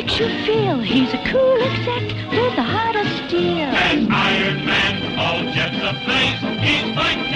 [0.00, 3.68] makes you feel he's a cool exec with a heart of steel.
[3.68, 7.29] As Iron Man, all jets of ablaze, he's fighting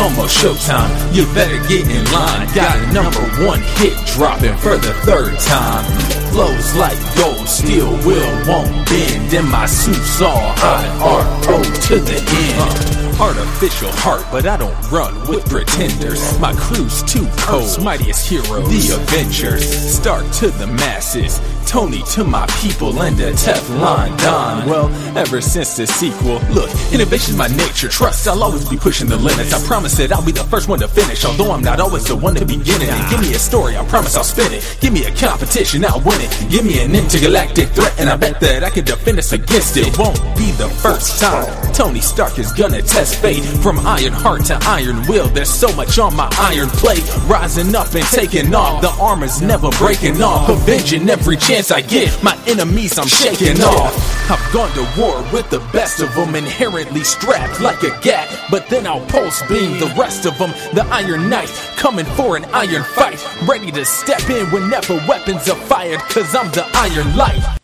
[0.00, 2.48] almost showtime, you better get in line.
[2.54, 5.84] Got a number one hit dropping for the third time.
[6.32, 9.34] Flows like gold, steel will won't bend.
[9.34, 11.62] And my suit's all hot, R.O.
[11.62, 12.60] to the end.
[12.60, 16.38] Uh, artificial heart, but I don't run with pretenders.
[16.38, 19.68] My crew's too cold, mightiest heroes, the Avengers.
[19.68, 21.38] Start to the masses,
[21.70, 24.68] Tony to my people, and a Teflon Don.
[24.68, 27.86] Well, ever since the sequel, look, innovation's my nature.
[27.86, 29.54] Trust, I'll always be pushing the limits.
[29.54, 32.16] I promise that I'll be the first one to finish, although I'm not always the
[32.16, 32.88] one to begin it.
[32.88, 34.78] And give me a story, I promise I'll spin it.
[34.80, 36.50] Give me a competition, I'll win it.
[36.50, 39.96] Give me an intergalactic threat, and I bet that I can defend us against it.
[39.96, 41.46] Won't be the first time.
[41.72, 43.44] Tony Stark is gonna test fate.
[43.62, 47.06] From Iron Heart to Iron Will, there's so much on my iron plate.
[47.28, 50.48] Rising up and taking off, the armor's never breaking off.
[50.48, 53.94] Avenging every chance I get, my enemies I'm shaking off.
[54.30, 58.28] I've gone to war with the best of them, inherently strapped like a gat.
[58.50, 60.50] But then I'll pulse beam the rest of them.
[60.72, 63.22] The Iron Knight coming for an iron fight.
[63.46, 67.59] Ready to step in whenever weapons are fired, cause I'm the Iron Light.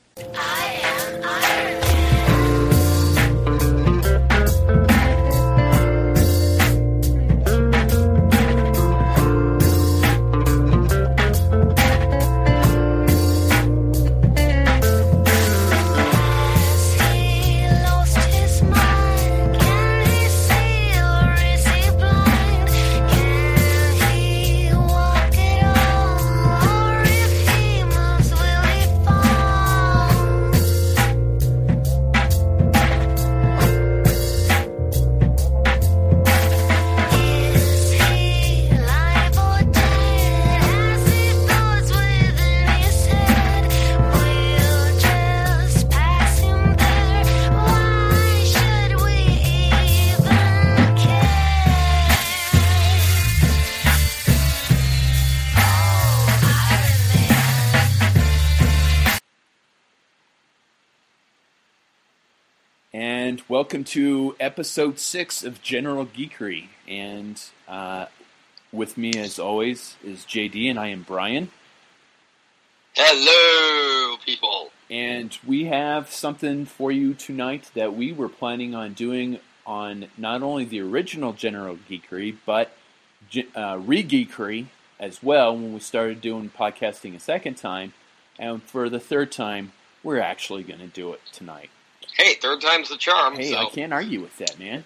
[63.76, 66.68] Welcome to episode six of General Geekery.
[66.88, 67.38] And
[67.68, 68.06] uh,
[68.72, 71.50] with me, as always, is JD, and I am Brian.
[72.94, 74.70] Hello, people.
[74.88, 80.42] And we have something for you tonight that we were planning on doing on not
[80.42, 82.72] only the original General Geekery, but
[83.54, 87.92] uh, re-geekery as well when we started doing podcasting a second time.
[88.38, 89.72] And for the third time,
[90.02, 91.68] we're actually going to do it tonight.
[92.16, 93.36] Hey, third time's the charm.
[93.36, 93.58] Hey, so.
[93.58, 94.84] I can't argue with that, man.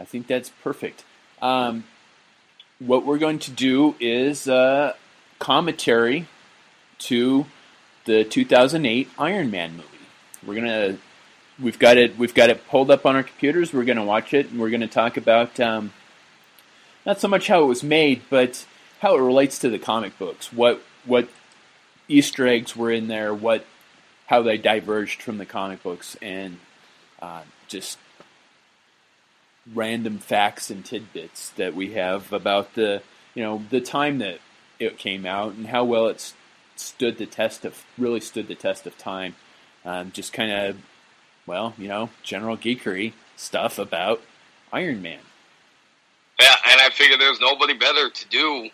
[0.00, 1.04] I think that's perfect.
[1.40, 1.84] Um,
[2.80, 4.94] what we're going to do is uh,
[5.38, 6.26] commentary
[6.98, 7.46] to
[8.04, 9.88] the 2008 Iron Man movie.
[10.44, 10.98] We're gonna
[11.60, 13.72] we've got it we've got it pulled up on our computers.
[13.72, 15.92] We're gonna watch it and we're gonna talk about um,
[17.06, 18.64] not so much how it was made, but
[19.00, 20.52] how it relates to the comic books.
[20.52, 21.28] What what
[22.08, 23.32] Easter eggs were in there?
[23.32, 23.64] What
[24.26, 26.58] how they diverged from the comic books and
[27.22, 27.98] uh, just
[29.72, 33.00] random facts and tidbits that we have about the
[33.34, 34.40] you know the time that
[34.80, 36.34] it came out and how well it's
[36.74, 39.36] stood the test of really stood the test of time.
[39.84, 40.76] Um, just kind of
[41.46, 44.20] well you know general geekery stuff about
[44.72, 45.20] Iron Man.
[46.40, 48.68] Yeah, and I figured there's nobody better to do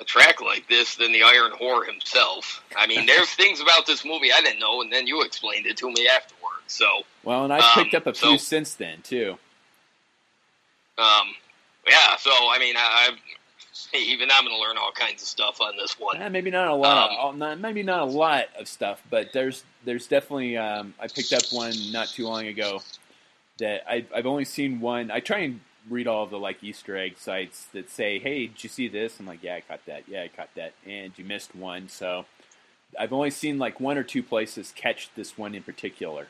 [0.00, 2.62] a track like this than the Iron Whore himself.
[2.76, 5.76] I mean, there's things about this movie I didn't know, and then you explained it
[5.78, 6.36] to me afterwards.
[6.68, 6.86] So,
[7.24, 9.36] Well, and I've Um, picked up a so- few since then too.
[10.98, 11.34] um,
[11.88, 12.16] yeah.
[12.18, 13.18] So, I mean, I, I've
[13.94, 16.20] even I'm going to learn all kinds of stuff on this one.
[16.20, 17.10] Eh, maybe not a lot.
[17.10, 20.56] Um, of, not, maybe not a lot of stuff, but there's there's definitely.
[20.56, 22.82] Um, I picked up one not too long ago
[23.58, 25.10] that I, I've only seen one.
[25.10, 28.68] I try and read all the like Easter egg sites that say, "Hey, did you
[28.70, 30.04] see this?" I'm like, "Yeah, I caught that.
[30.08, 32.26] Yeah, I caught that." And you missed one, so
[32.98, 36.28] I've only seen like one or two places catch this one in particular.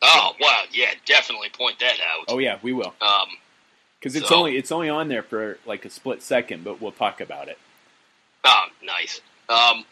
[0.00, 0.62] Oh, wow!
[0.72, 2.26] yeah, definitely point that out.
[2.28, 3.28] Oh yeah, we will Um,
[3.98, 6.92] because it's So- only it's only on there for like a split second, but we'll
[6.92, 7.58] talk about it.
[8.44, 9.20] oh, nice.
[9.48, 9.84] Um,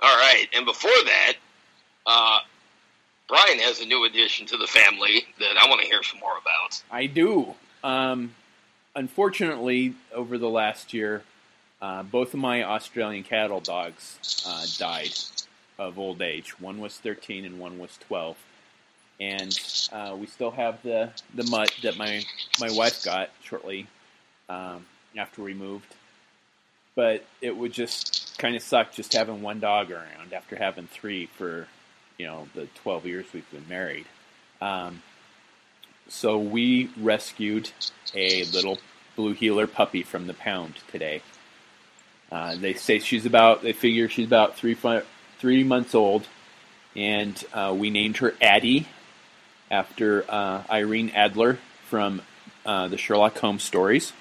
[0.00, 1.34] all right, and before that,
[2.06, 2.40] uh,
[3.28, 6.36] Brian has a new addition to the family that I want to hear some more
[6.36, 6.82] about.
[6.90, 7.54] I do.
[7.82, 8.34] Um,
[8.94, 11.22] unfortunately, over the last year,
[11.80, 15.12] uh, both of my Australian cattle dogs uh, died
[15.78, 16.60] of old age.
[16.60, 18.36] One was 13 and one was 12.
[19.18, 19.58] And
[19.92, 22.22] uh, we still have the, the mutt that my,
[22.58, 23.86] my wife got shortly
[24.48, 24.84] um,
[25.16, 25.94] after we moved.
[26.94, 31.26] But it would just kind of suck just having one dog around after having three
[31.26, 31.66] for,
[32.18, 34.06] you know, the 12 years we've been married.
[34.60, 35.02] Um,
[36.10, 37.70] so we rescued
[38.14, 38.78] a little
[39.16, 41.22] blue heeler puppy from the pound today.
[42.30, 43.62] Uh, they say she's about.
[43.62, 44.76] They figure she's about three
[45.38, 46.26] three months old,
[46.94, 48.86] and uh, we named her Addie
[49.70, 51.58] after uh, Irene Adler
[51.88, 52.22] from
[52.66, 54.12] uh, the Sherlock Holmes stories.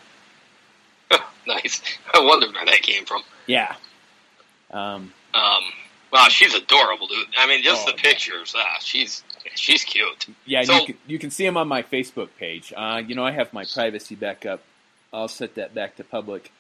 [1.48, 1.82] nice.
[2.14, 3.24] I wondered where that came from.
[3.48, 3.76] Yeah.
[4.72, 5.64] Um, Um,
[6.12, 7.28] wow, she's adorable, dude.
[7.38, 8.04] I mean, just Oh, the yeah.
[8.04, 8.54] pictures.
[8.58, 9.24] Ah, she's
[9.56, 10.28] she's cute.
[10.46, 12.74] Yeah, So- you can you can see them on my Facebook page.
[12.76, 14.62] Uh, you know, I have my privacy back up.
[15.14, 16.52] I'll set that back to public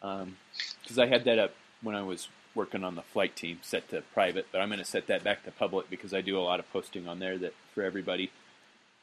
[0.00, 4.02] because I had that up when I was working on the flight team, set to
[4.14, 4.46] private.
[4.52, 6.70] But I'm going to set that back to public because I do a lot of
[6.72, 8.30] posting on there that for everybody.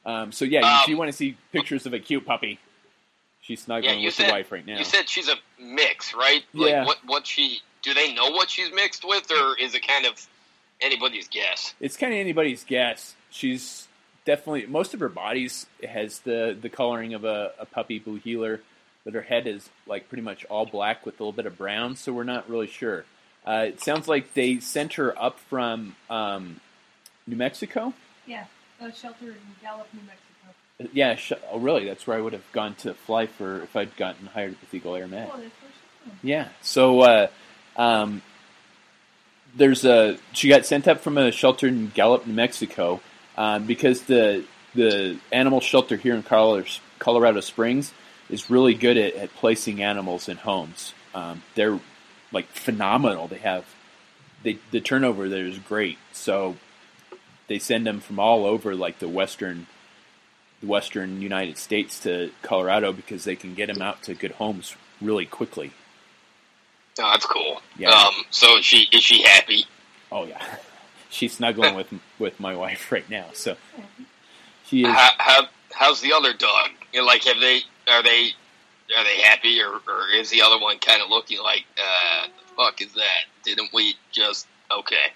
[0.06, 2.60] Um, so yeah, Um, if you want to see pictures of a cute puppy,
[3.42, 4.78] she's snuggling Yeah, with said- the wife right now.
[4.78, 6.44] You said she's a mix, right?
[6.54, 6.80] Yeah.
[6.80, 7.62] Like, what what she?
[7.84, 10.26] Do they know what she's mixed with, or is it kind of
[10.82, 11.74] anybody's guess?
[11.80, 13.16] it's kind of anybody's guess.
[13.30, 13.88] She's
[14.26, 18.62] definitely most of her body's has the the coloring of a, a puppy blue heeler,
[19.06, 21.96] but her head is like pretty much all black with a little bit of brown.
[21.96, 23.06] So we're not really sure.
[23.46, 26.62] Uh, it sounds like they sent her up from um,
[27.28, 27.94] New Mexico.
[28.26, 28.46] Yeah,
[28.80, 30.20] a shelter in Gallup, New Mexico.
[30.80, 31.84] Uh, Yeah, sh- oh, really?
[31.86, 34.96] That's where I would have gone to fly for if I'd gotten hired with Eagle
[34.96, 35.28] Air Med.
[35.30, 36.20] Oh, that's where she's from.
[36.30, 36.48] Yeah.
[36.62, 37.28] So uh,
[37.76, 38.22] um,
[39.56, 43.02] there's a she got sent up from a shelter in Gallup, New Mexico,
[43.38, 47.94] um, because the the animal shelter here in Colorado, Springs
[48.30, 50.94] is really good at, at placing animals in homes.
[51.14, 51.80] Um, they're
[52.32, 53.28] like phenomenal.
[53.28, 53.66] They have
[54.44, 55.98] they the turnover there is great.
[56.12, 56.56] So
[57.48, 59.68] they send them from all over, like the western
[60.62, 64.76] the western United States to Colorado because they can get them out to good homes
[65.02, 65.72] really quickly.
[67.00, 67.62] Oh, that's cool.
[67.78, 67.90] Yeah.
[67.90, 69.66] Um, so is she is she happy?
[70.12, 70.42] Oh yeah,
[71.10, 71.88] she's snuggling with
[72.20, 73.26] with my wife right now.
[73.34, 73.58] So
[74.66, 74.88] she is.
[74.88, 76.70] How, how how's the other dog?
[76.94, 78.32] You know, like, have they are they
[78.96, 82.56] are they happy, or, or is the other one kind of looking like, uh, the
[82.56, 83.24] fuck is that?
[83.44, 85.14] Didn't we just okay?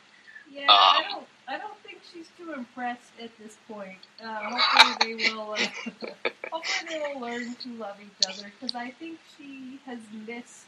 [0.51, 1.27] Yeah, I Um, don't.
[1.49, 3.99] I don't think she's too impressed at this point.
[4.21, 5.51] Uh, hopefully they will.
[5.51, 5.57] Uh,
[6.51, 10.65] hopefully they will learn to love each other because I think she has missed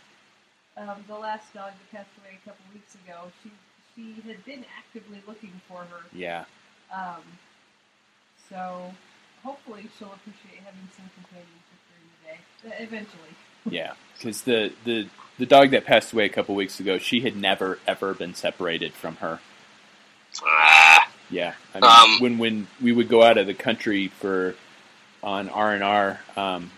[0.80, 3.32] um, the last dog that passed away a couple weeks ago.
[3.44, 3.52] She
[3.96, 6.02] she had been actively looking for her.
[6.14, 6.46] Yeah,
[6.96, 7.22] Um,
[8.50, 8.94] so
[9.44, 12.78] hopefully she'll appreciate having some companionship during the day.
[12.78, 13.34] Uh, eventually.
[13.70, 13.94] yeah.
[14.18, 15.08] Because the the
[15.38, 18.94] the dog that passed away a couple weeks ago, she had never ever been separated
[18.94, 19.40] from her.
[20.44, 24.56] Ah, Yeah, I mean, Um, when when we would go out of the country for
[25.22, 26.72] on R and R, um,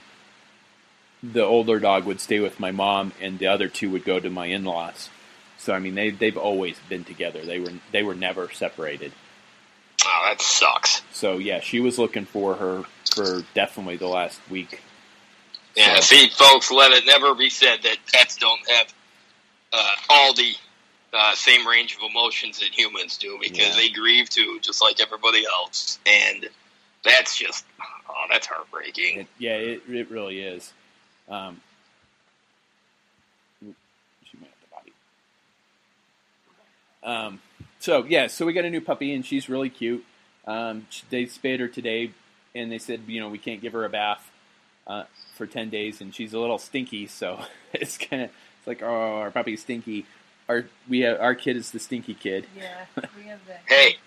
[1.24, 4.30] the older dog would stay with my mom, and the other two would go to
[4.30, 5.10] my in laws.
[5.58, 7.42] So I mean, they they've always been together.
[7.46, 9.12] They were they were never separated.
[10.06, 11.02] oh, that sucks.
[11.12, 14.82] So yeah, she was looking for her for definitely the last week.
[15.76, 18.94] Yeah, So- see, folks, let it never be said that pets don't have
[19.74, 20.54] uh, all the
[21.14, 23.76] uh, same range of emotions that humans do because Yeah.
[23.76, 26.00] they grieve too, just like everybody else.
[26.06, 26.50] And
[27.04, 27.66] that's just,
[28.10, 29.20] oh, that's heartbreaking.
[29.20, 30.74] It, yeah, it it really is.
[31.32, 31.62] Um,
[34.26, 34.94] she might have the body.
[37.04, 37.40] Um,
[37.80, 40.06] so yeah, so we got a new puppy, and she's really cute.
[40.46, 42.12] Um, she- they spayed her today,
[42.54, 44.30] and they said you know we can't give her a bath
[44.88, 45.04] uh,
[45.36, 47.08] for ten days, and she's a little stinky.
[47.08, 47.40] So
[47.74, 50.06] it's kind of it's like oh our puppy's stinky.
[50.50, 52.46] Our we have our kid is the stinky kid.
[52.58, 52.86] Yeah,
[53.18, 53.62] we have that.
[53.68, 53.98] Hey,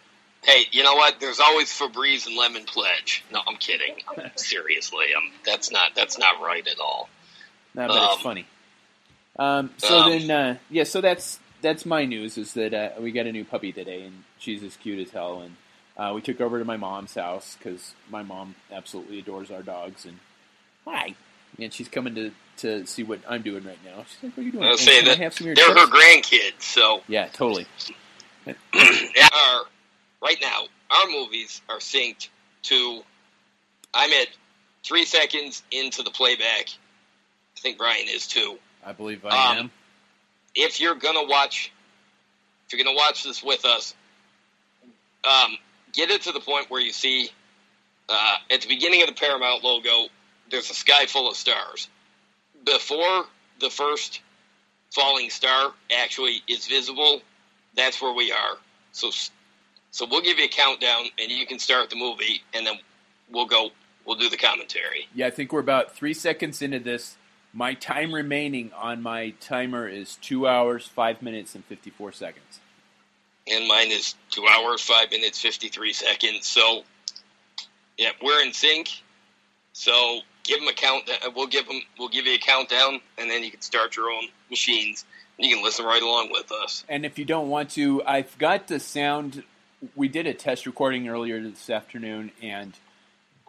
[0.44, 1.20] hey, you know what?
[1.20, 3.24] There's always Febreze and Lemon Pledge.
[3.32, 3.94] No, I'm kidding.
[4.36, 7.08] Seriously, um, that's not that's not right at all.
[7.74, 8.46] No, but it's Um, funny.
[9.38, 13.10] Um, so Um, then, uh, yeah, so that's that's my news is that uh, we
[13.10, 15.40] got a new puppy today, and she's as cute as hell.
[15.40, 15.56] And
[15.96, 19.62] uh, we took her over to my mom's house because my mom absolutely adores our
[19.62, 20.04] dogs.
[20.04, 20.18] And
[20.86, 21.14] hi,
[21.58, 24.04] and she's coming to to see what I'm doing right now.
[24.08, 25.74] She's like, "What are you doing?" I was "Oh, saying I that have some They're
[25.74, 27.66] her grandkids, so Yeah, totally.
[28.46, 29.62] our
[30.24, 32.28] right now our movies are synced
[32.64, 33.02] to.
[33.92, 34.28] I'm at
[34.82, 36.68] three seconds into the playback.
[37.56, 38.58] I think Brian is too.
[38.84, 39.70] I believe I Um, am.
[40.54, 41.70] If you're gonna watch,
[42.66, 43.94] if you're gonna watch this with us,
[45.24, 45.58] um,
[45.92, 47.30] get it to the point where you see
[48.08, 50.08] uh, at the beginning of the Paramount logo,
[50.50, 51.88] there's a sky full of stars.
[52.64, 53.26] Before
[53.60, 54.20] the first
[54.92, 57.22] falling star actually is visible,
[57.74, 58.58] that's where we are.
[58.92, 59.10] So,
[59.94, 62.74] so we'll give you a countdown, and you can start the movie, and then
[63.30, 63.70] we'll go.
[64.04, 65.08] We'll do the commentary.
[65.14, 67.16] Yeah, I think we're about three seconds into this.
[67.52, 72.60] My time remaining on my timer is two hours, five minutes, and fifty-four seconds.
[73.46, 76.46] and mine is two hours, five minutes, fifty-three seconds.
[76.46, 76.82] So,
[77.96, 78.88] yeah, we're in sync.
[79.72, 81.08] So give them a count.
[81.08, 81.80] Uh, we'll give them.
[81.98, 85.04] We'll give you a countdown, and then you can start your own machines.
[85.38, 86.84] You can listen right along with us.
[86.88, 89.42] And if you don't want to, I've got the sound.
[89.96, 92.74] We did a test recording earlier this afternoon, and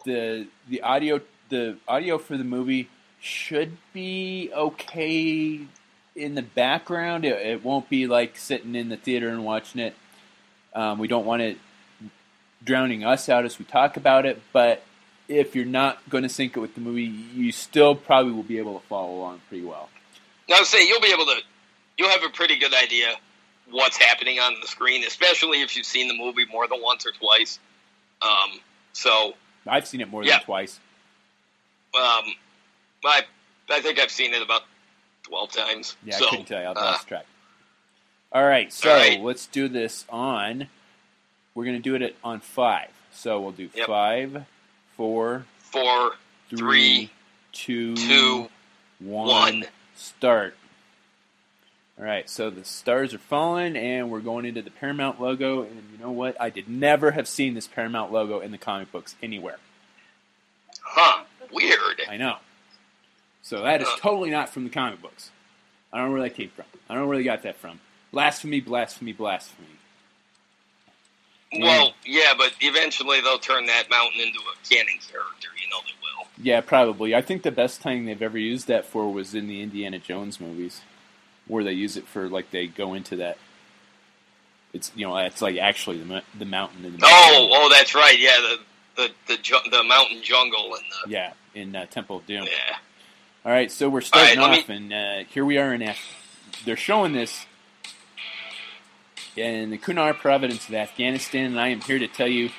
[0.05, 2.89] the the audio the audio for the movie
[3.19, 5.61] should be okay
[6.15, 7.25] in the background.
[7.25, 9.95] It, it won't be like sitting in the theater and watching it.
[10.73, 11.57] Um, we don't want it
[12.63, 14.83] drowning us out as we talk about it, but
[15.27, 18.57] if you're not going to sync it with the movie, you still probably will be
[18.57, 19.89] able to follow along pretty well.
[20.49, 21.37] Now, say you'll be able to.
[21.97, 23.15] You'll have a pretty good idea
[23.75, 27.11] what's happening on the screen, especially if you've seen the movie more than once or
[27.11, 27.59] twice.
[28.21, 28.59] Um,
[28.93, 29.33] so,
[29.67, 30.37] I've seen it more Yeah.
[30.37, 30.79] than twice.
[31.93, 32.23] um,
[33.05, 33.23] I
[33.69, 34.63] I think I've seen it about
[35.23, 35.95] twelve times.
[36.05, 36.67] Yeah, so, I couldn't tell you.
[36.69, 37.25] I've uh, lost track.
[38.31, 39.21] All right, so all right.
[39.21, 40.67] let's do this on.
[41.53, 42.89] We're going to do it at, on five.
[43.13, 43.87] So we'll do Yep.
[43.87, 44.45] five,
[44.97, 46.15] four, four,
[46.49, 47.09] three, Three,
[47.53, 48.49] two, two,
[48.99, 49.65] one, one.
[49.95, 50.55] start.
[51.97, 55.61] All right, so the stars are falling, and we're going into the Paramount logo.
[55.61, 56.39] And you know what?
[56.41, 59.57] I did never have seen this Paramount logo in the comic books anywhere.
[60.81, 61.23] huh?
[61.53, 62.01] Weird.
[62.09, 62.37] I know.
[63.41, 65.29] So that is totally not from the comic books.
[65.93, 66.65] I don't know where that came from.
[66.89, 67.79] I don't know where they got that from.
[68.11, 69.67] Blasphemy, blasphemy, blasphemy.
[71.57, 75.47] Well, yeah, but eventually they'll turn that mountain into a canon character.
[75.61, 76.27] You know they will.
[76.43, 77.15] Yeah, probably.
[77.15, 80.41] I think the best thing they've ever used that for was in the Indiana Jones
[80.41, 80.81] movies,
[81.47, 83.37] where they use it for like they go into that.
[84.73, 88.17] It's you know it's like actually the the mountain in the Oh, oh, that's right.
[88.19, 92.25] Yeah, the the the, ju- the mountain jungle and the yeah in uh, Temple of
[92.25, 92.43] Doom.
[92.43, 92.77] yeah.
[93.45, 95.99] All right, so we're starting right, off, and uh, here we are in Af-
[96.65, 97.45] they're showing this
[99.35, 102.49] in the Kunar province of Afghanistan, and I am here to tell you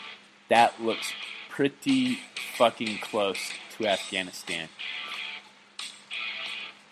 [0.48, 1.12] that looks
[1.48, 2.20] pretty
[2.56, 3.38] fucking close
[3.76, 4.68] to Afghanistan.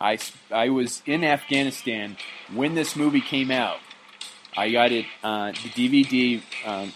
[0.00, 0.18] I,
[0.50, 2.16] I was in Afghanistan
[2.52, 3.78] when this movie came out.
[4.56, 6.42] I got it uh, the DVD.
[6.64, 6.92] Um,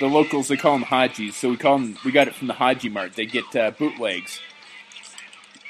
[0.00, 1.96] the locals they call them Hajis, so we call them.
[2.04, 3.14] We got it from the Haji Mart.
[3.14, 4.40] They get uh, bootlegs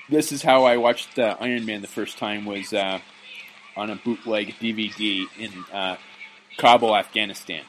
[0.08, 3.00] this is how I watched uh, Iron Man the first time was uh,
[3.76, 5.96] on a bootleg DVD in uh,
[6.58, 7.62] Kabul, Afghanistan.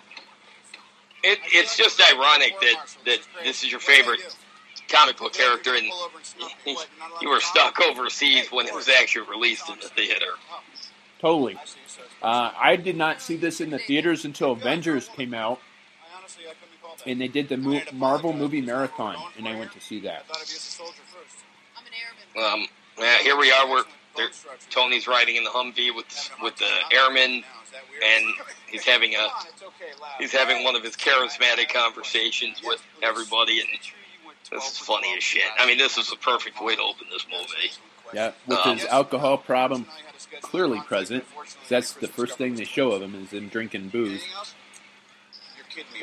[1.23, 4.19] It, it's just ironic that that this is your favorite
[4.87, 5.85] comic book character, and
[7.21, 10.25] you were stuck overseas when it was actually released in the theater.
[11.19, 11.57] Totally.
[12.21, 15.59] Uh, I did not see this in the theaters until Avengers came out,
[17.05, 20.25] and they did the mo- Marvel movie marathon, and I went to see that.
[22.37, 22.67] Um,
[22.99, 23.69] yeah, here we are.
[23.69, 23.83] We're
[24.69, 27.43] Tony's riding in the Humvee with with the airmen,
[28.03, 28.25] and
[28.67, 29.27] he's having a
[30.19, 33.69] he's having one of his charismatic conversations with everybody, and
[34.51, 35.43] this is funny as shit.
[35.57, 37.71] I mean, this is the perfect way to open this movie.
[38.13, 39.85] Yeah, with his alcohol problem
[40.41, 41.25] clearly present.
[41.69, 44.23] That's the first thing they show of him is him drinking booze.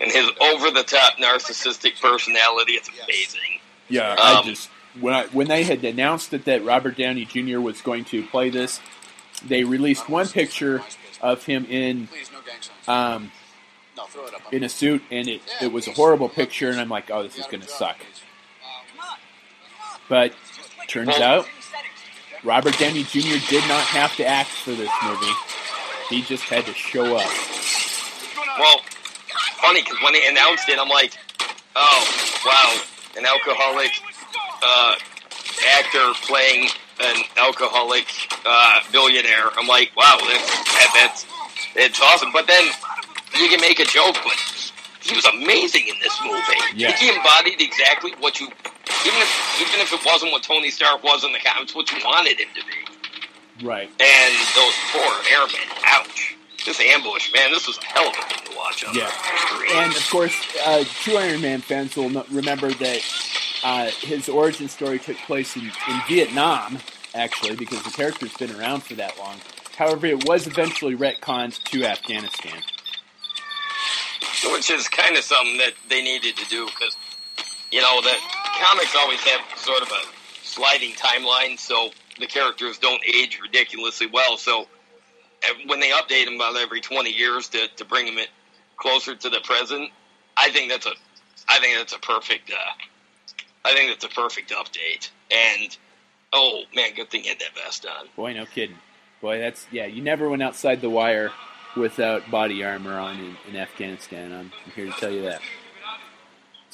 [0.00, 3.60] And his over the top narcissistic personality, it's amazing.
[3.88, 4.68] Yeah, I Um, just
[5.00, 7.58] when I, when they had announced that that Robert Downey Jr.
[7.60, 8.80] was going to play this,
[9.44, 10.82] they released one picture
[11.20, 12.08] of him in
[12.86, 13.32] um,
[14.52, 17.38] in a suit, and it, it was a horrible picture, and I'm like, oh, this
[17.38, 17.96] is going to suck.
[20.08, 20.34] But
[20.88, 21.46] turns out,
[22.42, 23.38] Robert Downey Jr.
[23.48, 25.32] did not have to act for this movie.
[26.10, 27.30] He just had to show up.
[28.58, 28.78] Well,
[29.60, 31.16] funny because when they announced it, I'm like,
[31.74, 32.04] oh
[32.44, 32.80] wow,
[33.16, 33.90] an alcoholic
[34.62, 34.94] uh,
[35.78, 36.68] actor playing
[37.00, 38.06] an alcoholic
[38.44, 39.50] uh, billionaire.
[39.56, 41.26] I'm like, wow, that's that, that's
[41.74, 42.30] it's awesome.
[42.32, 42.64] But then
[43.38, 46.42] you can make a joke, but he was amazing in this movie.
[46.74, 46.92] Yeah.
[46.92, 48.48] He embodied exactly what you,
[49.06, 51.98] even if even if it wasn't what Tony Stark was in the comics, what you
[52.04, 53.66] wanted him to be.
[53.66, 53.88] Right.
[54.00, 56.36] And those poor airmen, ouch.
[56.66, 59.10] This ambush, man, this was a hell of a thing to watch on Yeah.
[59.48, 59.70] screen.
[59.76, 60.34] And of course,
[60.64, 63.00] uh, true Iron Man fans will remember that
[63.62, 66.78] uh, his origin story took place in, in Vietnam,
[67.14, 69.36] actually, because the character's been around for that long.
[69.76, 72.62] However, it was eventually retconned to Afghanistan.
[74.52, 76.96] which is kind of something that they needed to do because
[77.74, 78.14] you know the
[78.62, 81.90] comics always have sort of a sliding timeline, so
[82.20, 84.36] the characters don't age ridiculously well.
[84.36, 84.66] So
[85.66, 88.28] when they update them about every twenty years to, to bring them it
[88.76, 89.90] closer to the present,
[90.36, 90.92] I think that's a
[91.48, 95.10] I think that's a perfect uh, I think that's a perfect update.
[95.32, 95.76] And
[96.32, 98.06] oh man, good thing you had that vest on.
[98.14, 98.78] Boy, no kidding.
[99.20, 99.86] Boy, that's yeah.
[99.86, 101.32] You never went outside the wire
[101.76, 104.32] without body armor on in, in Afghanistan.
[104.32, 105.40] I'm here to tell you that.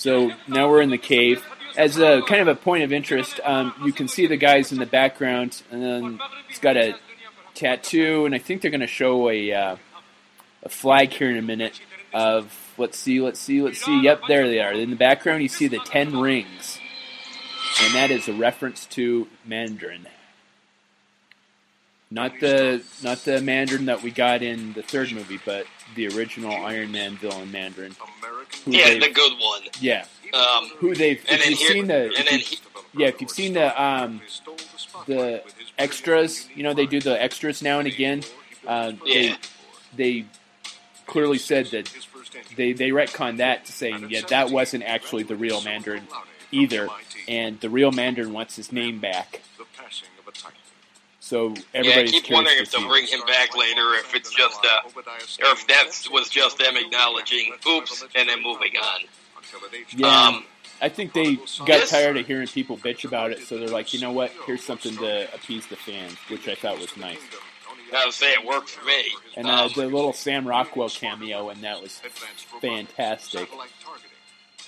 [0.00, 1.44] So now we're in the cave.
[1.76, 4.78] As a kind of a point of interest, um, you can see the guys in
[4.78, 6.94] the background, and then it's got a
[7.54, 9.76] tattoo, and I think they're going to show a uh,
[10.62, 11.82] a flag here in a minute.
[12.14, 14.00] Of let's see, let's see, let's see.
[14.00, 14.72] Yep, there they are.
[14.72, 16.80] In the background, you see the ten rings,
[17.82, 20.08] and that is a reference to Mandarin.
[22.10, 26.52] Not the not the Mandarin that we got in the third movie, but the original
[26.52, 27.94] Iron Man villain Mandarin.
[28.66, 29.62] Yeah, the good one.
[29.80, 30.04] yeah,
[30.34, 32.58] Um, who they've and if then you've here, seen the and if then he,
[32.94, 34.20] yeah if you've seen the um
[35.06, 35.42] the
[35.78, 38.22] extras, you know they do the extras now and again.
[38.66, 39.36] Uh, Yeah.
[39.94, 40.26] they they
[41.06, 41.90] clearly said that
[42.56, 46.06] they they retconned that to saying yeah that wasn't actually the real Mandarin
[46.52, 46.88] either,
[47.28, 49.40] and the real Mandarin wants his name back.
[51.30, 54.88] So yeah, I keep wondering if they'll bring him back later, if it's just uh,
[54.98, 59.00] or if that was just them acknowledging, oops, and then moving on.
[59.96, 60.44] Yeah, Um,
[60.82, 64.00] I think they got tired of hearing people bitch about it, so they're like, you
[64.00, 64.32] know what?
[64.44, 67.20] Here's something to appease the fans, which I thought was nice.
[67.94, 69.04] I would say it worked for me.
[69.36, 72.02] And uh, Um, the little Sam Rockwell cameo, and that was
[72.60, 73.48] fantastic.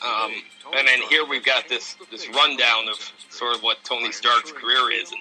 [0.05, 0.33] Um,
[0.77, 4.91] and then here we've got this this rundown of sort of what Tony Stark's career
[4.93, 5.21] is, and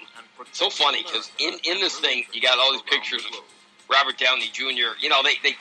[0.52, 3.40] so funny because in in this thing you got all these pictures of
[3.90, 4.96] Robert Downey Jr.
[5.00, 5.56] You know they they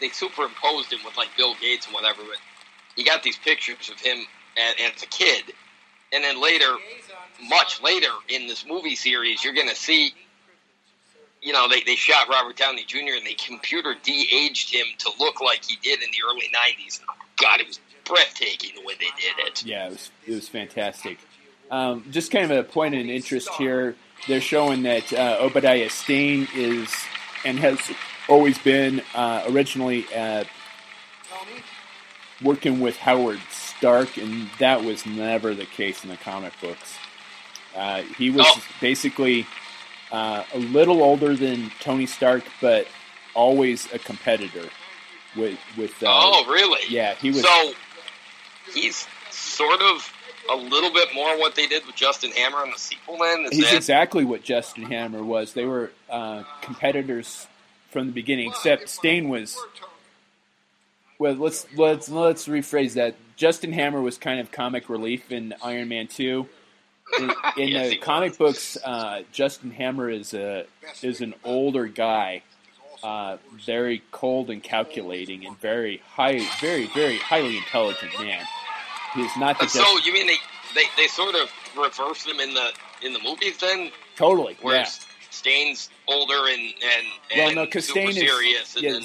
[0.00, 2.38] they superimposed him with like Bill Gates and whatever, but
[2.96, 4.18] you got these pictures of him
[4.56, 5.44] as, as a kid,
[6.12, 6.76] and then later,
[7.48, 10.14] much later in this movie series, you're going to see.
[11.42, 13.14] You know, they, they shot Robert Downey Jr.
[13.18, 16.98] and they computer de-aged him to look like he did in the early '90s.
[16.98, 19.64] And, God, it was breathtaking the way they did it.
[19.64, 21.18] Yeah, it was it was fantastic.
[21.70, 23.96] Um, just kind of a point of interest here.
[24.28, 26.88] They're showing that uh, Obadiah Stane is
[27.44, 27.78] and has
[28.28, 30.44] always been uh, originally uh,
[32.42, 36.96] working with Howard Stark, and that was never the case in the comic books.
[37.74, 38.62] Uh, he was Oh.
[38.80, 39.46] basically
[40.10, 42.86] uh, a little older than Tony Stark, but
[43.34, 44.68] always a competitor.
[45.36, 46.80] With with uh, oh, really?
[46.88, 47.42] yeah, he was.
[47.42, 47.72] So
[48.72, 50.10] he's sort of
[50.50, 53.18] a little bit more what they did with Justin Hammer in the sequel.
[53.18, 55.52] Then is He's that exactly what Justin Hammer was.
[55.52, 57.46] They were uh, competitors
[57.90, 59.56] from the beginning, except Stane was.
[61.18, 63.14] Well, let's let's let's rephrase that.
[63.36, 66.48] Justin Hammer was kind of comic relief in Iron Man Two.
[67.18, 68.38] In, in Yes, the comic was.
[68.38, 70.66] books, uh, Justin Hammer is a
[71.02, 72.42] is an older guy,
[73.02, 78.44] uh, very cold and calculating, and very high, very very highly intelligent man.
[79.16, 80.36] He's not the so just you mean they,
[80.74, 82.70] they they sort of reverse them in the
[83.02, 84.88] in the movies then, totally where yeah.
[85.30, 89.02] Stane's older and and, Well, and no, because Stane is serious, and yeah, then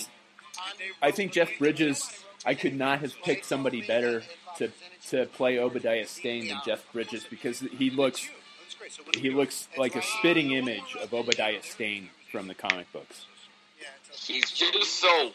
[1.02, 2.10] I think Jeff Bridges.
[2.44, 4.24] I could not have picked somebody better
[4.58, 4.72] to
[5.10, 8.28] to play Obadiah Stane than Jeff Bridges because he looks
[9.16, 13.26] he looks like a spitting image of Obadiah Stane from the comic books.
[14.12, 15.32] he's just so.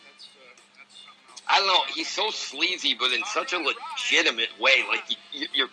[1.48, 1.82] I don't know.
[1.94, 4.84] He's so sleazy, but in such a legitimate way.
[4.88, 5.68] Like you, you, you're,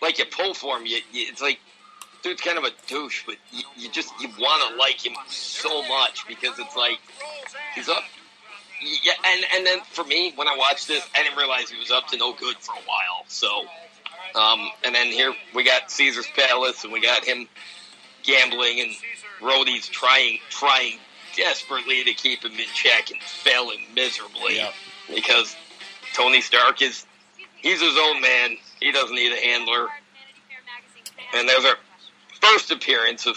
[0.00, 0.86] like you pull for him.
[0.86, 1.58] You, you, it's like,
[2.22, 5.82] dude's kind of a douche, but you, you just you want to like him so
[5.88, 6.98] much because it's like
[7.74, 8.02] he's up.
[9.02, 11.90] Yeah, and and then for me, when I watched this, I didn't realize he was
[11.90, 13.24] up to no good for a while.
[13.26, 13.64] So,
[14.38, 17.48] um, and then here we got Caesar's Palace, and we got him
[18.22, 18.90] gambling, and
[19.40, 20.98] Rhodey's trying trying
[21.36, 24.56] desperately to keep him in check and failing miserably.
[25.14, 25.54] Because
[26.14, 27.06] Tony Stark is
[27.56, 28.56] he's his own man.
[28.80, 29.88] He doesn't need a handler.
[31.34, 31.76] And there's our
[32.40, 33.36] first appearance of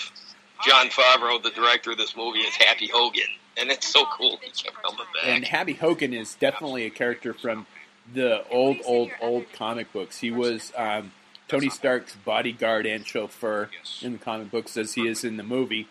[0.65, 3.23] Jon Favreau, the director of this movie, is Happy Hogan,
[3.57, 4.37] and it's so cool.
[4.41, 5.51] He kept coming And back.
[5.51, 7.65] Happy Hogan is definitely a character from
[8.13, 10.19] the old, old, old comic books.
[10.19, 11.13] He was um,
[11.47, 13.69] Tony Stark's bodyguard and chauffeur
[14.01, 15.87] in the comic books, as he is in the movie,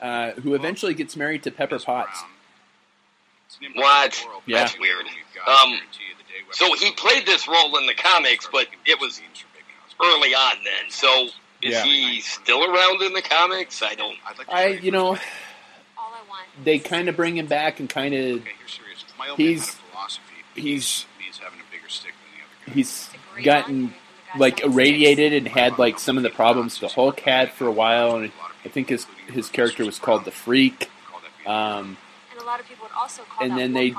[0.00, 2.22] uh, who eventually gets married to Pepper Potts.
[3.74, 4.26] What?
[4.46, 4.58] Yeah.
[4.60, 5.06] That's weird.
[5.46, 5.78] Um,
[6.52, 9.20] so he played this role in the comics, but it was
[10.02, 10.90] early on then.
[10.90, 11.24] So
[11.62, 11.84] is Yeah.
[11.84, 13.82] he still around in the comics?
[13.82, 14.16] I don't.
[14.48, 15.16] I, you know, All
[15.98, 16.46] I want.
[16.64, 19.04] they kind of bring him back and kind of Okay, here's serious.
[19.18, 20.22] My own He's- philosophy
[20.54, 22.72] he's- means having a bigger stick than the other guy.
[22.74, 23.10] he's
[23.44, 23.94] gotten
[24.36, 28.16] like irradiated and had like some of the problems the Hulk had for a while,
[28.16, 28.32] and
[28.64, 30.88] I think his his character was called the Freak.
[31.10, 31.96] Call that being Um, And
[32.42, 33.94] a lot of people would also call and then they.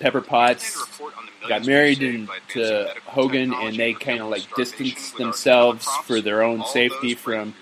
[0.00, 3.92] Pepper Plan Potts to report on the got married saved in, to Hogan, and they
[3.92, 7.54] kind of like starvation distanced themselves for their own safety from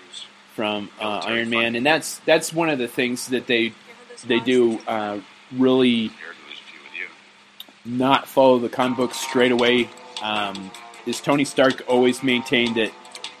[0.55, 4.05] from uh, Iron Man, and that's that's one of the things that they Give her
[4.09, 5.19] those they do uh,
[5.51, 7.97] really Dared to lose a few with you.
[7.97, 9.89] not follow the comic books straight away.
[10.21, 10.71] Um,
[11.05, 12.91] is Tony Stark always maintained that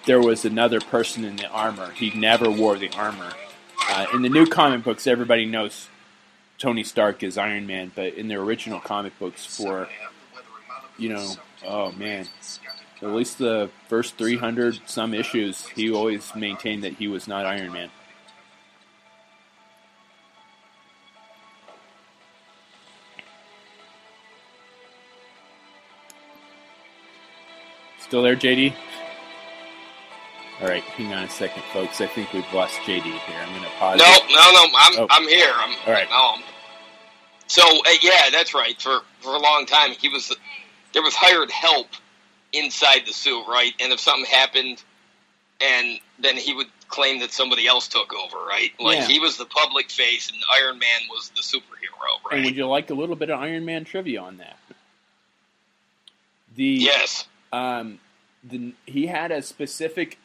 [0.05, 1.91] there was another person in the armor.
[1.91, 3.31] He never wore the armor.
[3.89, 5.87] Uh, in the new comic books, everybody knows
[6.59, 9.87] Tony Stark is Iron Man, but in the original comic books, for
[10.97, 11.31] you know,
[11.65, 12.27] oh man,
[13.01, 17.45] at least the first three hundred some issues, he always maintained that he was not
[17.45, 17.89] Iron Man.
[28.01, 28.73] Still there, JD?
[30.61, 32.01] All right, hang on a second, folks.
[32.01, 33.39] I think we've lost JD here.
[33.41, 33.97] I'm going to pause.
[33.99, 34.23] No, it.
[34.29, 34.67] no, no.
[34.77, 35.07] I'm Oh.
[35.09, 35.53] I'm here.
[35.55, 36.09] I'm All right.
[36.09, 36.43] No, I'm,
[37.47, 38.79] so uh, yeah, that's right.
[38.81, 40.35] For for a long time, he was
[40.93, 41.87] there was hired help
[42.51, 43.71] inside the suit, right?
[43.79, 44.83] And if something happened,
[45.61, 48.71] and then he would claim that somebody else took over, right?
[48.79, 49.07] Like Yeah.
[49.07, 52.89] he was the public face, and Iron Man was the superhero, And would you like
[52.89, 54.57] a little bit of Iron Man trivia on that?
[56.55, 57.25] The yes.
[57.53, 57.99] um,
[58.43, 60.17] the, he had a specific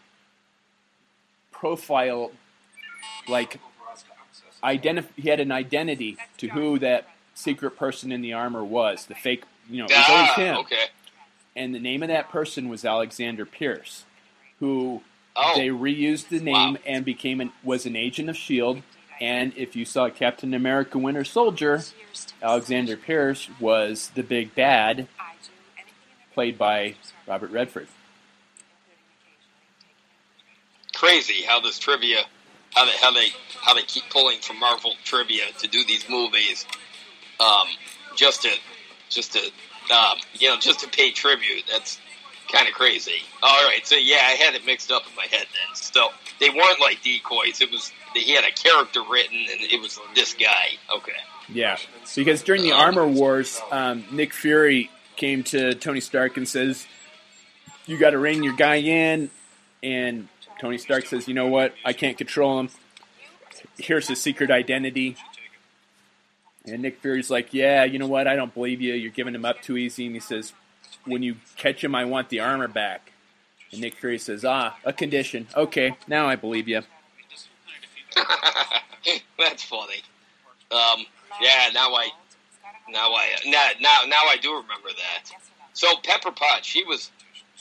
[1.59, 2.33] profile,
[3.29, 3.59] like
[4.63, 9.07] identif- He had an identity to who that secret person in the armor was.
[9.07, 10.57] The fake, you know, it was always Ah, him.
[10.59, 10.85] okay.
[11.57, 14.05] And the name of that person was Alexander Pierce,
[14.61, 15.03] who
[15.37, 16.81] Oh, they reused the name Wow.
[16.87, 18.83] and became an, was an agent of Shield.
[19.21, 21.83] And if you saw Captain America: Winter Soldier,
[22.43, 25.09] Alexander Pierce was the big bad,
[26.35, 26.95] played by
[27.27, 27.89] Robert Redford.
[31.05, 32.25] Crazy how this trivia,
[32.75, 33.29] how they how they
[33.61, 36.65] how they keep pulling from Marvel trivia to do these movies,
[37.41, 37.67] um,
[38.17, 38.51] just to
[39.11, 39.41] just to
[39.95, 41.65] um, you know just to pay tribute.
[41.71, 42.01] That's
[42.51, 43.23] kind of crazy.
[43.43, 45.75] All right, so yeah, I had it mixed up in my head then.
[45.75, 46.09] So
[46.41, 47.61] they weren't like decoys.
[47.61, 50.79] It was he had a character written, and it was this guy.
[50.97, 51.13] Okay.
[51.53, 56.49] Yeah, So because during the Armor Wars, um, Nick Fury came to Tony Stark and
[56.49, 56.87] says,
[57.85, 59.31] "You got to rein your guy in,"
[59.83, 60.29] and
[60.65, 61.75] Tony Stark says, "You know what?
[61.85, 62.71] I can't control him.
[63.77, 65.19] Here's his secret identity."
[66.65, 68.27] And Nick Fury's like, "Yeah, you know what?
[68.27, 68.95] I don't believe you.
[68.95, 70.55] You're giving him up too easy." And he says,
[71.05, 73.13] "When you catch him, I want the armor back."
[73.73, 75.49] And Nick Fury says, "Ah, a condition.
[75.55, 76.81] Okay, now I believe you."
[79.39, 80.03] That's funny.
[80.71, 81.05] Um,
[81.43, 82.09] yeah, now I
[82.89, 85.31] now I now now now I do remember that.
[85.75, 87.11] So Pepper Potts, she was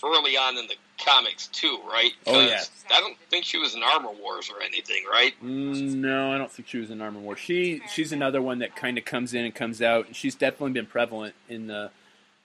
[0.01, 2.11] early on in the comics too, right?
[2.27, 2.61] Oh, yeah.
[2.91, 5.33] I don't think she was in Armor Wars or anything, right?
[5.41, 7.39] No, I don't think she was in Armor Wars.
[7.39, 10.07] She she's another one that kind of comes in and comes out.
[10.07, 11.91] and She's definitely been prevalent in the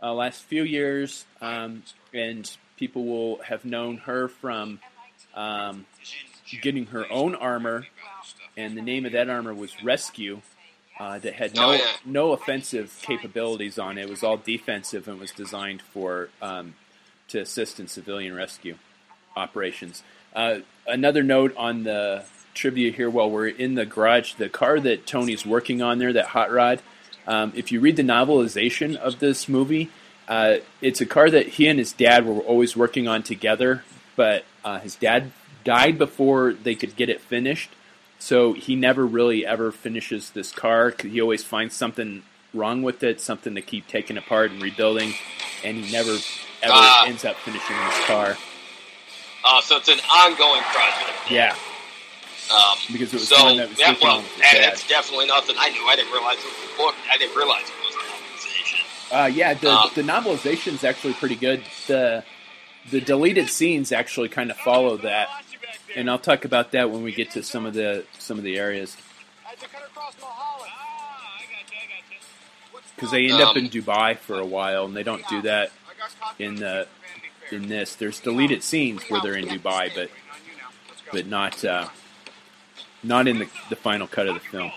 [0.03, 1.83] uh, last few years, um,
[2.15, 4.79] and people will have known her from
[5.35, 5.87] um,
[6.63, 7.87] getting her own armor,
[8.57, 10.41] and the name of that armor was Rescue.
[11.01, 11.87] Uh, that had no Oh, yeah.
[12.05, 14.03] no offensive capabilities on it.
[14.07, 16.75] It was all defensive and was designed for um,
[17.29, 18.77] to assist in civilian rescue
[19.37, 20.03] operations.
[20.35, 25.07] Uh, another note on the trivia here while we're in the garage the car that
[25.07, 26.81] Tony's working on there, that hot rod,
[27.27, 29.91] um, if you read the novelization of this movie,
[30.29, 33.85] uh, it's a car that he and his dad were always working on together,
[34.17, 35.33] but uh, his dad
[35.65, 37.71] died before they could get it finished.
[38.19, 40.93] So he never really ever finishes this car.
[41.01, 45.15] He always finds something wrong with it, something to keep taking apart and rebuilding,
[45.63, 46.17] and he never
[46.63, 47.07] ever Ah.
[47.07, 48.37] ends up finishing this car.
[49.45, 51.31] Uh, so it's an ongoing project.
[51.31, 51.55] Yeah,
[52.51, 55.27] Um, because it was so one that was yeah, working well, on that- that's definitely
[55.27, 55.87] nothing I knew.
[55.87, 56.95] I didn't realize it was a book.
[57.11, 59.23] I didn't realize it was a novelization.
[59.23, 61.63] Uh, yeah, the Um, the novelization is actually pretty good.
[61.87, 62.25] The
[62.91, 65.29] the deleted scenes actually kind of follow that
[65.95, 68.59] and I'll talk about that when we get to some of the some of the
[68.59, 68.97] areas
[72.95, 75.71] because they end up in Um, Dubai for a while, and they don't do that
[76.39, 76.87] in the
[77.51, 77.95] in this.
[77.95, 80.11] There's deleted scenes where they're in Dubai, but
[81.13, 81.89] but not uh,
[83.03, 84.71] not in the, the final cut of the film.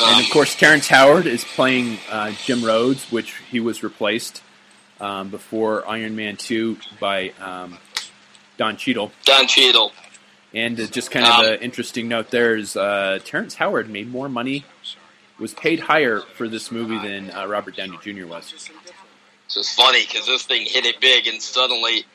[0.00, 4.42] And of course, Terrence Howard is playing uh, Jim Rhodes, which he was replaced
[5.00, 7.76] um, before Iron Man 2 by um,
[8.56, 9.12] Don Cheadle.
[9.24, 9.92] Don Cheadle.
[10.54, 14.10] And uh, just kind of Um, an interesting note there is uh, Terrence Howard made
[14.10, 14.64] more money,
[15.38, 18.26] was paid higher for this movie than uh, Robert Downey Jr.
[18.26, 18.70] was.
[19.54, 22.06] It's just funny because this thing hit it big, and suddenly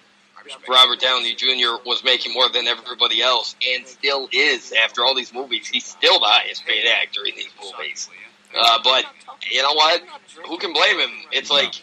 [0.68, 1.78] Robert Downey Jr.
[1.86, 4.74] was making more than everybody else, and still is.
[4.74, 8.10] After all these movies, he's still the highest paid actor in these movies.
[8.60, 9.06] Uh, but
[9.52, 10.02] you know what?
[10.48, 11.12] Who can blame him?
[11.32, 11.76] It's like,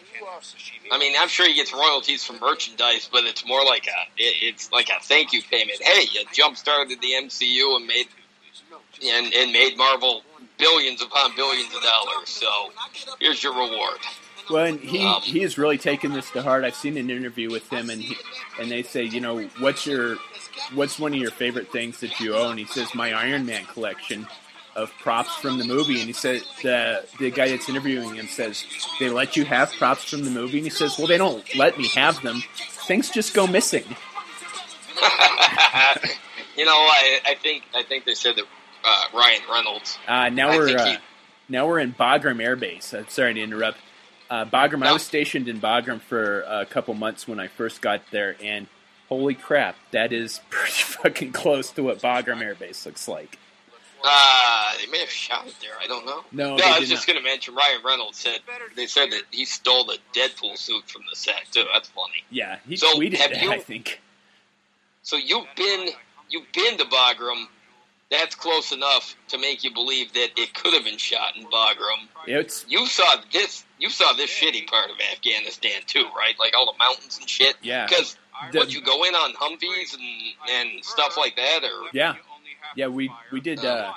[0.91, 4.35] I mean, I'm sure he gets royalties from merchandise, but it's more like a, it,
[4.41, 5.81] it's like a thank you payment.
[5.81, 8.07] Hey, you jump started the MCU and made
[9.09, 10.21] and, and made Marvel
[10.57, 12.27] billions upon billions of dollars.
[12.27, 12.47] So
[13.21, 13.99] here's your reward.
[14.49, 16.63] Well, and he Um, he has really taken this to heart.
[16.63, 18.15] I've seen an interview with him, and he,
[18.59, 20.17] and they say, you know, what's your
[20.73, 22.57] what's one of your favorite things that you own?
[22.57, 24.27] He says, my Iron Man collection
[24.75, 25.95] of props from the movie.
[25.99, 28.65] And he said the the guy that's interviewing him says
[28.99, 31.77] they let you have props from the movie, and he says, well, they don't let
[31.77, 32.43] me have them.
[32.87, 33.83] Things just go missing.
[36.55, 38.45] you know, I, I think I think they said that
[38.83, 39.97] uh, Ryan Reynolds.
[40.07, 40.97] Uh, now I we're uh, he-
[41.49, 42.93] now we're in Bagram Air Base.
[42.93, 43.77] I'm sorry to interrupt.
[44.29, 44.85] Uh, Bagram.
[44.85, 48.67] I was stationed in Bagram for a couple months when I first got there, and
[49.09, 53.37] holy crap, that is pretty fucking close to what Bagram Air Base looks like.
[54.07, 55.71] Uh, they may have shot it there.
[55.81, 56.21] I don't know.
[56.31, 58.39] No, no I was just going to mention Ryan Reynolds said
[58.75, 61.63] they said that he stole the Deadpool suit from the set too.
[61.73, 62.23] That's funny.
[62.29, 63.41] Yeah, he So, tweeted that.
[63.41, 64.01] you- I think.
[65.01, 65.89] So you've been
[66.29, 67.45] you've been to Bagram.
[68.11, 72.07] That's close enough to make you believe that it could have been shot in Bagram.
[72.27, 73.65] It's You saw this.
[73.79, 76.35] You saw this shitty part of Afghanistan too, right?
[76.39, 77.55] Like all the mountains and shit.
[77.63, 77.87] Yeah.
[77.87, 78.15] Because
[78.53, 80.03] would you go in on Humvees and
[80.51, 82.15] and stuff like that, or yeah,
[82.75, 82.87] yeah.
[82.87, 83.63] We we did.
[83.63, 83.93] Uh,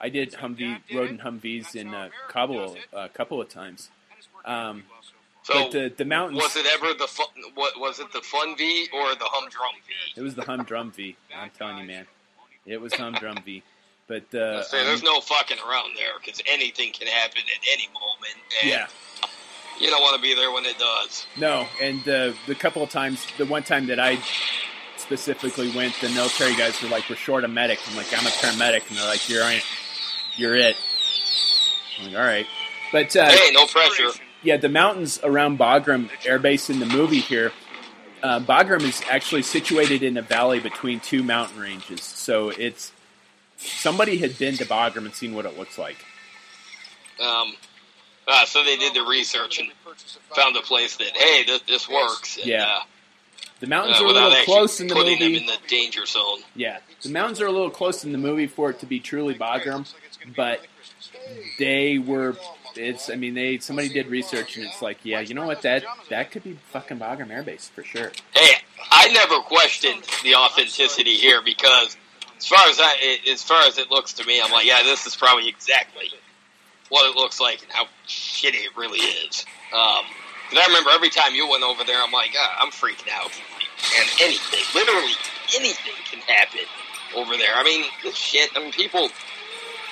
[0.00, 3.90] I did Humvee rode in Humvees in uh, Kabul a couple of times.
[4.44, 4.84] Um,
[5.42, 6.40] so but the the mountains.
[6.40, 10.20] was it ever the fun, what was it the Fun V or the Humdrum V?
[10.20, 11.16] It was the Humdrum V.
[11.36, 12.06] I'm telling you, man.
[12.66, 13.62] It was Humdrum V.
[14.08, 17.86] But uh, Say, there's um, no fucking around there because anything can happen at any
[17.94, 18.34] moment.
[18.60, 18.86] And yeah.
[19.80, 21.24] you don't want to be there when it does.
[21.38, 24.18] No, and uh, the couple of times, the one time that I
[24.98, 28.30] specifically went, the military guys were like, "We're short a medic." I'm like, "I'm a
[28.30, 29.64] paramedic," and they're like, "You're it.
[30.36, 30.76] You're it."
[32.00, 32.46] I'm like, "All right,"
[32.90, 34.10] but uh, Hey, no pressure.
[34.42, 37.52] yeah, the mountains around Bagram Air Base in the movie here.
[38.22, 42.92] Uh, Bagram is actually situated in a valley between two mountain ranges, so it's
[43.56, 45.96] somebody had been to Bagram and seen what it looks like.
[47.20, 47.54] Um,
[48.28, 49.68] uh, so they did the research and
[50.36, 52.36] found a place that hey, this, this works.
[52.36, 52.64] And, Yeah.
[52.66, 52.80] uh,
[53.60, 55.34] The mountains uh, are a little close in the putting movie.
[55.38, 56.40] them in the danger zone.
[56.54, 59.34] Yeah, the mountains are a little close in the movie for it to be truly
[59.34, 59.92] Bagram,
[60.36, 60.60] but
[61.58, 62.36] they were.
[62.76, 63.10] It's.
[63.10, 65.62] I mean, they somebody did research and it's like, yeah, you know what?
[65.62, 68.12] That that could be fucking Bagram Air Base for sure.
[68.34, 68.54] Hey,
[68.90, 71.96] I never questioned the authenticity here because,
[72.36, 75.06] as far as I, as far as it looks to me, I'm like, yeah, this
[75.06, 76.08] is probably exactly
[76.88, 79.46] what it looks like and how shitty it really is.
[79.72, 80.04] Um,
[80.52, 83.32] I remember every time you went over there, I'm like, ah, I'm freaking out,
[83.98, 85.14] and anything, literally
[85.56, 86.60] anything, can happen
[87.16, 87.54] over there.
[87.54, 88.50] I mean, shit.
[88.54, 89.08] I mean, people,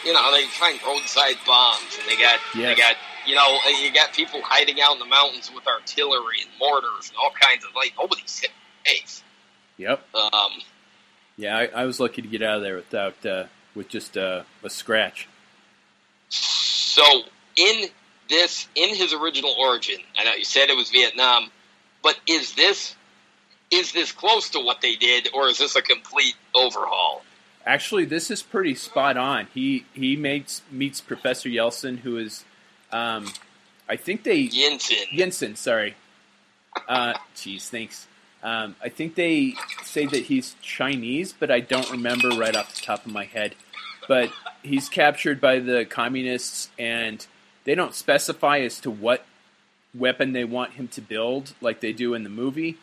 [0.04, 2.74] you know, they find roadside bombs, and they got, Yes.
[2.76, 2.96] they got.
[3.26, 7.16] You know, you got people hiding out in the mountains with artillery and mortars and
[7.22, 8.42] all kinds of like nobody's
[8.86, 9.22] safe.
[9.76, 10.02] Yep.
[10.14, 10.52] Um,
[11.36, 14.44] Yeah, I, I was lucky to get out of there without uh, with just uh,
[14.64, 15.28] a scratch.
[16.28, 17.04] so
[17.56, 17.88] in
[18.28, 21.50] this, in his original origin, I know you said it was Vietnam,
[22.02, 22.94] but is this
[23.70, 27.22] is this close to what they did, or is this a complete overhaul?
[27.66, 29.46] Actually, this is pretty spot on.
[29.52, 32.44] He he meets meets Professor Yeltsin, who is,
[32.90, 33.32] um,
[33.88, 35.08] I think they Yinsen.
[35.12, 35.94] Jensen, sorry.
[36.88, 38.06] Uh, geez, thanks.
[38.42, 42.80] Um, I think they say that he's Chinese, but I don't remember right off the
[42.80, 43.54] top of my head.
[44.08, 47.24] But he's captured by the communists, and
[47.64, 49.26] they don't specify as to what
[49.94, 52.78] weapon they want him to build, like they do in the movie.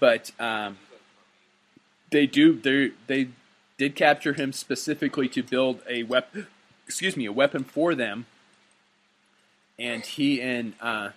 [0.00, 0.78] But um,
[2.10, 2.54] they do.
[2.54, 3.28] They they
[3.78, 6.46] did capture him specifically to build a weapon.
[6.86, 8.26] Excuse me, a weapon for them
[9.78, 11.10] and he and uh,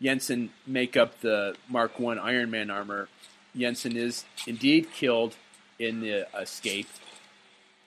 [0.00, 3.08] Yinsen make up the Mark One Iron Man armor
[3.56, 5.34] Yinsen is indeed killed
[5.78, 6.88] in the escape.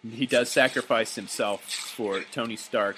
[0.07, 2.95] He does sacrifice himself for Tony Stark,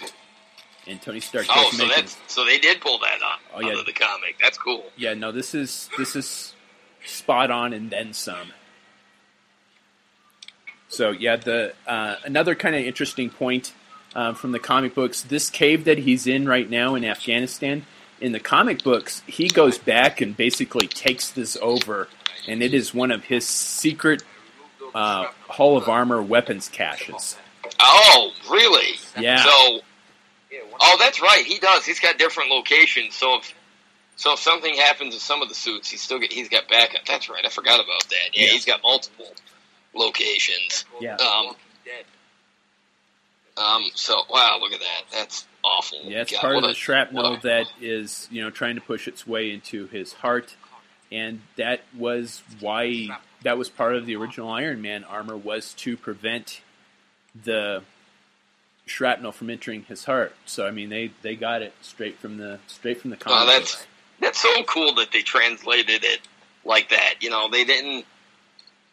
[0.88, 1.92] and Tony Stark Oh, so him.
[1.96, 3.74] that's so they did pull that on Oh, yeah.
[3.74, 4.36] out of the comic.
[4.42, 4.84] That's cool.
[4.98, 6.54] Yeah, no, this is this is
[7.06, 8.52] spot on and then some.
[10.92, 13.74] So yeah, the uh, another kind of interesting point
[14.14, 15.22] um, from the comic books.
[15.22, 17.86] This cave that he's in right now in Afghanistan.
[18.20, 22.08] In the comic books, he goes back and basically takes this over,
[22.48, 24.22] and it is one of his secret
[24.94, 27.38] uh, Hall of Armor weapons caches.
[27.80, 29.00] Oh, really?
[29.18, 29.44] Yeah.
[29.44, 29.80] So,
[30.82, 31.44] oh, that's right.
[31.46, 31.86] He does.
[31.86, 33.16] He's got different locations.
[33.16, 33.54] So if
[34.18, 37.06] so, if something happens to some of the suits, he's still get, he's got backup.
[37.08, 37.44] That's right.
[37.44, 38.30] I forgot about that.
[38.38, 38.52] Yeah, Yeah.
[38.52, 39.34] he's got multiple
[39.94, 40.86] locations.
[41.00, 41.16] Yeah.
[41.16, 41.56] Um.
[43.58, 43.84] Um.
[43.96, 45.04] So wow, look at that.
[45.12, 46.00] That's awful.
[46.04, 48.82] Yeah, it's God, part of the a- shrapnel a- that is, you know, trying to
[48.82, 50.56] push its way into his heart,
[51.12, 53.08] and that was why
[53.44, 56.62] that was part of the original Iron Man armor was to prevent
[57.44, 57.84] the
[58.86, 60.34] shrapnel from entering his heart.
[60.46, 63.48] So I mean, they they got it straight from the straight from the comic.
[63.48, 63.86] that's
[64.20, 66.22] that's so cool that they translated it
[66.64, 67.16] like that.
[67.20, 68.06] You know, they didn't.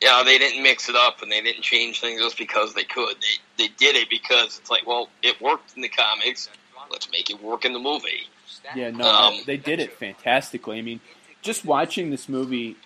[0.03, 3.17] Know, they didn't mix it up and they didn't change things just because they could.
[3.17, 6.49] They they did it because it's like, well, it worked in the comics.
[6.91, 8.29] Let's make it work in the movie.
[8.75, 10.79] Yeah, no, Um, they did it fantastically.
[10.79, 11.01] I mean,
[11.43, 12.77] just watching this movie,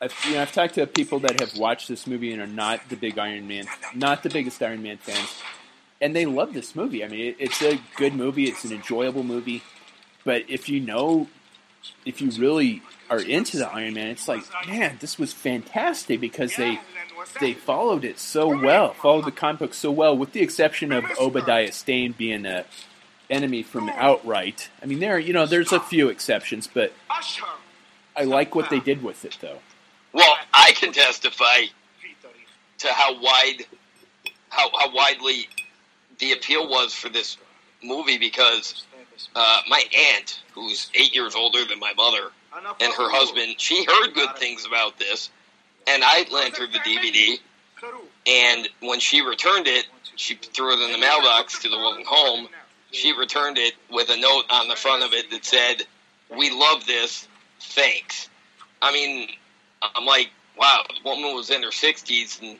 [0.00, 2.88] I've, you know, I've talked to people that have watched this movie and are not
[2.88, 5.40] the big Iron Man, not the biggest Iron Man fans,
[6.00, 7.04] and they love this movie.
[7.04, 8.44] I mean, it, it's a good movie.
[8.46, 9.62] It's an enjoyable movie,
[10.24, 11.28] but if you know,
[12.04, 16.56] if you really are into the Iron Man, it's like, man, this was fantastic because
[16.56, 16.80] they
[17.40, 21.04] they followed it so well, followed the comic book so well, with the exception of
[21.18, 22.64] Obadiah Stane being a
[23.30, 24.70] enemy from outright.
[24.82, 26.92] I mean, there, you know, there's a few exceptions, but
[28.16, 29.58] I like what they did with it, though.
[30.12, 31.62] Well, I can testify
[32.78, 33.64] to how wide,
[34.50, 35.48] how how widely
[36.18, 37.38] the appeal was for this
[37.82, 38.84] movie because
[39.34, 39.82] uh, my
[40.14, 42.30] aunt, who's eight years older than my mother,
[42.80, 45.30] and her husband, she heard good things about this,
[45.86, 47.38] and I lent her the DVD.
[48.26, 52.48] And when she returned it, she threw it in the mailbox to the woman home.
[52.92, 55.82] She returned it with a note on the front of it that said,
[56.28, 57.26] "We love this.
[57.60, 58.28] Thanks."
[58.82, 59.28] I mean,
[59.82, 62.58] I'm like, wow, the woman was in her 60s and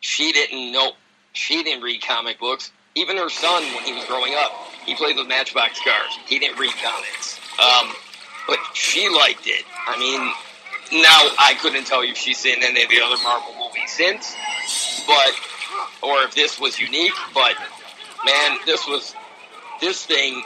[0.00, 0.92] she didn't know,
[1.32, 2.72] she didn't read comic books.
[2.94, 4.52] Even her son, when he was growing up,
[4.84, 6.18] he played with Matchbox cars.
[6.26, 7.38] He didn't read comics.
[7.58, 7.92] Um,
[8.48, 9.64] but she liked it.
[9.86, 13.54] I mean, now I couldn't tell you if she's seen any of the other Marvel
[13.58, 14.34] movies since,
[15.06, 15.32] but,
[16.02, 17.54] or if this was unique, but
[18.24, 19.14] man, this was,
[19.80, 20.42] this thing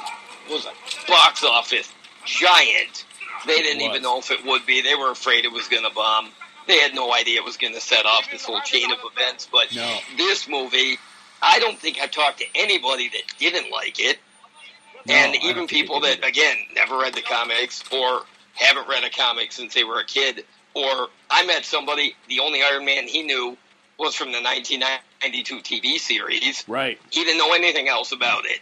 [0.50, 0.72] was a
[1.10, 1.90] box office
[2.26, 3.04] giant.
[3.46, 4.82] They didn't even know if it would be.
[4.82, 6.28] They were afraid it was going to bomb.
[6.66, 9.48] They had no idea it was going to set off this whole chain of events.
[9.50, 9.98] But No.
[10.16, 10.98] this movie,
[11.44, 14.18] I don't think I've talked to anybody that didn't like it.
[15.06, 18.22] No, and even people that, again, never read the comics or
[18.54, 20.44] haven't read a comic since they were a kid.
[20.72, 23.58] Or I met somebody, the only Iron Man he knew
[23.98, 26.64] was from the 1992 TV series.
[26.66, 26.98] Right.
[27.10, 28.60] He didn't know anything else about it,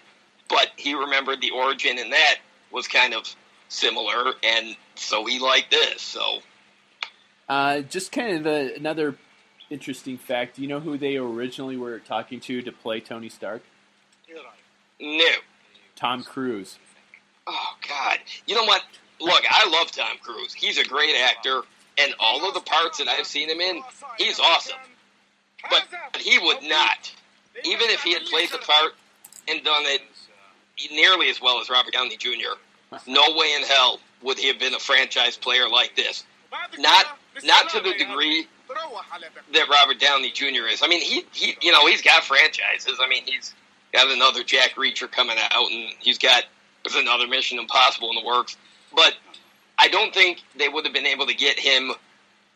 [0.49, 2.39] but he remembered the origin, and that
[2.73, 3.33] was kind of
[3.69, 6.03] similar, and so he liked this.
[6.03, 6.41] So
[7.49, 9.17] Uh, just kind of a, another
[9.73, 10.57] interesting fact.
[10.57, 13.63] Do you know who they originally were talking to to play Tony Stark?
[15.01, 15.31] no,
[15.97, 16.79] Tom Cruise.
[17.47, 18.83] oh god, you know what?
[19.21, 20.53] Look, I love Tom Cruise.
[20.53, 21.63] He's a great actor,
[21.99, 23.83] and all of the parts that I've seen him in,
[24.19, 24.79] he's awesome.
[25.71, 25.87] But
[26.19, 27.13] he would not,
[27.65, 28.95] even if he had played the part
[29.49, 30.03] and done it
[30.91, 32.57] nearly as well as Robert Downey Jr.
[33.07, 36.25] No way in hell would he have been a franchise player like this.
[36.79, 38.47] Not not to the degree
[39.53, 40.67] that Robert Downey Jr.
[40.71, 40.83] is.
[40.83, 42.99] I mean, he, he you know he's got franchises.
[43.01, 43.55] I mean, he's
[43.93, 46.45] got another Jack Reacher coming out, and he's got
[46.85, 48.57] there's another Mission Impossible in the works.
[48.95, 49.15] But
[49.79, 51.93] I don't think they would have been able to get him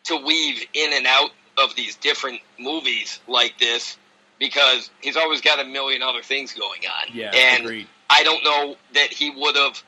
[0.04, 3.96] to weave in and out of these different movies like this
[4.38, 7.14] because he's always got a million other things going on.
[7.16, 7.86] Yeah, and agreed.
[8.10, 9.82] I don't know that he would have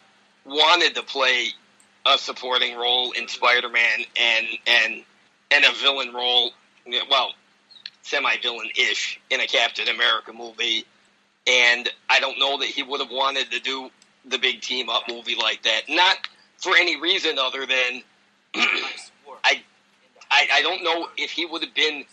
[0.44, 1.48] wanted to play
[2.06, 5.02] a supporting role in Spider-Man and and
[5.50, 6.52] and a villain role,
[7.10, 7.32] well,
[8.02, 10.84] semi-villain ish in a Captain America movie.
[11.46, 13.90] And I don't know that he would have wanted to do
[14.26, 15.82] the big team up movie like that.
[15.88, 16.16] Not
[16.58, 18.02] for any reason other than
[18.54, 19.62] I,
[20.30, 22.04] I I don't know if he would have been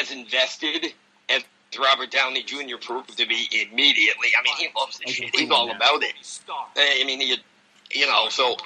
[0.00, 0.92] as invested
[1.28, 1.42] as
[1.78, 2.76] Robert Downey Jr.
[2.80, 4.28] proved to be immediately.
[4.38, 5.34] I mean, he loves this shit.
[5.34, 6.14] He's all about it.
[6.76, 7.36] I mean, he,
[7.92, 8.56] you know, so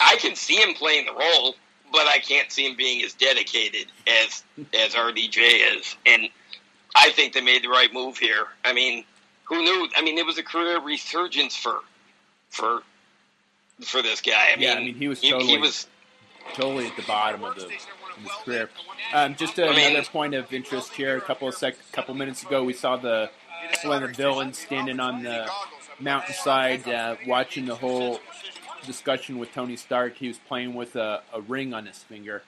[0.00, 1.54] I can see him playing the role,
[1.94, 4.42] but I can't see him being as dedicated as
[4.74, 6.28] as RDJ is, and
[6.94, 8.46] I think they made the right move here.
[8.64, 9.04] I mean,
[9.44, 9.88] who knew?
[9.96, 11.78] I mean, it was a career resurgence for
[12.50, 12.82] for
[13.82, 14.50] for this guy.
[14.52, 15.86] I mean, Yeah, I mean, he was he, totally- was
[16.54, 17.70] totally at the bottom of the
[18.44, 18.68] career.
[19.12, 21.16] Um, just I mean- another point of interest here.
[21.16, 23.30] A couple of sec, couple minutes ago, we saw the
[23.84, 25.48] one of the villains standing on the
[26.00, 28.20] mountainside, uh, watching the whole
[28.86, 30.16] discussion with Tony Stark.
[30.16, 32.42] He was playing with a, a ring on his finger.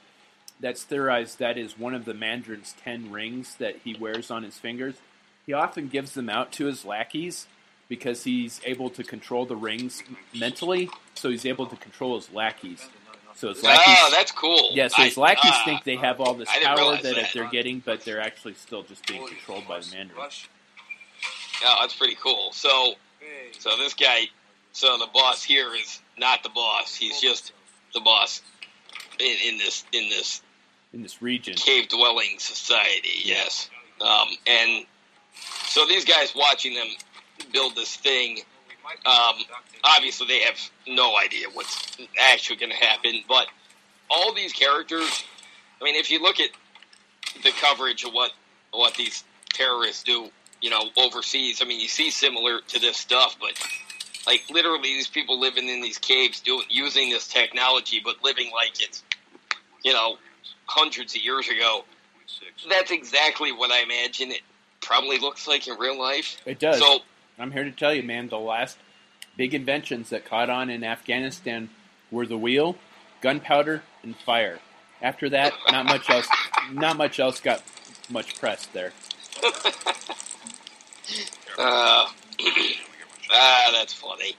[0.61, 4.59] That's theorized that is one of the Mandarin's ten rings that he wears on his
[4.59, 4.97] fingers.
[5.45, 7.47] He often gives them out to his lackeys
[7.89, 10.03] because he's able to control the rings
[10.35, 10.91] mentally.
[11.15, 12.89] So he's able to control his lackeys.
[13.35, 14.71] So his lackeys, oh, that's cool.
[14.73, 17.31] yeah, so his I- lackeys ah, think they have all this power that, that.
[17.35, 20.31] they're getting, but they're actually still just being controlled by the Mandarin.
[21.65, 22.51] Oh, that's pretty cool.
[22.53, 22.95] So,
[23.59, 24.23] so this guy,
[24.73, 26.95] so the boss here is not the boss.
[26.95, 27.53] He's just
[27.95, 28.43] the boss
[29.19, 30.43] in, in this in this
[30.93, 31.55] in this region.
[31.55, 33.23] cave dwelling society.
[33.25, 34.87] Yes, um, and
[35.67, 36.87] so these guys watching them
[37.53, 38.41] build this thing.
[39.05, 39.35] Um,
[39.85, 43.21] obviously, they have no idea what's actually going to happen.
[43.29, 43.49] But
[44.09, 45.25] all these characters,
[45.81, 46.51] I mean, if you look at
[47.43, 48.33] the coverage of what
[48.73, 50.29] what these terrorists do,
[50.61, 53.53] you know, overseas, I mean, you see similar to this stuff, but
[54.27, 58.81] like literally, these people living in these caves, doing using this technology, but living like
[58.81, 59.03] it's,
[59.85, 60.17] you know,
[60.67, 61.85] hundreds of years ago.
[62.69, 64.41] That's exactly what I imagine it
[64.81, 66.37] probably looks like in real life.
[66.45, 66.79] It does.
[66.79, 67.01] So
[67.39, 68.77] I'm here to tell you, man, the last
[69.37, 71.71] big inventions that caught on in Afghanistan
[72.11, 72.77] were the wheel,
[73.21, 74.59] gunpowder, and fire.
[75.03, 76.29] After that, not much else.
[76.73, 77.63] Not much else got
[78.11, 78.93] much press there.
[81.59, 82.07] Uh,
[83.33, 84.37] ah, that's funny.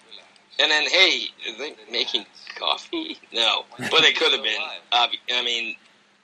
[0.59, 1.25] And then, hey,
[1.59, 2.25] they making
[2.57, 3.17] coffee?
[3.31, 4.61] No, but it could have been.
[4.91, 5.75] I mean,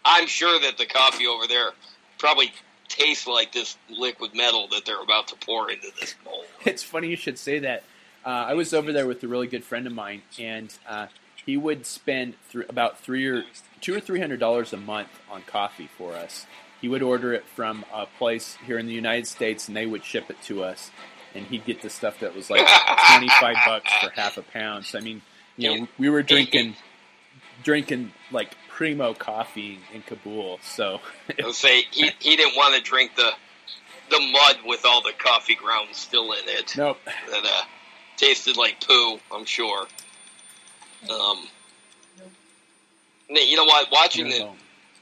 [0.03, 1.71] I'm sure that the coffee over there
[2.17, 2.51] probably
[2.87, 6.43] tastes like this liquid metal that they're about to pour into this bowl.
[6.65, 7.83] It's funny you should say that.
[8.25, 11.07] Uh, I was over there with a really good friend of mine, and uh,
[11.45, 13.43] he would spend th- about three or
[13.81, 16.45] two or three hundred dollars a month on coffee for us.
[16.79, 20.05] He would order it from a place here in the United States, and they would
[20.05, 20.89] ship it to us.
[21.35, 22.67] And he'd get the stuff that was like
[23.09, 24.85] twenty five bucks for half a pound.
[24.85, 25.21] So I mean,
[25.57, 26.75] you know, we were drinking
[27.63, 30.59] drinking like primo coffee in Kabul.
[30.61, 30.99] So
[31.43, 33.31] I'll say he, he didn't want to drink the
[34.09, 36.75] the mud with all the coffee grounds still in it.
[36.77, 36.97] nope.
[37.05, 37.61] that uh,
[38.17, 39.19] tasted like poo.
[39.31, 39.87] I'm sure.
[41.09, 41.47] Um,
[43.29, 43.91] you know what?
[43.91, 44.49] Watching the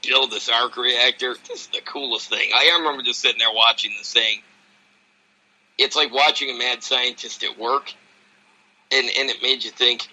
[0.06, 2.50] build this arc reactor, this is the coolest thing.
[2.54, 4.42] I remember just sitting there watching this thing.
[5.78, 7.92] It's like watching a mad scientist at work,
[8.90, 10.08] and and it made you think.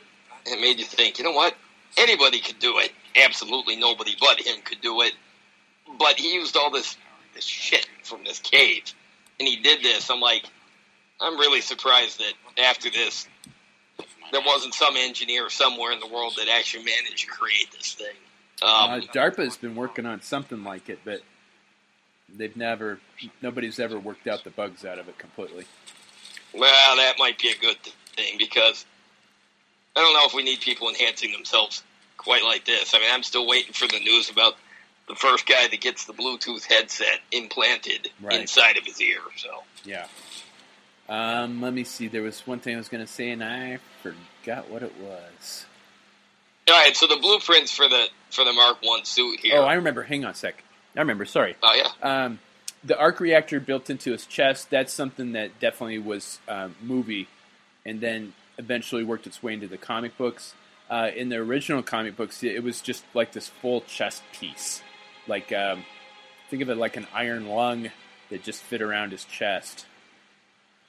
[0.45, 1.19] It made you think.
[1.19, 1.55] You know what?
[1.97, 2.91] Anybody could do it.
[3.15, 5.13] Absolutely nobody but him could do it.
[5.97, 6.97] But he used all this
[7.33, 8.83] this shit from this cave,
[9.39, 10.09] and he did this.
[10.09, 10.45] I'm like,
[11.19, 12.33] I'm really surprised that
[12.63, 13.27] after this,
[14.31, 18.15] there wasn't some engineer somewhere in the world that actually managed to create this thing.
[18.61, 21.21] Um, uh, DARPA's been working on something like it, but
[22.37, 22.99] they've never,
[23.41, 25.65] nobody's ever worked out the bugs out of it completely.
[26.53, 27.77] Well, that might be a good
[28.15, 28.85] thing because
[29.95, 31.83] I don't know if we need people enhancing themselves
[32.17, 32.93] quite like this.
[32.93, 34.55] I mean, I'm still waiting for the news about
[35.07, 38.39] the first guy that gets the Bluetooth headset implanted Right.
[38.39, 39.19] inside of his ear.
[39.37, 40.05] So, Yeah.
[41.07, 42.07] Um, let me see.
[42.07, 45.65] There was one thing I was going to say, and I forgot what it was.
[46.69, 46.95] all right.
[46.95, 49.55] So the blueprints for the for the Mark One suit here.
[49.57, 50.03] Oh, I remember.
[50.03, 50.63] Hang on a sec.
[50.95, 51.25] I remember.
[51.25, 51.55] Sorry.
[51.63, 52.25] Oh, yeah.
[52.25, 52.39] Um,
[52.83, 54.69] the arc reactor built into his chest.
[54.69, 57.27] That's something that definitely was um, movie,
[57.85, 60.53] and then eventually worked its way into the comic books.
[60.89, 64.81] Uh, in the original comic books, it was just like this full chest piece.
[65.27, 65.83] Like um,
[66.49, 67.91] think of it like an iron lung
[68.29, 69.85] that just fit around his chest.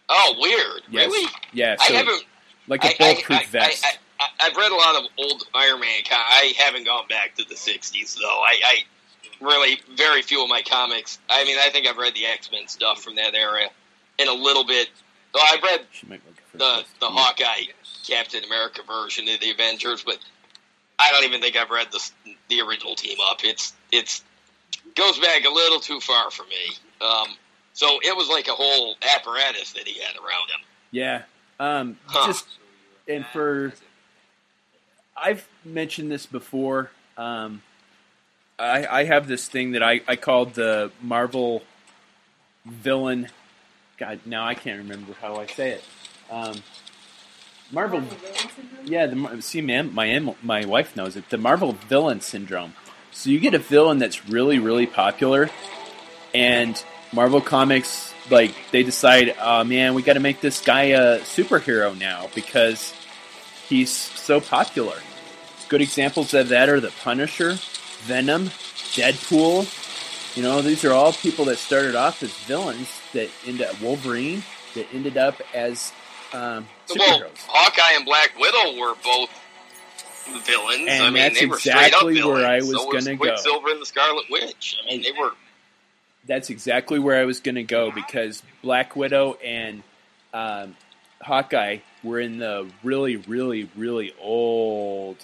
[0.09, 0.82] Oh, weird.
[0.90, 1.07] Yes.
[1.11, 1.28] Really?
[1.53, 1.76] Yeah.
[1.78, 2.24] I So haven't.
[2.66, 3.84] like a bulletproof I, vest.
[3.84, 6.01] I, I, I've read a lot of old Iron Man.
[6.11, 8.26] I haven't gone back to the '60s though.
[8.42, 8.76] I, I
[9.41, 11.18] really very few of my comics.
[11.28, 13.62] I mean, I think I've read the X Men stuff from that era,
[14.18, 14.88] and a little bit.
[15.34, 17.72] Well, I've read She might look for the the Hawkeye
[18.07, 20.18] Captain America version of the Avengers, but
[20.99, 22.11] I don't even think I've read the
[22.49, 23.45] the original team up.
[23.45, 24.24] It's it's
[24.95, 26.76] goes back a little too far for me.
[27.01, 27.28] Um,
[27.72, 30.61] so it was like a whole apparatus that he had around him.
[30.91, 31.22] Yeah.
[31.59, 32.26] Um, Huh.
[32.26, 32.47] Just
[33.09, 33.72] and for
[35.16, 36.91] I've mentioned this before.
[37.16, 37.62] Um,
[38.61, 41.62] I, I have this thing that I, I called the Marvel
[42.66, 43.28] villain.
[43.96, 45.84] God, now I can't remember how I say it.
[46.30, 46.62] Um,
[47.72, 48.02] Marvel.
[48.84, 51.28] Yeah, the see, man, my my wife knows it.
[51.30, 52.74] The Marvel villain syndrome.
[53.12, 55.50] So you get a villain that's really, really popular,
[56.34, 56.82] and
[57.12, 61.98] Marvel Comics like they decide, oh man, we got to make this guy a superhero
[61.98, 62.92] now because
[63.68, 64.96] he's so popular.
[65.68, 67.56] Good examples of that are the Punisher,
[68.03, 68.46] Venom,
[68.94, 70.36] Deadpool.
[70.36, 74.42] You know, these are all people that started off as villains that ended up Wolverine
[74.74, 75.92] that ended up as
[76.32, 77.24] um, Well.
[77.46, 79.30] Hawkeye and Black Widow were both
[80.46, 80.86] villains.
[80.88, 82.40] And I mean, that's they were straight up exactly villains.
[82.40, 83.24] where I was so gonna go.
[83.24, 84.78] Quicksilver and the Scarlet Witch.
[84.84, 85.32] I mean, they were.
[86.26, 89.82] That's exactly where I was going to go because Black Widow and
[90.34, 90.76] um,
[91.20, 95.16] Hawkeye were in the really, really, really old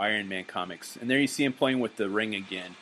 [0.00, 2.76] Iron Man comics, and there you see him playing with the ring again.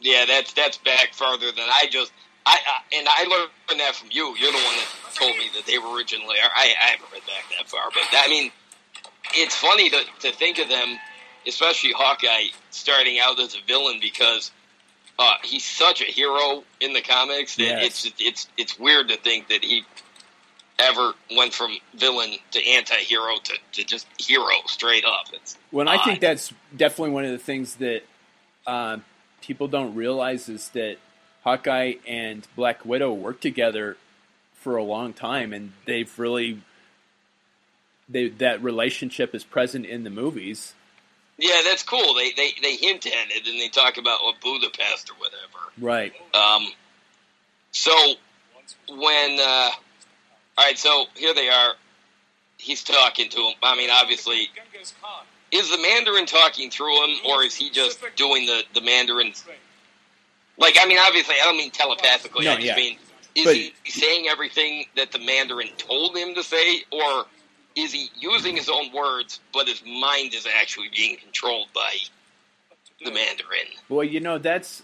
[0.00, 2.12] Yeah, that's that's back farther than I just.
[2.46, 4.34] I, I and I learned that from you.
[4.38, 6.36] You're the one that told me that they were originally.
[6.42, 8.50] I, I haven't read back that far, but I mean,
[9.34, 10.98] it's funny to to think of them,
[11.46, 14.52] especially Hawkeye, starting out as a villain because
[15.18, 18.06] uh, he's such a hero in the comics that Yes.
[18.06, 19.84] it's it's it's weird to think that he
[20.80, 25.26] ever went from villain to anti-hero to, to just hero straight up.
[25.32, 28.02] It's Well, I think that's definitely one of the things that
[28.66, 29.04] um,
[29.40, 30.96] people don't realize is that
[31.44, 33.96] Hawkeye and Black Widow worked together
[34.54, 36.62] for a long time, and they've really
[38.08, 40.74] they that relationship is present in the movies.
[41.38, 42.14] yeah, that's cool.
[42.14, 45.72] They they they hint at it and they talk about what Budapest or whatever.
[45.78, 46.12] Right.
[46.34, 46.68] Um,
[47.72, 47.92] so
[48.88, 49.70] when uh,
[50.58, 51.74] all right, so here they are.
[52.58, 53.54] He's talking to him.
[53.62, 54.48] I mean, obviously,
[55.50, 59.32] is the Mandarin talking through him, or is he just doing the the Mandarin?
[60.58, 62.44] Like, I mean, obviously, I don't mean telepathically.
[62.44, 62.76] No, I just yeah.
[62.76, 62.98] mean
[63.34, 67.26] is But- he saying everything that the Mandarin told him to say, or
[67.76, 71.96] is he using his own words, but his mind is actually being controlled by
[73.04, 73.68] the Mandarin?
[73.88, 74.82] Well, you know that's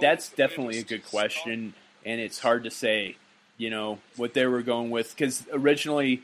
[0.00, 3.16] that's definitely a good question, and it's hard to say.
[3.56, 6.22] You know what they were going with because originally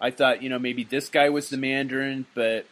[0.00, 2.66] I thought you know maybe this guy was the Mandarin, but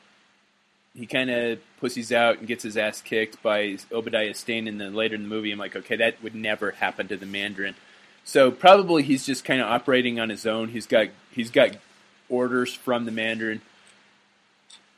[0.94, 4.94] he kind of pussies out and gets his ass kicked by Obadiah Stane, and then
[4.94, 7.74] later in the movie I'm like, okay, that would never happen to the Mandarin.
[8.24, 10.68] So probably he's just kind of operating on his own.
[10.68, 11.70] He's got he's got
[12.28, 13.61] orders from the Mandarin.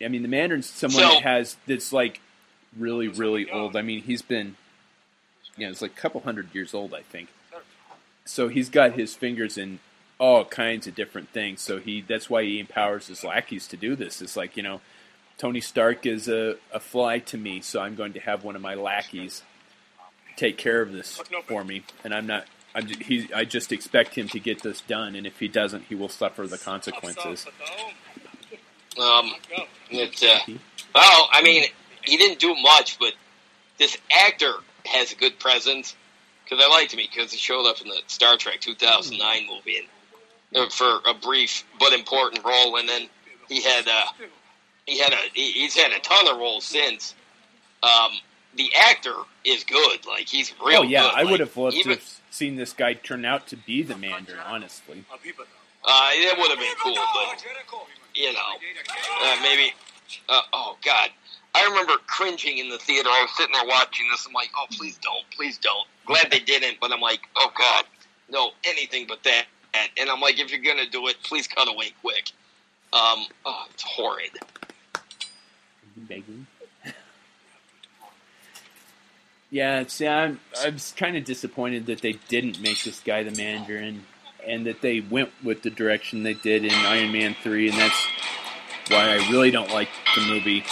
[0.02, 2.20] I mean, the Mandarin's someone So- that has that's like
[2.76, 3.74] really really old.
[3.74, 4.56] I mean, he's been
[5.56, 7.28] you know, it's like a couple hundred years old, I think.
[8.28, 9.78] So he's got his fingers in
[10.18, 11.62] all kinds of different things.
[11.62, 14.20] So he that's why he empowers his lackeys to do this.
[14.20, 14.82] It's like you know,
[15.38, 18.60] Tony Stark is a, a fly to me, so I'm going to have one of
[18.60, 19.42] my lackeys
[20.36, 22.44] take care of this for me, and I'm not.
[22.74, 25.84] I'm ju- he, I just expect him to get this done, and if he doesn't,
[25.84, 27.46] he will suffer the consequences.
[29.00, 29.32] Um,
[29.90, 30.52] it, uh,
[30.94, 31.64] well, I mean,
[32.02, 33.14] he didn't do much, but
[33.78, 34.52] this actor
[34.84, 35.96] has a good presence
[36.48, 39.78] because I liked him because he showed up in the Star Trek 2009 movie
[40.54, 43.08] and, uh, for a brief but important role, and then
[43.48, 44.24] he had uh,
[44.86, 47.14] he had a he, he's had a ton of roles since.
[47.82, 48.12] Um,
[48.56, 50.80] the actor is good, like he's real.
[50.80, 51.12] oh yeah, good.
[51.14, 54.40] I would have loved to have seen this guy turn out to be the Mandarin.
[54.44, 55.04] Honestly,
[55.84, 57.44] Uh, that would have been cool, but
[58.14, 58.38] you know,
[59.22, 59.72] uh, maybe.
[60.28, 61.10] Uh, oh God,
[61.58, 63.08] I remember cringing in the theater.
[63.08, 64.24] I was sitting there watching this.
[64.26, 65.86] I'm like, oh, please don't, please don't.
[66.06, 67.84] Glad they didn't, but I'm like, oh God,
[68.30, 69.46] no, anything but that.
[69.98, 72.30] And I'm like, if you're gonna do it, please cut away quick.
[72.92, 74.30] Um, oh, it's horrid.
[75.96, 76.46] begging.
[79.50, 83.30] Yeah, see, I'm I was kind of disappointed that they didn't make this guy the
[83.30, 84.04] Mandarin,
[84.46, 88.06] and that they went with the direction they did in Iron Man three, and that's
[88.88, 90.64] why I really don't like the movie,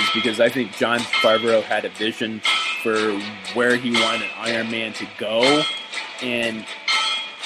[0.00, 2.40] is because I think Jon Favreau had a vision
[2.82, 3.18] for
[3.54, 5.62] where he wanted Iron Man to go,
[6.22, 6.64] and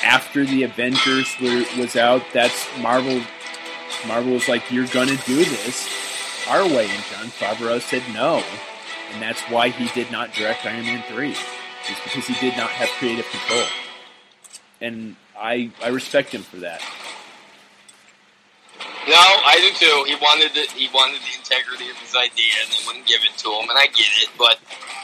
[0.05, 3.21] after the Avengers were, was out, that's Marvel.
[4.07, 5.89] Marvel was like, "You're gonna do this
[6.49, 8.43] our way," and Jon Favreau said no,
[9.13, 12.71] and that's why he did not direct Iron Man three, is because he did not
[12.71, 13.67] have creative control,
[14.81, 16.83] and I I respect him for that.
[19.07, 20.05] No, I do too.
[20.09, 23.37] He wanted the he wanted the integrity of his idea, and they wouldn't give it
[23.39, 23.69] to him.
[23.69, 24.59] And I get it, but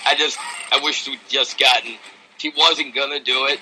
[0.06, 0.38] I just
[0.72, 1.92] I wish we'd just gotten.
[2.36, 3.60] If he wasn't gonna do it,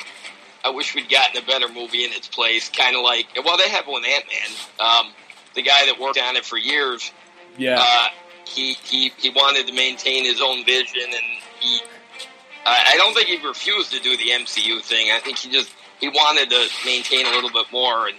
[0.65, 2.69] I wish we'd gotten a better movie in its place.
[2.69, 4.57] Kind of like well, they have one Ant Man.
[4.79, 5.13] Um,
[5.55, 7.11] the guy that worked on it for years.
[7.57, 8.09] Yeah, Uh,
[8.45, 11.25] he he he wanted to maintain his own vision, and
[11.61, 11.81] he.
[12.65, 15.11] I I don't think he refused to do the MCU thing.
[15.11, 15.71] I think he just
[16.01, 18.17] he wanted to maintain a little bit more, and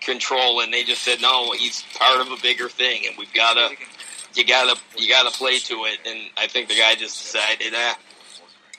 [0.00, 3.54] control, and they just said no, he's part of a bigger thing, and we've got
[3.54, 3.76] to
[4.36, 5.98] you gotta you gotta play to it.
[6.06, 7.94] And I think the guy just decided, eh,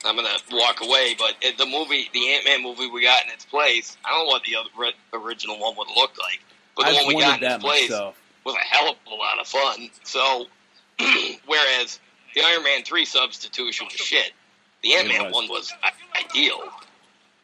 [0.04, 1.16] I'm gonna walk away.
[1.18, 4.32] But the movie, the Ant Man movie we got in its place, I don't know
[4.32, 6.40] what the other original one would look like,
[6.76, 8.16] but the I've one we got in its place myself.
[8.44, 9.90] was a hell of a lot of fun.
[10.04, 10.46] So,
[11.46, 11.98] whereas
[12.34, 14.32] the Iron Man three substitution was shit,
[14.82, 15.72] the Ant Man one was
[16.16, 16.62] ideal.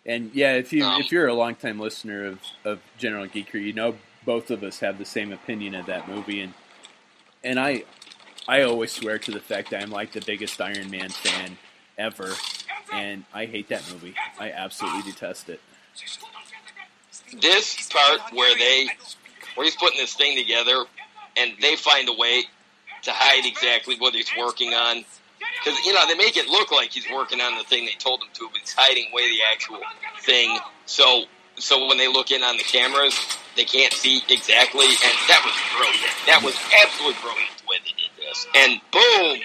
[0.06, 3.72] And yeah, if you Um, if you're a longtime listener of, of General Geeker, you
[3.72, 6.54] know both of us have the same opinion of that movie, and
[7.42, 7.84] and I
[8.46, 11.56] I always swear to the fact that I'm like the biggest Iron Man fan
[11.96, 12.34] ever,
[12.92, 14.14] and I hate that movie.
[14.38, 15.60] I absolutely detest it.
[17.40, 18.88] This part where they
[19.54, 20.84] where he's putting this thing together,
[21.36, 22.44] and they find a way
[23.02, 25.04] to hide exactly what he's working on.
[25.62, 28.22] Because you know they make it look like he's working on the thing they told
[28.22, 29.80] him to, but he's hiding away the actual
[30.20, 30.58] thing.
[30.86, 31.24] So
[31.56, 33.18] so when they look in on the cameras,
[33.56, 34.86] they can't see exactly.
[34.86, 36.14] And that was brilliant.
[36.26, 38.46] That was absolutely brilliant the way they did this.
[38.54, 39.38] And boom,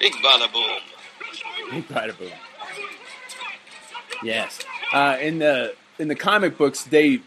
[0.00, 0.80] big bada boom.
[1.70, 2.32] Big bada boom.
[4.22, 4.60] Yes.
[4.92, 7.20] Uh, in the in the comic books, they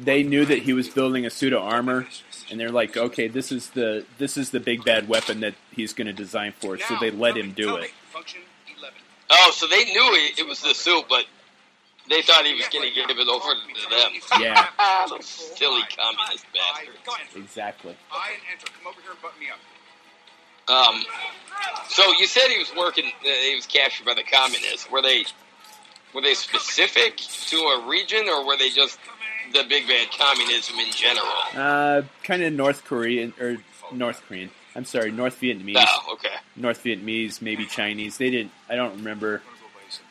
[0.00, 2.06] they knew that he was building a suit of armor,
[2.50, 5.92] and they're like, okay, this is the this is the big bad weapon that he's
[5.92, 6.74] going to design for.
[6.74, 6.82] it.
[6.82, 7.90] So they let him do it.
[9.30, 11.26] Oh, so they knew it, it was the suit, but
[12.08, 14.40] they thought he was going to give it over to them.
[14.40, 14.66] Yeah.
[15.08, 15.26] Those
[15.56, 17.36] silly communist bastards.
[17.36, 17.94] Exactly.
[18.10, 18.66] I and enter.
[18.66, 19.58] Come over here and button me up.
[20.68, 21.02] Um,
[21.88, 23.06] so you said he was working.
[23.06, 24.90] Uh, he was captured by the communists.
[24.90, 25.24] Were they
[26.14, 28.98] were they specific to a region, or were they just
[29.52, 31.26] the big bad communism in general?
[31.54, 33.56] Uh, kind of North Korean or
[33.92, 34.50] North Korean.
[34.76, 35.76] I'm sorry, North Vietnamese.
[35.78, 36.34] Oh, okay.
[36.56, 38.16] North Vietnamese, maybe Chinese.
[38.18, 38.52] They didn't.
[38.68, 39.42] I don't remember.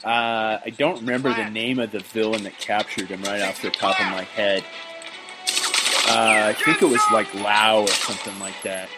[0.04, 3.70] Uh, I don't remember the name of the villain that captured him right off the
[3.70, 4.64] top of my head.
[6.10, 8.90] Uh, I think it was like Lao or something like that.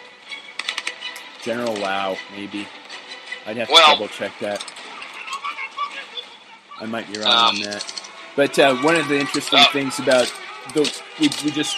[1.42, 2.66] General Lao, maybe.
[3.46, 4.64] I'd have to Well- double check that.
[6.80, 7.99] I might be wrong Um, on that.
[8.36, 9.72] But uh, one of the interesting Oh.
[9.72, 10.32] things about
[10.74, 10.82] the
[11.18, 11.76] we, we just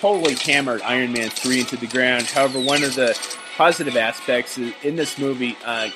[0.00, 2.24] totally hammered Iron Man three into the ground.
[2.26, 3.18] However, one of the
[3.56, 5.88] positive aspects in this movie, uh,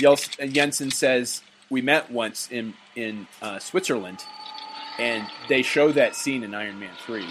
[0.00, 4.24] uh, Yinsen says we met once in in uh, Switzerland,
[4.98, 7.28] and they show that scene in Iron Man three.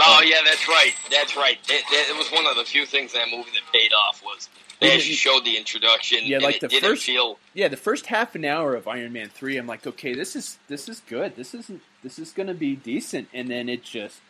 [0.00, 0.92] Oh yeah, that's right.
[1.10, 1.58] That's right.
[1.68, 4.22] It, it, it was one of the few things in that movie that paid off
[4.24, 4.48] was
[4.82, 6.18] they actually showed the introduction.
[6.24, 7.38] Yeah, and like it the didn't first- feel.
[7.54, 10.58] Yeah, the first half an hour of Iron Man three, I'm like, okay, this is
[10.68, 11.36] this is good.
[11.36, 14.20] This isn't this is going to be decent, and then it just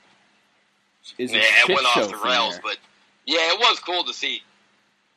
[1.18, 2.62] is a Yeah, it went show off the rails, there.
[2.62, 2.76] but
[3.26, 4.42] yeah, it was cool to see.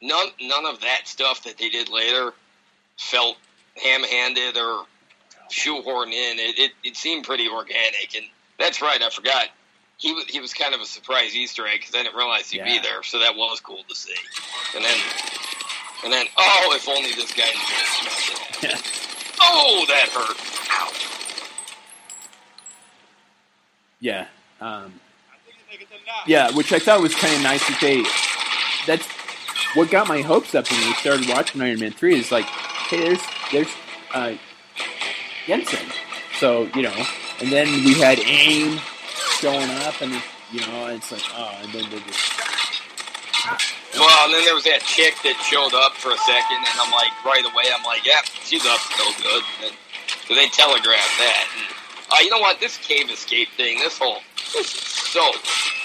[0.01, 2.33] None none of that stuff that they did later
[2.97, 3.37] felt
[3.81, 4.85] ham-handed or
[5.51, 6.39] shoehorned in.
[6.39, 8.25] It, it it seemed pretty organic, and
[8.59, 9.01] that's right.
[9.01, 9.47] I forgot.
[9.97, 12.63] He was he was kind of a surprise Easter egg because I didn't realize he'd
[12.63, 14.13] be there, so that was cool to see.
[14.75, 14.97] And then
[16.03, 17.49] and then oh, if only this guy
[18.61, 18.69] knew.
[18.69, 18.77] Yeah.
[19.47, 20.37] Oh, that hurt.
[20.71, 20.91] Ow.
[23.99, 24.27] Yeah.
[24.61, 24.93] Um,
[26.25, 28.03] yeah, which I thought was kind of nice that they.
[28.87, 29.05] That's
[29.75, 32.17] what got my hopes up when we started watching Iron Man three.
[32.17, 33.21] Is like, hey, there's
[33.51, 33.67] there's
[34.13, 34.35] uh,
[35.45, 35.93] Yinsen,
[36.39, 36.95] so you know,
[37.41, 38.79] and then we had AIM
[39.39, 40.13] showing up, and
[40.51, 42.23] you know, it's like, oh, and then they just
[43.95, 46.91] Well, and then there was that chick that showed up for a second, and I'm
[46.91, 49.43] like, right away, I'm like, yeah, she's up no good.
[49.67, 49.73] And
[50.27, 51.45] so they telegraphed that.
[51.55, 51.67] And,
[52.11, 52.59] uh, you know what?
[52.59, 54.19] This cave escape thing, this whole,
[54.53, 55.31] this is so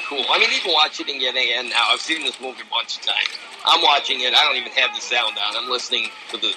[0.08, 0.24] cool.
[0.30, 1.90] I mean, you can watch it and again now.
[1.90, 3.34] I've seen this movie a bunch of times.
[3.64, 4.34] I'm watching it.
[4.34, 5.56] I don't even have the sound on.
[5.56, 6.54] I'm listening to the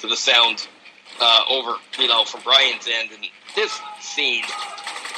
[0.00, 0.68] to the sound
[1.20, 3.24] uh, over, you know, from Brian's end, and
[3.54, 4.44] this scene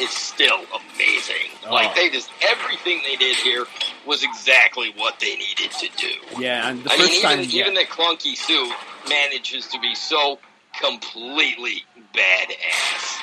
[0.00, 0.60] is still
[0.94, 1.50] amazing.
[1.66, 1.74] Oh.
[1.74, 3.64] Like they just everything they did here
[4.06, 6.40] was exactly what they needed to do.
[6.42, 6.68] yeah.
[6.68, 7.60] And the I first mean, time, even yeah.
[7.62, 8.72] even the clunky suit
[9.08, 10.38] manages to be so
[10.80, 13.18] completely badass.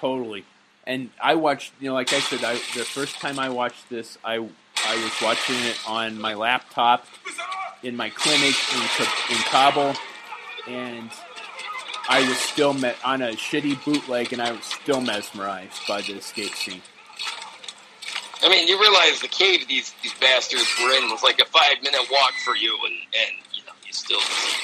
[0.00, 0.44] Totally.
[0.86, 4.18] And I watched, you know, like I said, I, the first time I watched this,
[4.24, 7.06] I I was watching it on my laptop
[7.82, 9.94] in my clinic in, in Kabul,
[10.66, 11.10] and
[12.10, 16.14] I was still met on a shitty bootleg, and I was still mesmerized by the
[16.14, 16.82] escape scene.
[18.42, 21.80] I mean, you realize the cave these these bastards were in was like a five
[21.84, 24.18] minute walk for you, and and you know you still.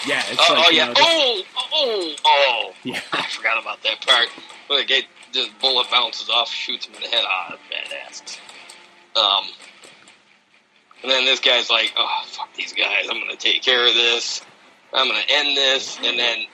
[0.09, 0.87] Yeah, it's Oh, like oh yeah!
[0.87, 1.43] know, Oh
[1.73, 2.73] oh oh!
[2.83, 4.27] yeah, I forgot about that part.
[4.67, 7.25] Where the guy just bullet bounces off, shoots him in the head.
[7.29, 8.39] Ah, badass.
[9.15, 9.45] Um,
[11.03, 13.07] and then this guy's like, "Oh fuck these guys!
[13.09, 14.43] I'm gonna take care of this.
[14.97, 16.47] I'm gonna end this, and then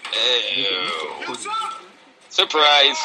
[0.56, 1.36] ew.
[2.28, 2.96] surprise.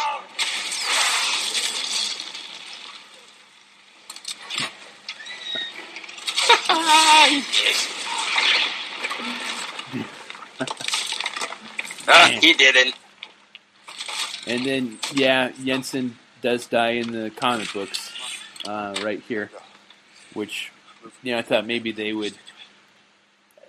[12.07, 12.95] ah, he didn't.
[14.47, 18.11] And then, yeah, Yinsen does die in the comic books
[18.65, 19.51] uh, right here,
[20.33, 20.71] which
[21.21, 22.33] you know I thought maybe they would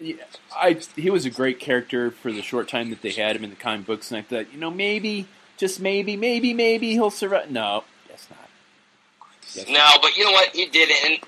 [0.00, 0.16] yeah,
[0.56, 3.50] I he was a great character for the short time that they had him in
[3.50, 5.26] the comic books, and I thought, you know, maybe,
[5.56, 7.50] just maybe, maybe, maybe he'll survive.
[7.50, 9.68] No, guess not.
[9.68, 10.50] No, but you know what?
[10.54, 11.24] He didn't.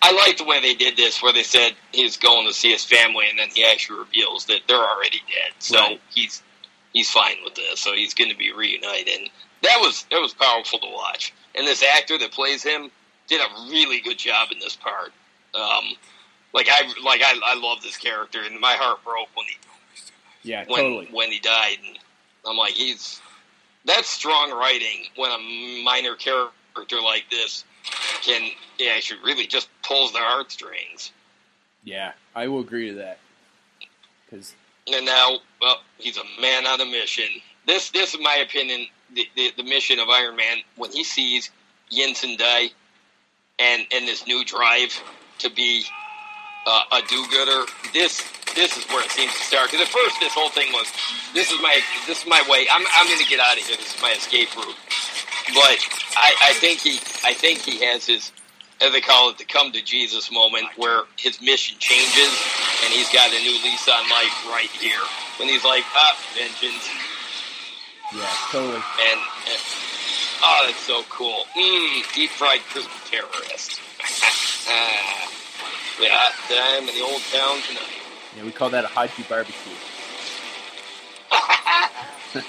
[0.00, 2.84] I like the way they did this, where they said he's going to see his
[2.84, 5.52] family, and then he actually reveals that they're already dead.
[5.58, 6.00] So Right.
[6.14, 6.42] he's
[6.92, 7.80] he's fine with this.
[7.80, 9.08] So he's going to be reunited.
[9.20, 9.30] And
[9.62, 11.32] that was that was powerful to watch.
[11.54, 12.90] And this actor that plays him
[13.28, 15.12] did a really good job in this part.
[15.54, 15.96] Um,
[16.54, 20.64] like I like I, I love this character, and my heart broke when he Yeah,
[20.66, 21.08] when totally.
[21.10, 21.76] when he died.
[21.86, 21.98] And
[22.46, 23.20] I'm like, he's
[23.84, 27.64] that's strong writing when a minor character like this
[28.22, 31.12] can yeah, actually really just pulls the heartstrings.
[31.84, 33.18] Yeah, I will agree to that.
[34.24, 34.54] Because
[34.90, 37.26] And now, well, he's a man on a mission.
[37.66, 41.50] This, this, in my opinion, the, the, the mission of Iron Man when he sees
[41.92, 42.70] Yinsen die,
[43.58, 44.98] and and this new drive
[45.38, 45.84] to be
[46.66, 47.66] uh, a do-gooder.
[47.92, 48.22] This
[48.54, 49.70] this is where it seems to start.
[49.70, 50.86] Because at first, this whole thing was,
[51.34, 52.66] this is my this is my way.
[52.70, 53.76] I'm I'm going to get out of here.
[53.76, 54.76] This is my escape route.
[55.52, 55.78] But
[56.16, 58.32] I, I think he I think he has his
[58.80, 62.32] as they call it the come to Jesus moment where his mission changes
[62.84, 65.00] and he's got a new lease on life right here
[65.38, 66.88] when he's like ah vengeance
[68.12, 68.74] yeah, totally.
[68.74, 69.60] and, and
[70.42, 73.80] oh that's so cool mm, deep fried crispy terrorist
[74.66, 75.30] Ah,
[76.00, 77.92] yeah I'm in the old town tonight
[78.36, 79.72] Yeah, we call that a Haji barbecue.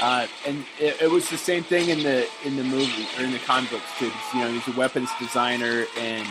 [0.00, 3.32] Uh, and it, it was the same thing in the in the movie or in
[3.32, 4.12] the comic books too.
[4.34, 6.28] you know, he's a weapons designer, and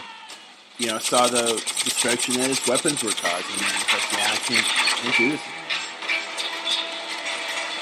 [0.78, 1.54] you know saw the
[1.84, 3.56] destruction that his weapons were causing.
[3.58, 5.42] And he's like, "Yeah, I can't, can't do this."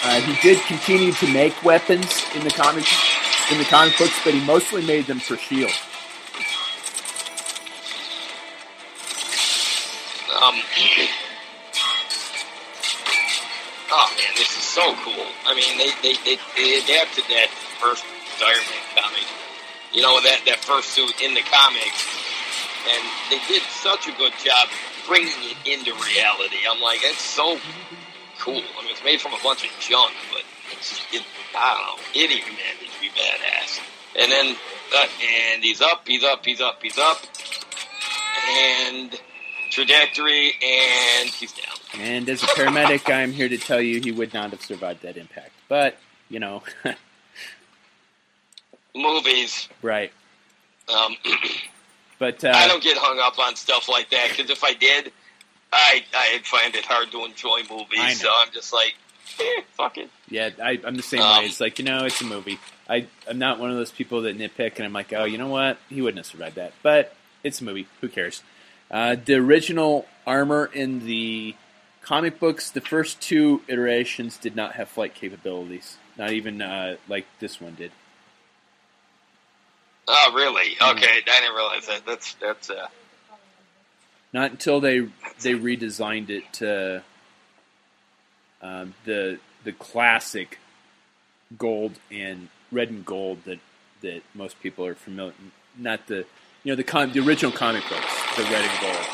[0.03, 2.86] Uh, he did continue to make weapons in the comic
[3.51, 5.74] in the comic books, but he mostly made them for Shield.
[10.34, 10.57] Um,
[13.91, 15.27] oh man, this is so cool.
[15.45, 18.03] I mean, they, they, they, they adapted that first
[18.41, 19.27] Iron Man comic,
[19.93, 22.01] you know, that, that first suit in the comics,
[22.89, 24.69] and they did such a good job
[25.05, 26.57] bringing it into reality.
[26.67, 27.59] I'm like, it's so
[28.39, 28.57] cool.
[28.57, 31.21] I mean, it's made from a bunch of junk, but it's, it,
[31.55, 33.79] I don't know, it even to be badass.
[34.19, 34.55] And then,
[34.97, 35.07] uh,
[35.53, 37.17] and he's up, he's up, he's up, he's up,
[38.49, 39.19] and
[39.74, 41.76] trajectory, and he's down.
[42.01, 45.17] And as a paramedic, I'm here to tell you he would not have survived that
[45.17, 45.51] impact.
[45.67, 45.97] But
[46.30, 46.63] you know,
[48.95, 49.67] Movies.
[49.82, 50.11] right?
[50.93, 51.15] Um,
[52.19, 55.11] But uh, I don't get hung up on stuff like that because if I did,
[55.74, 58.21] I I'd find it hard to enjoy movies.
[58.21, 58.95] So I'm just like,
[59.41, 60.09] eh, fuck it.
[60.30, 61.45] Yeah, I, I'm the same Um, way.
[61.47, 62.59] It's like you know, it's a movie.
[62.88, 65.49] I I'm not one of those people that nitpick, and I'm like, oh, you know
[65.49, 65.80] what?
[65.89, 66.71] He wouldn't have survived that.
[66.82, 67.13] But
[67.43, 67.88] it's a movie.
[67.99, 68.41] Who cares?
[68.94, 71.56] Uh, the original armor in the
[72.04, 75.98] comic books, the first two iterations did not have flight capabilities.
[76.16, 77.91] Not even uh, like this one did.
[80.08, 80.74] Oh, really?
[80.80, 82.06] Okay, I didn't realize that.
[82.06, 82.88] That's that's uh,
[84.32, 85.00] Not until they
[85.41, 87.02] they redesigned it to
[88.62, 90.60] um, the the classic
[91.58, 93.60] gold and red and gold that
[94.02, 95.34] that most people are familiar.
[95.76, 96.28] Not the
[96.64, 99.05] you know the con- the original comic books, the red and gold.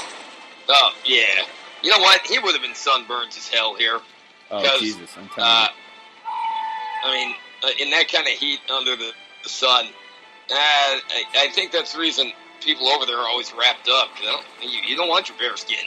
[0.69, 1.25] oh yeah.
[1.81, 2.21] You know what?
[2.27, 3.99] He would have been sunburned as hell here.
[4.51, 5.67] Oh Jesus, I'm telling Uh,
[7.05, 9.11] I mean, uh, in that kind of heat under the,
[9.43, 9.89] the sun, uh,
[10.51, 12.31] I, I think that's the reason
[12.61, 14.09] people over there are always wrapped up.
[14.21, 14.39] You, know?
[14.61, 15.77] you, you don't want your bare skin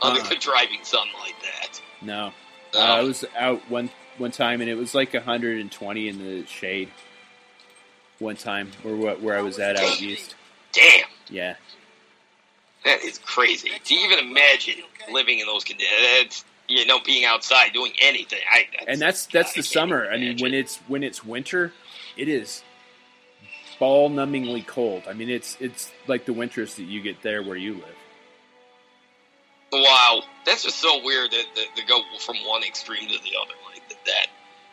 [0.00, 0.28] under Uh-uh.
[0.30, 1.80] the driving sun like that.
[2.00, 2.32] No,
[2.74, 6.88] uh, I was out one one time and it was like 120 in the shade.
[8.20, 10.36] One time, or what where I was at out east.
[10.74, 11.54] Damn, Yeah,
[12.84, 13.70] that is crazy.
[13.84, 14.74] To even imagine
[15.10, 18.40] living in those conditions, you know, being outside doing anything.
[18.50, 20.10] I, and that's that's the I summer.
[20.10, 21.72] I mean, when it's when it's winter,
[22.16, 22.62] it is
[23.78, 25.04] ball numbingly cold.
[25.08, 27.96] I mean, it's it's like the winters that you get there where you live.
[29.72, 33.54] Wow, that's just so weird that, that to go from one extreme to the other
[33.72, 34.04] like that.
[34.06, 34.26] that.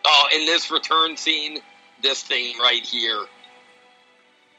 [0.05, 1.59] Oh, in this return scene,
[2.03, 3.25] this thing right here,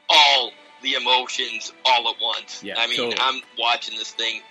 [0.09, 0.51] all
[0.83, 2.63] the emotions all at once.
[2.63, 3.17] Yeah, I mean, totally.
[3.19, 4.41] I'm watching this thing,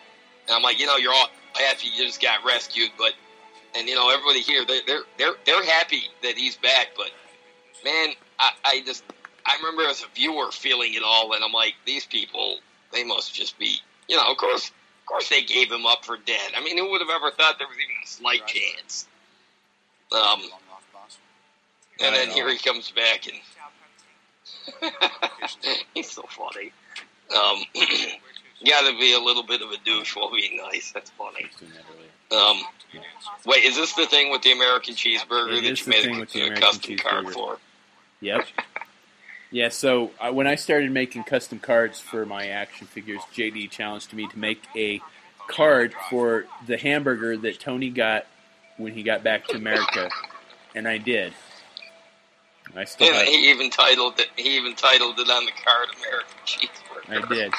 [0.48, 3.12] and I'm like, you know, you're all happy you just got rescued, but
[3.76, 7.10] and you know, everybody here, they're they're they're, they're happy that he's back, but
[7.84, 9.04] man, I, I just
[9.46, 12.58] I remember as a viewer feeling it all, and I'm like, these people,
[12.92, 13.76] they must just be
[14.08, 16.52] you know, of course, of course, they gave him up for dead.
[16.56, 19.06] I mean, who would have ever thought there was even a slight chance?
[20.12, 20.42] Um,
[22.00, 23.36] and then here he comes back, and
[25.94, 26.72] he's so funny.
[27.34, 27.64] Um,
[28.66, 30.92] Got to be a little bit of a douche while being nice.
[30.92, 31.46] That's funny.
[31.58, 32.44] Doing that earlier.
[32.48, 32.62] Um,
[33.44, 36.54] wait, is this the thing with the American cheeseburger It that you made a, the
[36.54, 37.58] a custom card for?
[38.20, 38.46] Yep.
[39.50, 44.12] Yeah, so uh, when I started making custom cards for my action figures, JD challenged
[44.14, 45.00] me to make a
[45.48, 48.26] card for the hamburger that Tony got
[48.78, 50.08] when he got back to America,
[50.74, 51.34] and I did.
[52.74, 54.28] I still And have, he even titled it.
[54.36, 57.52] He even titled it on the card "American Cheeseburger." I did.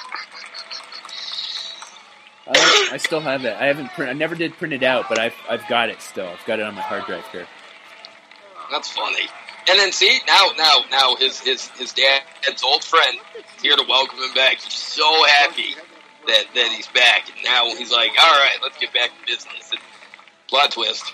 [2.47, 3.55] I, I still have it.
[3.55, 4.09] I haven't print.
[4.09, 6.27] I never did print it out, but I've I've got it still.
[6.27, 7.47] I've got it on my hard drive here.
[8.71, 9.27] That's funny.
[9.69, 13.85] And then see now, now, now his his his dad's old friend is here to
[13.87, 14.59] welcome him back.
[14.59, 15.75] He's so happy
[16.27, 19.71] that that he's back, and now he's like, "All right, let's get back to business."
[19.71, 19.79] And
[20.49, 21.13] plot twist.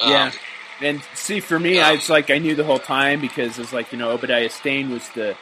[0.00, 0.32] Um, Yeah.
[0.82, 3.92] And see, for me, I, it's like I knew the whole time because it's like
[3.92, 5.36] you know Obadiah Stane was the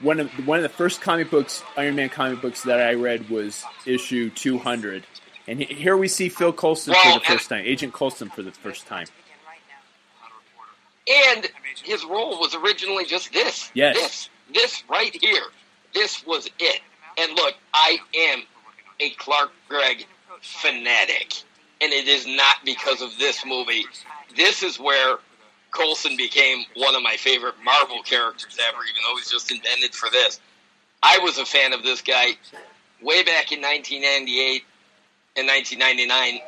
[0.00, 3.28] one of one of the first comic books, Iron Man comic books that I read
[3.28, 5.06] was issue two hundred,
[5.46, 8.52] and here we see Phil Coulson Well, for the first time, Agent Coulson for the
[8.52, 9.06] first time.
[11.06, 11.46] And
[11.82, 13.70] his role was originally just this.
[13.74, 13.96] Yes.
[13.96, 14.28] This.
[14.52, 15.42] This right here.
[15.92, 16.80] This was it.
[17.18, 18.42] And look, I am
[19.00, 20.06] a Clark Gregg
[20.40, 21.42] fanatic.
[21.80, 23.84] And it is not because of this movie.
[24.36, 25.18] This is where
[25.70, 30.08] Coulson became one of my favorite Marvel characters ever, even though he's just invented for
[30.10, 30.40] this.
[31.02, 32.36] I was a fan of this guy
[33.02, 34.62] way back in 1998
[35.36, 36.40] and 1999.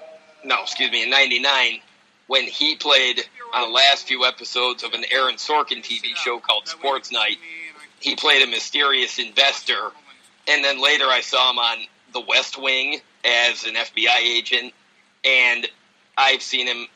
[0.44, 1.80] No, excuse me, in 99
[2.26, 3.22] when he played
[3.54, 7.38] on the last few episodes of an Aaron Sorkin TV show called Sports Night.
[8.00, 9.90] He played a mysterious investor,
[10.48, 11.78] and then later I saw him on
[12.12, 14.72] The West Wing as an FBI agent,
[15.26, 15.66] and
[16.16, 16.86] I've seen him.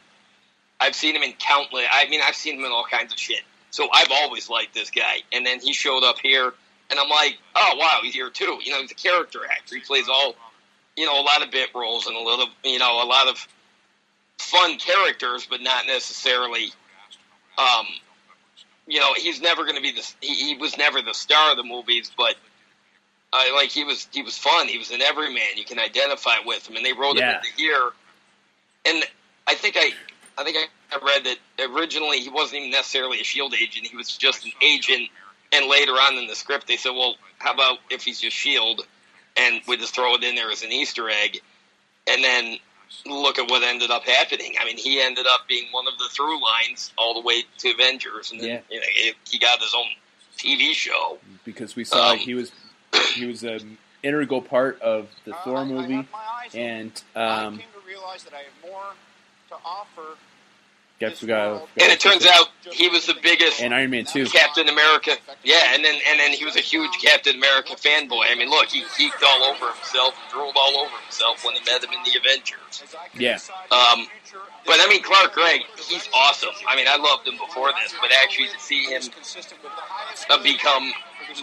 [0.81, 1.85] I've seen him in countless.
[1.93, 3.43] I mean, I've seen him in all kinds of shit.
[3.71, 6.53] So I've always liked this guy, and then he showed up here,
[6.91, 8.59] and I'm like, oh wow, he's here too.
[8.63, 9.75] You know, he's a character actor.
[9.77, 10.35] He plays all,
[10.97, 13.47] you know, a lot of bit roles and a little, you know, a lot of
[14.39, 16.73] fun characters, but not necessarily.
[17.59, 17.87] Um,
[18.87, 20.13] you know, he's never going to be the.
[20.21, 22.35] He, he was never the star of the movies, but
[23.33, 24.67] uh, like he was, he was fun.
[24.67, 25.43] He was an everyman.
[25.57, 27.33] You can identify with him, and they wrote Yeah.
[27.33, 27.91] him into here.
[28.85, 29.05] And
[29.47, 29.91] I think I,
[30.39, 30.57] I think
[30.93, 33.87] I read that originally he wasn't even necessarily a Shield agent.
[33.87, 35.09] He was just an agent.
[35.53, 38.83] And later on in the script, they said, "Well, how about if he's just Shield,
[39.37, 41.41] and we just throw it in there as an Easter egg?"
[42.07, 42.59] And then
[43.07, 44.55] look at what ended up happening.
[44.61, 47.71] I mean, he ended up being one of the through lines all the way to
[47.71, 48.61] Avengers, and then Yeah.
[48.71, 49.87] you know, he- he got his own
[50.39, 51.19] TV show.
[51.45, 52.53] because we saw Um, he was
[53.15, 56.07] he was an integral part of the Thor movie,
[56.55, 58.95] and um, came to realize that I have more
[59.49, 60.17] to offer.
[61.01, 64.27] got forgot, And it turns out he was the biggest and Iron Man too.
[64.27, 65.17] Captain America.
[65.43, 68.31] Yeah, and then and then he was a huge Captain America fanboy.
[68.31, 71.83] I mean, look, he geeked all over himself, drooled all over himself when he met
[71.83, 72.95] him in the Avengers.
[73.19, 73.39] Yeah.
[73.73, 74.07] Um,
[74.67, 76.55] but I mean, Clark Gregg, he's awesome.
[76.69, 79.03] I mean, I loved him before this, but actually to see him
[80.29, 80.93] uh, become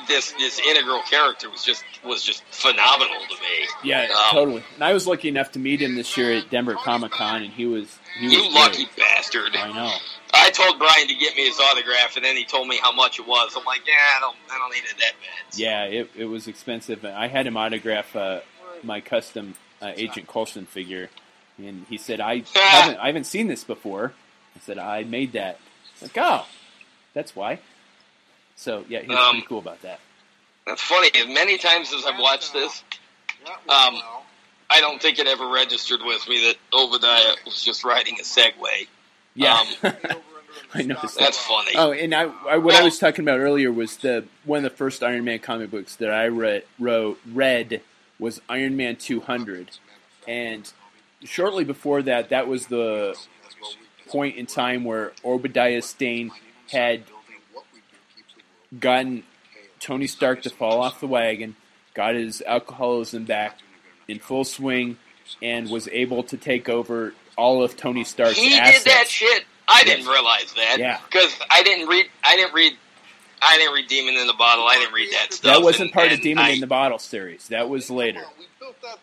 [0.07, 3.67] this this integral character was just was just phenomenal to me.
[3.83, 4.63] Yeah, Um, totally.
[4.75, 7.51] And I was lucky enough to meet him this year at Denver Comic Con, and
[7.53, 8.53] he was he was You great.
[8.53, 9.55] lucky bastard.
[9.55, 9.93] I know.
[10.33, 13.17] I told Brian to get me his autograph, and then he told me how much
[13.19, 13.53] it was.
[13.57, 15.57] I'm like, yeah, I don't, I don't need it that bad.
[15.59, 17.05] Yeah, it, it was expensive.
[17.05, 18.41] I had him autograph uh,
[18.83, 21.09] my custom uh, Agent Coulson figure,
[21.57, 24.13] and he said, "I haven't I haven't seen this before."
[24.55, 25.59] I said, "I made that."
[26.01, 26.45] Like, oh,
[27.13, 27.59] that's why.
[28.57, 29.99] So yeah, he was Um, pretty cool about that.
[30.65, 31.09] That's funny.
[31.15, 32.83] As many times as I've watched this,
[33.69, 34.01] um,
[34.69, 38.87] I don't think it ever registered with me that Obadiah was just riding a Segway.
[39.35, 39.93] Yeah, um,
[40.73, 41.19] I noticed that.
[41.23, 41.71] That's funny.
[41.75, 44.75] Oh, and I, I what I was talking about earlier was the one of the
[44.77, 47.81] first Iron Man comic books that I read wrote, read
[48.19, 49.69] was Iron Man 200,
[50.27, 50.69] and
[51.23, 53.15] shortly before that, that was the
[54.07, 56.31] point in time where Obadiah Stane
[56.71, 57.03] had
[58.79, 59.23] gotten
[59.79, 61.55] Tony Stark to fall off the wagon,
[61.93, 63.59] got his alcoholism back
[64.07, 64.97] in full swing,
[65.41, 68.83] and was able to take over all of Tony Stark's he assets.
[68.83, 69.45] did that shit.
[69.67, 70.77] I didn't realize that.
[70.79, 70.99] Yeah.
[71.11, 72.05] Because I didn't read.
[72.23, 72.73] I didn't read.
[73.41, 74.65] I didn't read Demon in the Bottle.
[74.65, 75.53] I didn't read that stuff.
[75.53, 77.49] That wasn't and- part of Demon I- in the Bottle series.
[77.49, 78.23] That was later.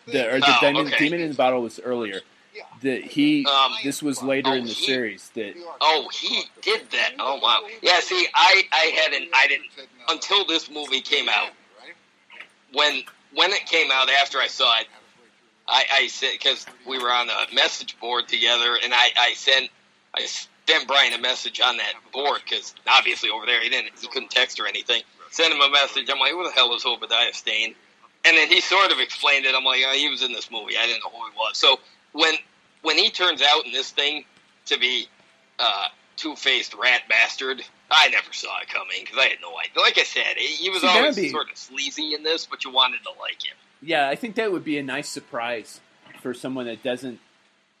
[0.07, 0.97] The, or the Oh, Demon, okay.
[0.97, 2.21] Demon in the Bottle was earlier.
[2.81, 5.29] The he Um, this was later oh, in the he- series.
[5.35, 7.13] That Oh, he did that.
[7.19, 7.61] Oh wow.
[7.81, 7.99] Yeah.
[8.01, 9.29] See, I I hadn't.
[9.33, 9.67] I didn't
[10.09, 11.49] until this movie came out.
[12.73, 13.03] When
[13.33, 14.87] when it came out after I saw it,
[15.67, 19.69] I, I said because we were on a message board together, and I, I sent
[20.15, 24.07] I sent Brian a message on that board because obviously over there he didn't he
[24.07, 25.01] couldn't text or anything.
[25.31, 26.09] Sent him a message.
[26.09, 27.75] I'm like, who the hell is Obadiah Stane?
[28.27, 29.53] And then he sort of explained it.
[29.53, 30.77] I'm like, oh, he was in this movie.
[30.77, 31.57] I didn't know who he was.
[31.57, 31.79] So
[32.15, 32.33] when
[32.81, 34.25] when he turns out in this thing
[34.67, 35.07] to be
[35.59, 35.85] uh,
[36.17, 37.61] two faced rat bastard,
[37.91, 39.81] I never saw it coming because I had no idea.
[39.81, 42.71] Like I said, he was See, always be- sort of sleazy in this, but you
[42.71, 43.55] wanted to like him.
[43.81, 45.81] Yeah, I think that would be a nice surprise
[46.21, 47.19] for someone that doesn't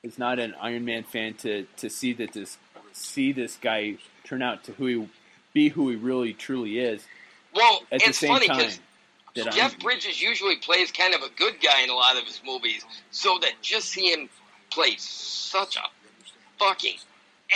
[0.03, 2.57] is not an Iron Man fan to to see that this
[2.91, 5.09] see this guy turn out to who he
[5.53, 7.05] be who he really truly is.
[7.53, 8.79] Well, At the it's same funny because
[9.35, 12.23] that Jeff I'm- Bridges usually plays kind of a good guy in a lot of
[12.25, 14.29] his movies, so that just see him
[14.69, 15.83] play such a
[16.57, 16.95] fucking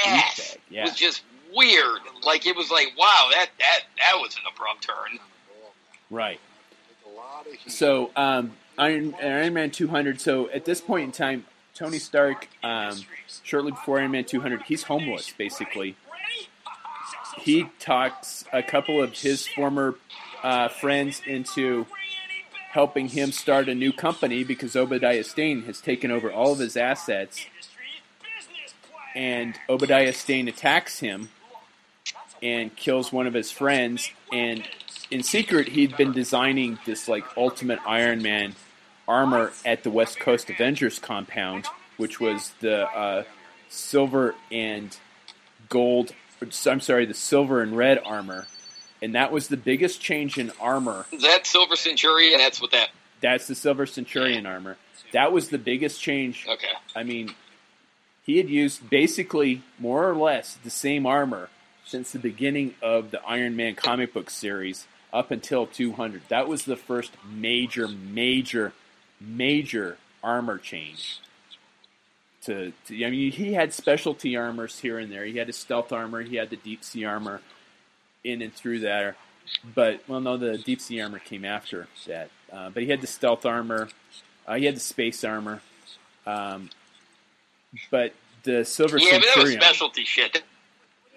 [0.05, 0.84] ass Douchebag, yeah.
[0.84, 1.23] was just
[1.55, 1.99] weird.
[2.23, 5.19] Like it was like, wow, that that that was an abrupt turn.
[6.09, 6.39] Right.
[7.67, 10.19] So, um, Iron, Iron Man 200.
[10.19, 12.99] So, at this point in time, Tony Stark, um,
[13.43, 15.95] shortly before Iron Man 200, he's homeless, basically.
[17.39, 19.95] He talks a couple of his former
[20.44, 21.86] uh, friends into
[22.72, 26.78] helping him start a new company because Obadiah Stane has taken over all of his
[26.78, 27.46] assets.
[29.16, 31.30] And Obadiah Stane attacks him
[32.44, 34.12] and kills one of his friends.
[34.32, 34.64] And
[35.10, 38.56] in secret, he'd been designing this like ultimate Iron Man
[39.08, 41.66] armor at the West Coast Avengers compound,
[41.98, 43.24] which was the uh,
[43.68, 44.96] silver and
[45.68, 46.14] gold.
[46.68, 48.48] I'm sorry, the silver and red armor,
[49.02, 51.06] and that was the biggest change in armor.
[51.22, 52.89] That Silver Centurion, that's what that.
[53.22, 54.78] That's the Silver Centurion armor.
[55.12, 56.45] That was the biggest change.
[56.47, 56.68] Okay.
[56.95, 57.34] I mean,
[58.24, 61.50] he had used basically more or less the same armor
[61.86, 66.22] since the beginning of the Iron Man comic book series up until 200.
[66.30, 68.74] That was the first major, major,
[69.20, 71.20] major armor change.
[72.43, 75.26] To, to I mean, he had specialty armors here and there.
[75.26, 76.22] He had his stealth armor.
[76.22, 77.41] He had the deep sea armor
[78.24, 79.15] in and through there.
[79.76, 82.30] But well, no, the deep sea armor came after that.
[82.51, 83.89] Uh, but he had the stealth armor.
[84.47, 85.61] Uh, he had the space armor.
[86.26, 86.70] Um,
[87.91, 88.13] but
[88.43, 90.43] the Silver Yeah, but that was Centurion, specialty shit.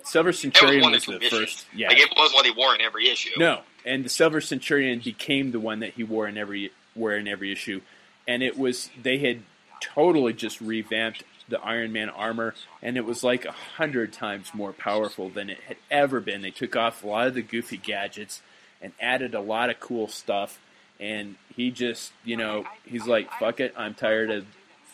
[0.04, 1.66] Silver That was Centurion was the first.
[1.74, 3.30] Yeah, Like it was what he wore in every issue.
[3.38, 7.28] no, and the Silver Centurion became the one that he wore in every wore in
[7.28, 7.80] every issue,
[8.26, 9.42] and it was they had
[9.80, 14.72] totally just revamped the Iron Man armor, and it was like a hundred times more
[14.72, 16.42] powerful than it had ever been.
[16.42, 18.42] They took off a lot of the goofy gadgets
[18.80, 20.58] and added a lot of cool stuff,
[20.98, 24.46] and he just you know he's like fuck it, I'm tired of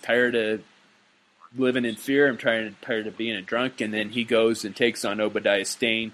[0.02, 0.62] tired of
[1.56, 2.28] living in fear.
[2.28, 5.64] I'm trying tired of being a drunk, and then he goes and takes on Obadiah
[5.64, 6.12] Stane,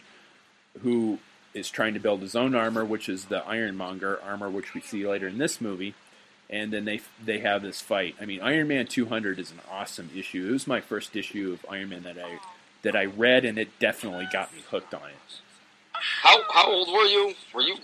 [0.83, 1.19] who
[1.53, 5.07] is trying to build his own armor, which is the Ironmonger armor, which we see
[5.07, 5.95] later in this movie.
[6.51, 8.15] And then they they have this fight.
[8.21, 10.47] I mean, Iron Man 200 is an awesome issue.
[10.49, 12.39] It was my first issue of Iron Man that I
[12.83, 15.41] that I read, and it definitely got me hooked on it.
[15.93, 17.35] How how old were you?
[17.55, 17.77] Were you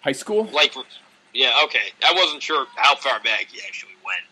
[0.00, 0.44] High school?
[0.52, 0.74] like?
[1.34, 1.92] Yeah, okay.
[2.06, 4.22] I wasn't sure how far back you actually went.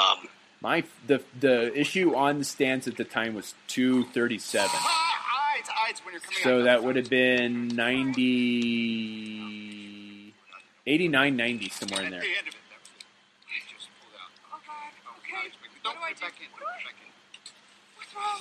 [0.00, 0.28] Um,
[0.60, 4.68] My the the issue on the stands at the time was 237.
[4.68, 4.80] Eyes,
[5.86, 10.34] eyes when you're coming So that would have been 90,
[10.86, 12.18] 89, 90, somewhere in there.
[12.20, 13.04] At the end of it, that was it.
[13.48, 14.30] You just pulled out.
[14.52, 14.92] Oh, God.
[15.04, 15.50] Don't put it back in.
[15.84, 16.48] Don't put it back in.
[17.96, 18.40] What's wrong?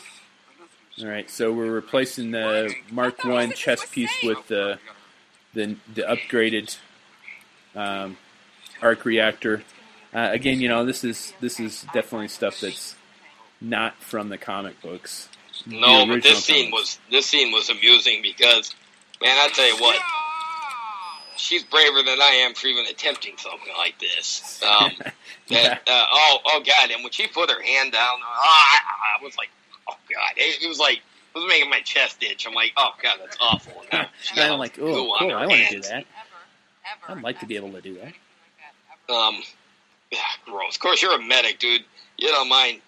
[1.00, 4.80] All right, so we're replacing the Mark One chess piece with the
[5.54, 6.78] the, the upgraded
[7.76, 8.18] um,
[8.82, 9.64] arc reactor.
[10.14, 12.96] Uh, again, you know this is this is definitely stuff that's
[13.62, 15.30] not from the comic books.
[15.66, 18.74] No, but original this scene was this scene was amusing because,
[19.22, 20.00] man, I tell you what,
[21.38, 24.62] she's braver than I am for even attempting something like this.
[24.64, 24.92] Um,
[25.50, 25.62] Yeah.
[25.64, 26.92] that, uh, oh, oh God!
[26.92, 28.80] And when she put her hand down, oh, I,
[29.18, 29.48] I was like,
[29.88, 30.32] oh God!
[30.36, 32.46] It, it was like it was making my chest itch.
[32.46, 33.82] I'm like, oh God, that's awful.
[33.90, 35.90] And And I'm like, goo oh, on cool, I want to do hands.
[35.90, 36.06] that.
[37.08, 39.14] I'd like to be able to do that.
[39.14, 39.42] Um,
[40.12, 40.76] yeah, gross.
[40.76, 41.86] Of course, you're a medic, dude.
[42.18, 42.82] You don't mind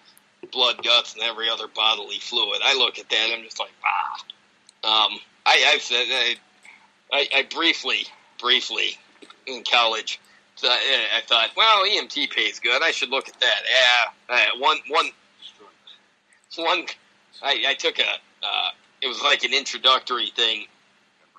[0.52, 2.60] blood, guts, and every other bodily fluid.
[2.62, 5.06] I look at that, I'm just like, ah.
[5.06, 6.34] Um, I, I've said, I,
[7.12, 8.06] I, I briefly,
[8.40, 8.96] briefly
[9.46, 10.20] in college,
[10.56, 12.82] so I, I thought, well, EMT pays good.
[12.82, 14.12] I should look at that.
[14.28, 15.10] Yeah, one, one,
[16.56, 16.84] one.
[17.42, 18.02] I, I took a.
[18.02, 18.68] Uh,
[19.02, 20.66] it was like an introductory thing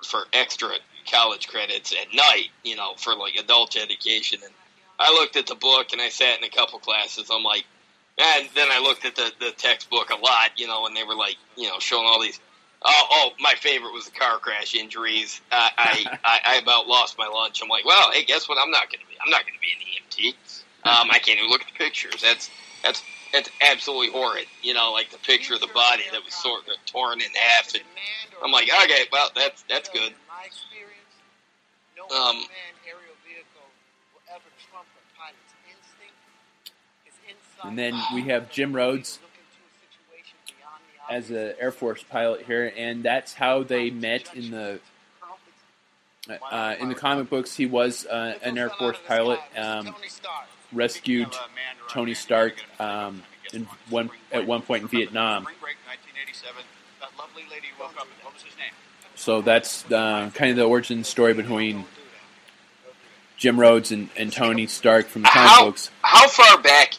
[0.04, 0.70] for extra
[1.10, 4.40] college credits at night, you know, for like adult education.
[4.42, 4.52] And
[4.98, 7.30] I looked at the book and I sat in a couple classes.
[7.32, 7.64] I'm like,
[8.18, 11.14] and then I looked at the, the textbook a lot, you know, and they were
[11.14, 12.40] like, you know, showing all these
[12.84, 15.40] Oh, oh, my favorite was the car crash injuries.
[15.50, 17.62] Uh, I, I I about lost my lunch.
[17.62, 18.58] I'm like, well, hey, guess what?
[18.62, 19.14] I'm not going to be.
[19.24, 20.34] I'm not going to be an EMT.
[20.84, 22.20] Um, I can't even look at the pictures.
[22.22, 22.50] That's
[22.82, 23.02] that's
[23.32, 24.46] that's absolutely horrid.
[24.62, 27.72] You know, like the picture of the body that was sort of torn in half.
[27.74, 27.82] And
[28.44, 30.12] I'm like, okay, well, that's that's good.
[30.28, 31.14] My experience,
[32.10, 33.66] Um, unmanned aerial vehicle
[34.12, 36.18] will ever trump a pilot's instinct,
[37.06, 37.64] his insight.
[37.64, 41.72] And then we have Jim Rhodes Look into a situation beyond the as an Air
[41.72, 44.80] Force pilot here, and that's how they met in the
[46.50, 47.56] uh, in the comic books.
[47.56, 49.94] He was uh, an Air Force pilot, um,
[50.72, 51.28] rescued
[51.90, 53.22] Tony Stark um,
[53.52, 55.42] in one at one point in Vietnam.
[55.42, 56.62] Spring break 1987.
[57.00, 58.06] That lovely lady woke up.
[58.22, 58.72] What was his name?
[59.14, 61.84] So that's uh, kind of the origin story between
[63.36, 65.90] Jim Rhodes and, and Tony Stark from the comic How books.
[66.02, 66.94] how far back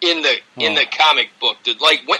[0.00, 0.74] in the in Oh.
[0.74, 2.18] the comic book did like when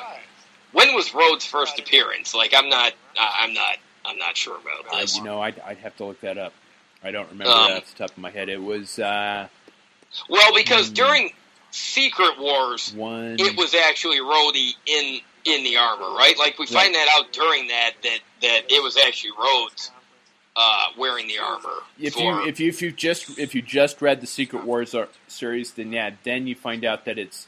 [0.77, 2.35] when was Rhodes' first appearance?
[2.35, 5.79] Like, I'm not uh, I'm not I'm not sure about Uh, you know, I'd, I'd
[5.79, 6.53] have to look that up.
[7.03, 8.49] I don't remember Um, that off the top of my head.
[8.49, 9.49] It was uh,
[10.29, 10.95] Well, because Hmm.
[10.95, 11.33] during
[11.70, 13.37] Secret Wars, one.
[13.39, 16.37] it was actually Rhodey in in the armor, right?
[16.39, 19.91] Like we find that out during that that that it was actually Rhodes
[20.57, 21.68] uh, wearing the armor.
[22.01, 24.95] If for- you if you if you just if you just read the Secret Wars
[25.29, 27.47] series, then yeah, then you find out that it's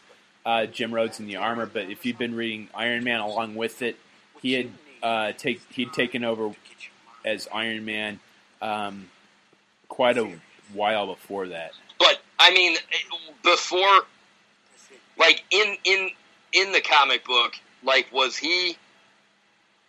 [0.49, 1.67] uh, Jim Rhodes in the armor.
[1.67, 3.97] But if you've been reading Iron Man along with it,
[4.41, 4.71] he had
[5.03, 6.55] uh, take he'd taken over
[7.25, 8.19] as Iron Man
[8.63, 9.11] um,
[9.89, 10.33] quite a
[10.73, 11.73] while before that.
[11.99, 12.77] But I mean,
[13.45, 14.07] before,
[15.19, 16.11] like in in
[16.55, 17.53] in the comic book,
[17.85, 18.79] like was he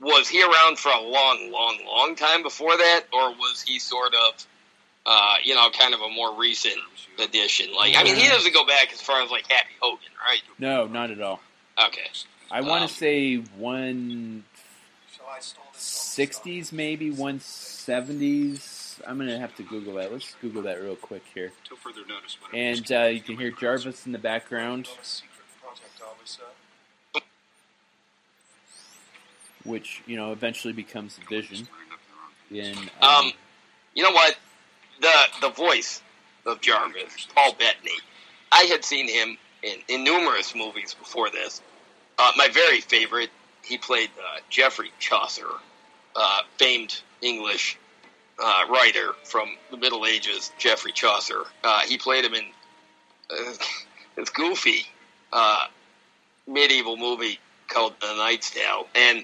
[0.01, 4.13] was he around for a long, long, long time before that, or was he sort
[4.13, 4.45] of,
[5.05, 6.75] uh, you know, kind of a more recent
[7.19, 7.73] addition?
[7.73, 10.41] Like, I mean, he doesn't go back as far as like Happy Hogan, right?
[10.57, 11.39] No, not at all.
[11.87, 12.07] Okay.
[12.51, 14.43] I want Um, to say one
[15.73, 18.99] sixties, maybe one seventies.
[19.07, 20.11] I'm gonna have to Google that.
[20.11, 21.51] Let's Google that real quick here.
[21.63, 22.37] Till further notice.
[22.53, 24.89] And uh, you can hear Jarvis in the background,
[29.63, 31.67] which you know eventually becomes the Vision.
[32.51, 33.31] In um, Um,
[33.93, 34.37] you know what?
[35.01, 36.01] The the voice
[36.45, 37.97] of Jarvis, Paul Bettany.
[38.51, 41.61] I had seen him in, in numerous movies before this.
[42.17, 43.29] Uh, my very favorite,
[43.63, 45.47] he played uh, Geoffrey Chaucer,
[46.15, 47.77] uh, famed English
[48.39, 51.43] uh, writer from the Middle Ages, Geoffrey Chaucer.
[51.63, 52.45] Uh, he played him in
[53.29, 53.53] uh,
[54.15, 54.85] this goofy
[56.47, 59.23] medieval movie called The Knight's Tale, and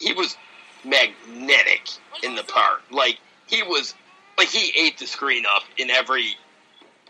[0.00, 0.36] he was
[0.84, 1.88] magnetic
[2.22, 2.80] in the part.
[2.90, 3.94] Like he was,
[4.38, 6.36] like he ate the screen up in every,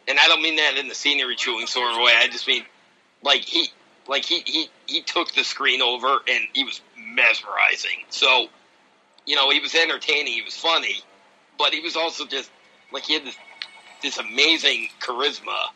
[0.08, 2.12] and I don't mean that in the scenery chewing sort of way.
[2.16, 2.64] I just mean
[3.22, 3.68] like he,
[4.08, 8.04] like he he he took the screen over and he was mesmerizing.
[8.10, 8.46] So,
[9.26, 10.32] you know, he was entertaining.
[10.32, 10.96] He was funny,
[11.58, 12.50] but he was also just
[12.92, 13.36] like he had this
[14.02, 15.68] this amazing charisma,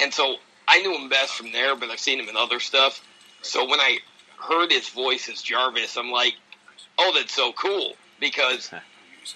[0.00, 0.36] and so
[0.66, 1.76] I knew him best from there.
[1.76, 3.02] But I've seen him in other stuff.
[3.42, 3.98] So when I
[4.40, 6.34] heard his voice as Jarvis, I'm like,
[6.98, 8.70] oh, that's so cool because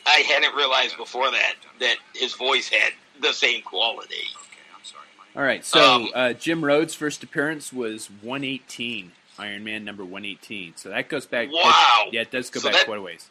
[0.06, 4.14] I hadn't realized before that that his voice had the same quality.
[4.36, 9.64] Okay, I'm sorry, All right, so um, uh, Jim Rhodes' first appearance was 118, Iron
[9.64, 10.74] Man number 118.
[10.76, 11.48] So that goes back.
[11.52, 12.06] Wow.
[12.12, 13.28] yeah, it does go So back that- quite a ways.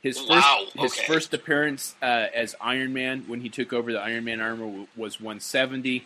[0.00, 1.06] His first Wow, his okay.
[1.08, 4.86] first appearance uh, as Iron Man when he took over the Iron Man armor w-
[4.96, 6.04] was 170,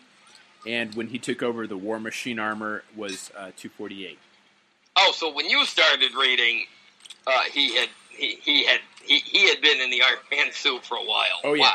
[0.67, 4.19] and when he took over the War Machine armor was uh, 248.
[4.97, 6.65] Oh, so when you started reading,
[7.27, 10.85] uh, he had he, he had he, he had been in the Iron Man suit
[10.85, 11.41] for a while.
[11.45, 11.73] Oh, yeah.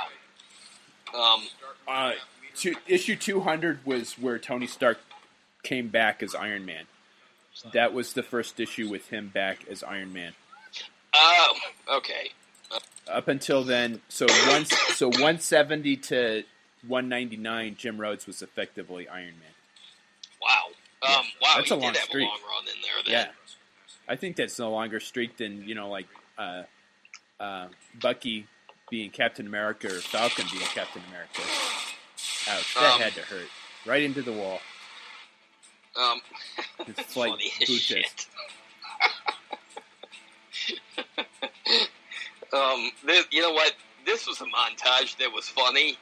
[1.14, 1.36] Wow.
[1.36, 1.44] Um,
[1.88, 2.12] Uh,
[2.56, 5.00] two, issue 200 was where Tony Stark
[5.64, 6.86] came back as Iron Man.
[7.74, 10.34] That was the first issue with him back as Iron Man.
[11.16, 11.56] oh,
[11.90, 12.32] okay.
[13.10, 16.44] Up until then, so one, so 170 to
[16.88, 19.54] 199, Jim Rhodes was effectively Iron Man.
[20.42, 20.68] Wow.
[21.02, 21.54] Um, wow.
[21.56, 22.26] That's a long did have streak.
[22.26, 23.04] a long run in there.
[23.06, 23.14] Then.
[23.14, 23.32] Yeah,
[24.08, 26.64] I think that's no longer streak than you know, like uh,
[27.40, 27.68] uh,
[28.02, 28.48] Bucky
[28.90, 31.42] being Captain America or Falcon being Captain America.
[32.50, 33.48] Ouch, that Um, had to hurt.
[33.86, 34.60] Right into the wall.
[35.96, 36.22] Um,
[36.88, 38.28] It's like funny as shit.
[42.54, 43.74] um, this, you know what?
[44.06, 45.98] This was a montage that was funny,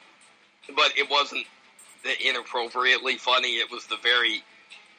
[0.74, 1.46] but it wasn't
[2.04, 3.56] the inappropriately funny.
[3.56, 4.42] It was the very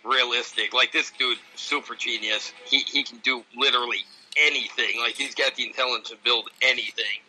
[0.03, 0.73] realistic.
[0.73, 2.51] Like this dude, super genius.
[2.65, 3.99] He he can do literally
[4.39, 4.99] anything.
[4.99, 7.21] Like he's got the intelligence to build anything,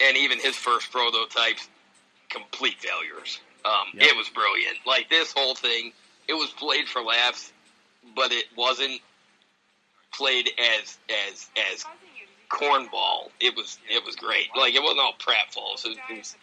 [0.00, 1.68] and even his first prototypes,
[2.28, 3.40] complete failures.
[3.64, 4.02] Um, Yep.
[4.02, 4.78] It was brilliant.
[4.86, 5.92] Like this whole thing,
[6.28, 7.52] it was played for laughs,
[8.16, 9.00] but it wasn't
[10.12, 10.98] played as
[11.30, 11.84] as as
[12.50, 13.30] cornball.
[13.40, 14.48] It was it was great.
[14.56, 15.86] Like it wasn't all pratfalls.
[15.86, 16.36] It it was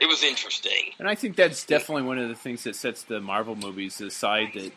[0.00, 0.92] it was interesting.
[0.98, 4.52] And I think that's definitely one of the things that sets the Marvel movies aside.
[4.54, 4.72] That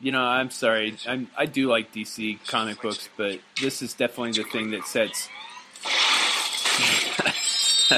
[0.00, 4.42] you know, I'm sorry, I'm, I do like DC comic books, but this is definitely
[4.42, 5.28] the thing that sets.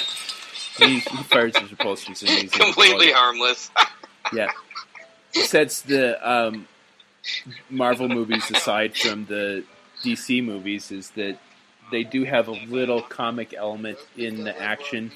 [0.79, 3.71] he, he fires his repulsors and he's Completely harmless.
[4.33, 4.51] Yeah,
[5.33, 6.69] sets the um,
[7.69, 9.65] Marvel movies aside from the
[10.05, 11.37] DC movies is that
[11.91, 15.11] they do have a little comic element in the action.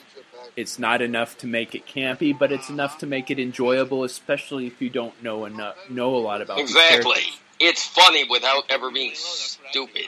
[0.57, 4.67] It's not enough to make it campy, but it's enough to make it enjoyable, especially
[4.67, 7.23] if you don't know enough, know a lot about Exactly.
[7.61, 10.07] It's funny without ever being stupid.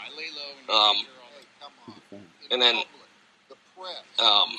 [0.69, 0.97] Um,
[2.51, 2.83] and then
[4.19, 4.57] um,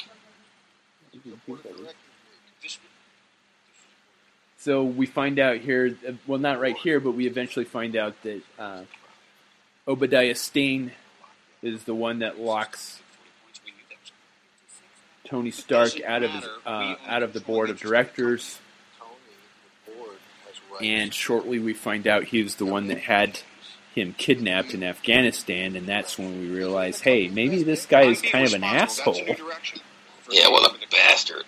[4.57, 5.95] So we find out here,
[6.25, 8.81] well, not right here, but we eventually find out that uh,
[9.87, 10.91] Obadiah Stane
[11.61, 13.01] is the one that locks
[15.27, 18.59] Tony Stark out of his, uh, out of the board of directors.
[20.81, 23.39] And shortly we find out he was the one that had
[23.95, 28.45] him kidnapped in Afghanistan, and that's when we realize, hey, maybe this guy is kind
[28.45, 29.15] of an asshole.
[30.29, 31.45] yeah, what a bastard.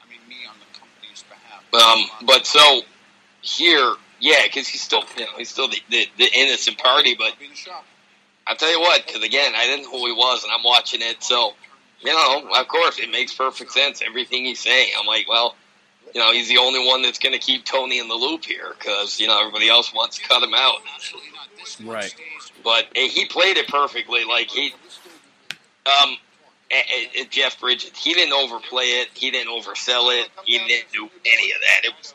[0.00, 1.74] I mean, me on the company's behalf.
[1.74, 2.82] Um, but so
[3.42, 7.16] here, yeah, because he's still, you know, he's still the, the, the innocent party.
[7.18, 7.34] But
[8.46, 11.00] I'll tell you what, because again, I didn't know who he was, and I'm watching
[11.02, 11.54] it, so
[12.02, 14.02] you know, of course, it makes perfect sense.
[14.06, 15.54] Everything he's saying, I'm like, well,
[16.14, 18.74] you know, he's the only one that's going to keep Tony in the loop here,
[18.78, 20.80] because you know everybody else wants to cut him out.
[20.94, 22.14] Absolutely not this much Right.
[22.64, 24.24] But eh, he played it perfectly.
[24.24, 24.72] Like he,
[25.86, 26.16] um,
[26.70, 26.82] eh,
[27.16, 29.08] eh, Jeff Bridges, he didn't overplay it.
[29.14, 30.28] He didn't oversell it.
[30.44, 31.84] He didn't do any of that.
[31.84, 32.14] It was,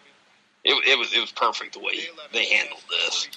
[0.63, 1.99] it, it was, it was perfect the way
[2.33, 3.29] they handled this.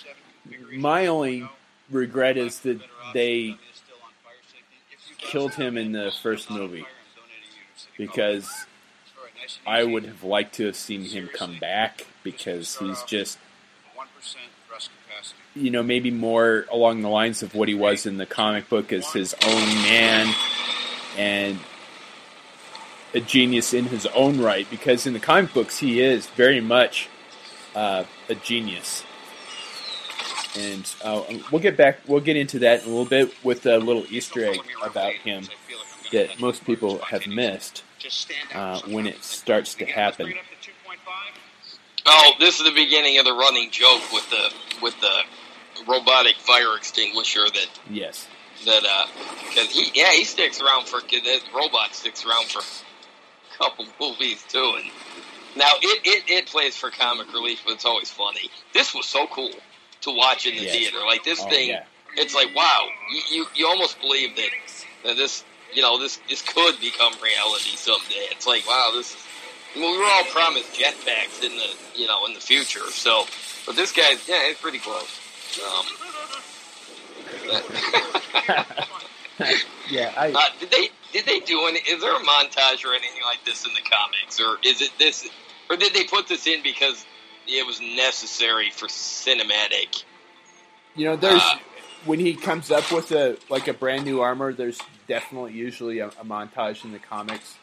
[0.72, 1.48] My only
[1.90, 2.80] regret is that
[3.12, 3.56] they
[5.28, 6.86] killed him in the first movie
[7.98, 8.50] because
[9.66, 13.38] I would have liked to have seen him come back because he's just,
[13.96, 14.06] 1%
[14.66, 15.38] thrust capacity.
[15.54, 18.92] you know, maybe more along the lines of what he was in the comic book
[18.92, 20.34] as his own man
[21.16, 21.58] and
[23.14, 27.08] a genius in his own right because in the comic books he is very much
[27.74, 29.04] uh, a genius.
[30.56, 31.22] And uh,
[31.52, 31.98] we'll get back.
[32.06, 35.44] We'll get into that in a little bit with a little Easter egg about him
[36.12, 37.84] that most people have missed
[38.54, 40.32] uh, when it starts to happen.
[42.06, 44.52] Oh, this is the beginning of the running joke with the
[44.82, 45.20] with the
[45.86, 48.26] robotic fire extinguisher that Yes.
[48.64, 49.06] that uh
[49.48, 54.42] because he yeah he sticks around for that robot sticks around for a couple movies
[54.48, 54.90] too and
[55.56, 59.26] now it, it it plays for comic relief but it's always funny this was so
[59.28, 59.50] cool
[60.02, 60.76] to watch in the Yes.
[60.76, 61.84] theater like this Oh, thing yeah.
[62.16, 64.50] it's like wow you, you you almost believe that
[65.04, 69.20] that this you know this this could become reality someday it's like wow this is
[69.76, 73.24] mean, we were all promised jetpacks in the you know in the future so
[73.66, 75.20] but this guy's yeah it's pretty close
[75.66, 75.86] um
[79.90, 81.78] yeah, I, Uh, did they did they do any?
[81.80, 85.28] Is there a montage or anything like this in the comics, or is it this,
[85.70, 87.04] or did they put this in because
[87.48, 90.04] it was necessary for cinematic?
[90.94, 91.58] you know, there's Uh,
[92.04, 94.52] when he comes up with a like a brand new armor.
[94.52, 97.54] There's definitely usually a, a montage in the comics,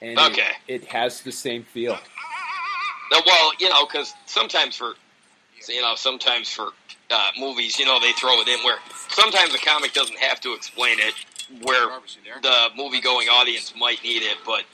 [0.00, 0.50] and it- Okay.
[0.68, 1.98] it, has the same feel.
[3.10, 4.94] No, well, you know, because sometimes for
[5.68, 6.70] you know sometimes for
[7.10, 8.78] uh, movies, you know, they throw it in where
[9.08, 11.14] sometimes the comic doesn't have to explain it,
[11.62, 11.88] where
[12.42, 14.64] the movie going audience might need it, but.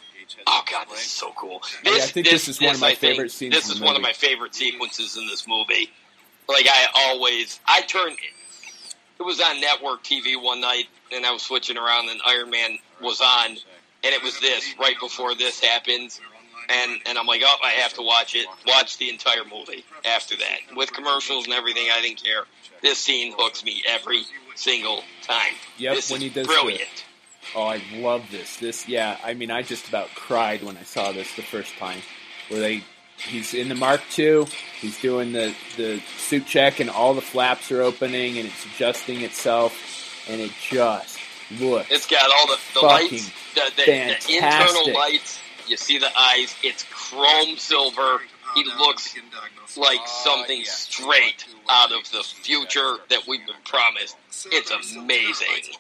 [0.47, 1.63] Oh god, this is so cool.
[1.85, 4.03] Yeah, I think this is one of my I favorite scenes This is one of
[4.03, 5.91] my favorite sequences in this movie.
[6.49, 8.17] Like I always, I turned.
[9.19, 12.79] It was on network TV one night, and I was switching around, and Iron Man
[13.03, 13.59] was on, and
[14.03, 16.21] it was this right before this happens,
[16.69, 18.47] and and I'm like, oh, I have to watch it.
[18.67, 21.89] Watch the entire movie after that with commercials and everything.
[21.93, 22.45] I didn't care.
[22.83, 24.23] This scene hooks me every
[24.55, 25.53] single time.
[25.79, 27.05] Yep, this when is he does brilliant.
[27.55, 28.57] Oh, I love this.
[28.57, 29.19] This, yeah.
[29.25, 32.01] I mean, I just about cried when I saw this the first time.
[32.49, 32.83] Where they,
[33.19, 34.47] he's in the Mark II.
[34.81, 39.23] He's doing the the suit check, and all the flaps are opening, and it's adjusting
[39.23, 41.19] itself, and it just
[41.59, 41.91] looks.
[41.91, 45.41] It's got all the, the lights, the, the, the internal lights.
[45.67, 46.55] You see the eyes.
[46.63, 48.21] It's chrome silver.
[48.55, 49.15] He looks
[49.77, 54.17] like something straight out of the future that we've been promised.
[54.47, 55.75] It's amazing.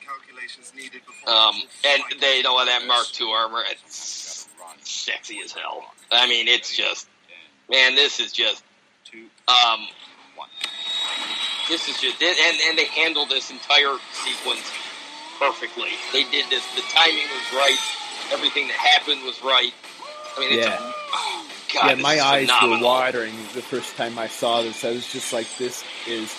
[1.26, 1.54] Um,
[1.86, 3.62] and they you know that Mark II armor.
[3.70, 4.48] It's
[4.82, 5.84] sexy as hell.
[6.10, 7.08] I mean, it's just
[7.68, 7.94] man.
[7.94, 8.62] This is just
[9.48, 9.86] um.
[11.68, 12.36] This is just and
[12.68, 14.70] and they handle this entire sequence
[15.38, 15.90] perfectly.
[16.12, 16.64] They did this.
[16.74, 17.78] The timing was right.
[18.32, 19.72] Everything that happened was right.
[20.36, 20.74] I mean, it's Yeah.
[20.78, 21.39] a, oh,
[21.74, 22.78] God, yeah, my eyes phenomenal.
[22.80, 24.84] were watering the first time I saw this.
[24.84, 26.34] I was just like, this is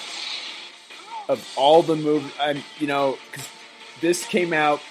[1.30, 2.32] of all the movies.
[2.40, 3.48] I'm, you know, because
[4.02, 4.82] this came out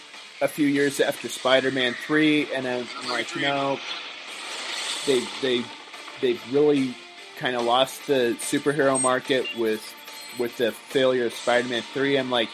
[0.41, 3.79] a few years after Spider-Man three, and I'm, I'm like, you know,
[5.07, 5.65] they they
[6.21, 6.95] they've really
[7.39, 9.95] kind of lost the superhero market with
[10.39, 12.17] with the failure of Spider-Man three.
[12.19, 12.49] I'm like.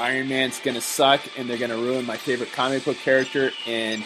[0.00, 3.50] Iron Man's gonna suck, and they're gonna ruin my favorite comic book character.
[3.66, 4.04] And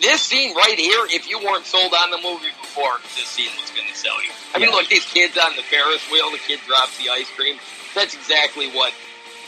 [0.00, 3.70] This scene right here, if you weren't sold on the movie before, this scene was
[3.70, 4.30] going to sell you.
[4.54, 4.76] I mean, Yeah.
[4.76, 7.58] look, these kids on the Ferris wheel, the kid drops the ice cream.
[7.94, 8.92] That's exactly what,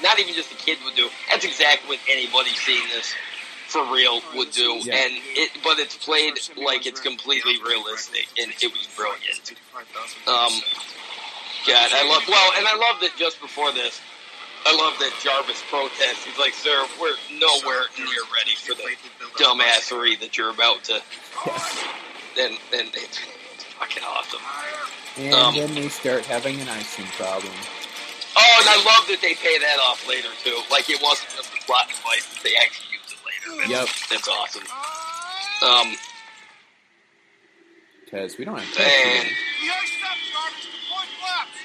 [0.03, 1.09] not even just the kid would do.
[1.29, 3.13] That's exactly what anybody seeing this
[3.69, 4.81] for real would do.
[4.81, 4.97] Yeah.
[4.97, 9.53] And it, but it's played like it's completely realistic, and it was brilliant.
[10.27, 10.53] Um,
[11.67, 12.23] God, I love.
[12.27, 14.01] Well, and I love that just before this,
[14.67, 16.25] I love that Jarvis protests.
[16.25, 18.97] He's like, "Sir, we're nowhere near ready for the
[19.43, 21.01] dumbassery that you're about to."
[22.41, 23.21] And and it's,
[23.55, 24.41] it's fucking awesome.
[25.19, 27.53] and Um, then they start having an icing problem.
[28.37, 30.59] Oh, and I love that they pay that off later too.
[30.71, 33.59] Like it wasn't just a plot device; that they actually use it later.
[33.61, 33.89] That's, Yep.
[34.11, 34.65] that's awesome.
[35.67, 35.97] Um,
[38.05, 38.87] Because we don't have time.
[38.87, 40.67] and The ice stop, Jarvis.
[40.67, 41.59] The point collapse.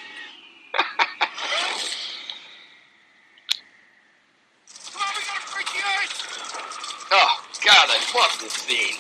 [4.94, 6.16] Come on, we gotta break the ice.
[7.12, 7.34] oh
[7.66, 9.00] God, I love this scene.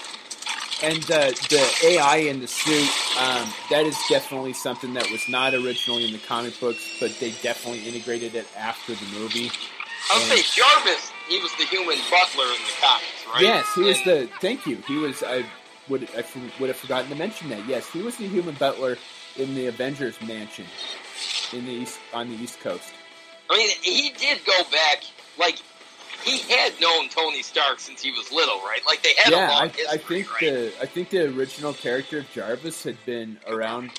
[0.81, 2.89] And uh, the AI in the suit,
[3.19, 7.31] um, that is definitely something that was not originally in the comic books, but they
[7.41, 9.51] definitely integrated it after the movie.
[10.11, 11.11] I would say Jarvis.
[11.29, 13.41] He was the human butler in the comics, right?
[13.43, 14.29] Yes, he was the.
[14.41, 14.77] Thank you.
[14.87, 15.23] He was.
[15.23, 15.45] I
[15.87, 16.09] would.
[16.17, 16.23] I
[16.59, 17.65] would have forgotten to mention that.
[17.65, 18.97] Yes, he was the human butler
[19.37, 20.65] in the Avengers mansion
[21.53, 22.91] in the east on the East Coast.
[23.49, 25.03] I mean, he did go back.
[25.39, 25.59] Like
[26.23, 28.81] he had known Tony Stark since he was little, right?
[28.85, 30.39] Like they had a yeah, long I, history, I think right?
[30.41, 33.91] the I think the original character of Jarvis had been around.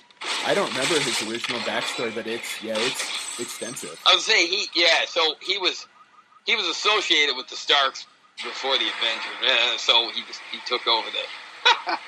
[0.47, 4.01] I don't remember his original backstory, but it's yeah, it's extensive.
[4.07, 5.05] I would say he, yeah.
[5.07, 5.87] So he was
[6.47, 8.07] he was associated with the Starks
[8.37, 11.19] before the Avengers, so he just he took over the.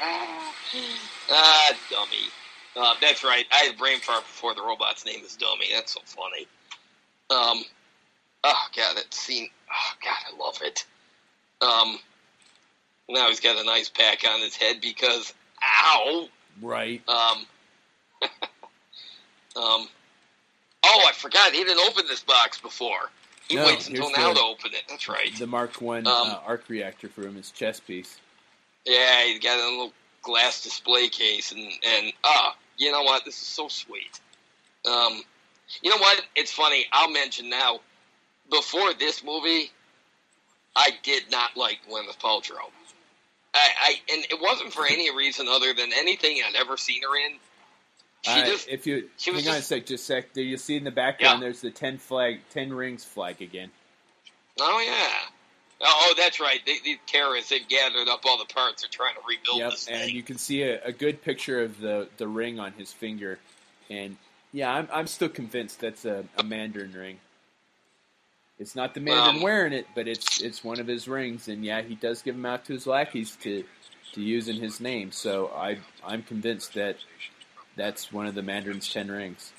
[1.30, 2.28] ah, dummy.
[2.76, 3.47] Uh, that's right.
[3.51, 5.66] I had brain fart before the robot's name is Dummy.
[5.72, 6.47] That's so funny.
[7.30, 7.64] Um,
[8.47, 9.48] oh god, that scene.
[9.70, 10.85] Oh god, I love it.
[11.60, 11.98] Um,
[13.09, 15.32] now he's got an ice pack on his head because
[15.62, 16.28] ow.
[16.62, 17.02] Right.
[17.09, 17.47] Um,
[18.23, 19.89] um,
[20.85, 21.52] oh, I forgot.
[21.52, 23.10] He didn't open this box before.
[23.48, 24.82] He No, waits until now the- to open it.
[24.89, 25.35] That's right.
[25.36, 28.18] The Mark One Um, uh, arc reactor for him, his chess piece.
[28.85, 29.93] Yeah, he's got a little
[30.23, 33.24] glass display case, and and ah, you know what?
[33.24, 34.20] This is so sweet.
[34.85, 35.23] Um,
[35.82, 36.23] you know what?
[36.36, 36.86] It's funny.
[36.93, 37.81] I'll mention now.
[38.51, 39.70] Before this movie,
[40.74, 42.70] I did not like Gwyneth Paltrow.
[43.55, 47.16] I, I and it wasn't for any reason other than anything I'd ever seen her
[47.16, 47.32] in.
[48.23, 50.32] She Uh, just if you she hang was on a just- sec, just a sec.
[50.35, 51.39] There you see in the background.
[51.40, 51.47] Yeah.
[51.47, 53.70] There's the ten flag, ten rings flag again.
[54.60, 55.31] Oh yeah.
[55.78, 56.60] Oh, oh, that's right.
[56.64, 58.82] They, these terrorists they've gathered up all the parts.
[58.82, 61.81] They're trying to rebuild Yep, this and you can see a, a good picture of
[61.81, 63.39] the the ring on his finger.
[63.90, 64.16] And
[64.52, 67.18] yeah, I'm I'm still convinced that's a, a Mandarin ring.
[68.59, 71.49] It's not the Mandarin Um, wearing it, but it's it's one of his rings.
[71.49, 73.65] And yeah, he does give them out to his lackeys to
[74.12, 75.12] to use in his name.
[75.12, 76.97] So I I'm convinced that
[77.77, 79.53] that's one of the Mandarin's ten rings.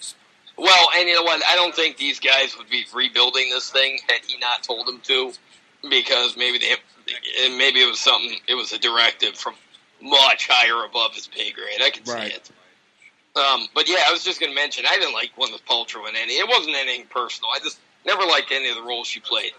[0.57, 1.43] Well, and you know what?
[1.47, 4.99] I don't think these guys would be rebuilding this thing had he not told them
[5.03, 5.31] to,
[5.87, 6.73] because maybe they
[7.45, 8.37] and maybe it was something.
[8.47, 9.53] It was a directive from
[10.01, 11.81] much higher above his pay grade.
[11.81, 12.31] I can Right.
[12.31, 12.51] see it.
[13.35, 16.15] Um, but yeah, I was just going to mention I didn't like Gwyneth Paltrow in
[16.15, 16.33] any.
[16.33, 17.51] It wasn't anything personal.
[17.53, 19.51] I just never liked any of the roles she played.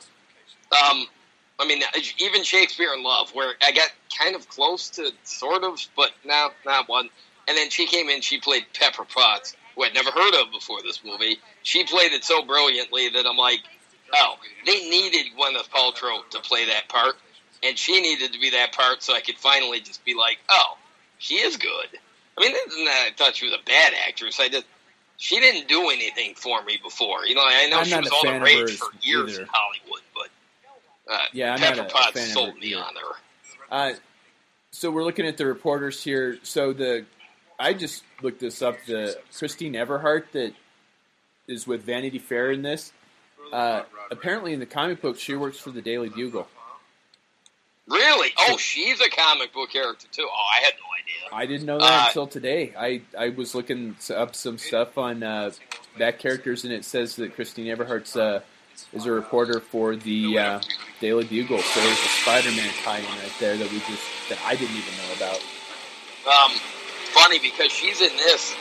[0.72, 1.06] Um,
[1.60, 1.82] I mean,
[2.18, 6.48] even Shakespeare in Love, where I got kind of close to sort of, but no,
[6.64, 7.10] not one.
[7.46, 10.82] And then she came in, she played Pepper Potts, who I'd never heard of before
[10.82, 11.38] this movie.
[11.62, 13.60] She played it so brilliantly that I'm like,
[14.14, 14.34] oh,
[14.66, 17.14] they needed Gwyneth Paltrow to play that part,
[17.62, 20.76] and she needed to be that part so I could finally just be like, oh,
[21.18, 21.98] she is good.
[22.38, 24.38] I mean, I thought she was a bad actress.
[24.38, 24.64] I just
[25.18, 27.26] she didn't do anything for me before.
[27.26, 29.42] You know, I know I'm she was all the rage for years either.
[29.42, 32.80] in Hollywood, but uh, Yeah, I'm Pepper not a fan sold me either.
[32.82, 33.16] on her.
[33.70, 33.92] Uh,
[34.70, 36.38] so we're looking at the reporters here.
[36.42, 37.04] So the
[37.58, 38.76] I just looked this up.
[38.86, 40.54] The Christine Everhart that
[41.48, 42.92] is with Vanity Fair in this.
[43.52, 46.46] Uh, apparently, in the comic book, she works for the Daily Bugle.
[47.88, 48.30] Really?
[48.38, 50.26] Oh, she's a comic book character too.
[50.28, 51.38] Oh, I had no idea.
[51.42, 52.74] I didn't know that Uh, until today.
[52.78, 55.50] I, I was looking up some stuff on uh,
[55.98, 58.40] back characters, and it says that Christine Everhart's uh,
[58.92, 60.60] is a reporter for the uh,
[61.00, 64.76] Daily Bugle, so there's a Spider-Man tie-in right there that we just that I didn't
[64.76, 65.40] even know about.
[66.26, 66.56] Um,
[67.12, 68.54] funny because she's in this,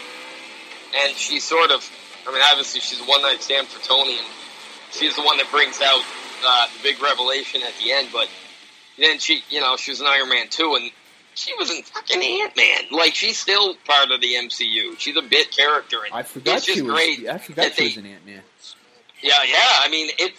[1.03, 1.87] and she's sort of.
[2.27, 4.27] I mean, obviously she's a one night stand for Tony, and
[4.91, 6.01] she's the one that brings out
[6.45, 8.09] uh, the big revelation at the end.
[8.11, 8.29] But
[8.97, 10.91] then she, you know, she was in Iron Man two, and
[11.35, 12.81] she was in fucking Ant Man.
[12.91, 14.97] Like she's still part of the MCU.
[14.99, 16.93] She's a bit character, and I forgot it's just she was.
[16.93, 17.27] great.
[17.29, 18.41] I forgot that she they- was an Ant Man.
[19.21, 19.55] Yeah, yeah.
[19.83, 20.33] I mean, it.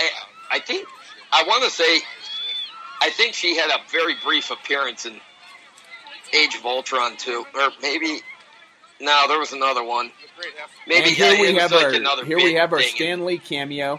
[0.00, 0.08] I,
[0.52, 0.86] I think
[1.32, 2.00] I want to say,
[3.00, 5.20] I think she had a very brief appearance in
[6.34, 8.20] Age of Ultron too, or maybe.
[9.02, 10.10] No, there was another one.
[10.86, 12.88] Maybe and here yeah, we have like our here we have our thing.
[12.94, 13.98] Stan Lee cameo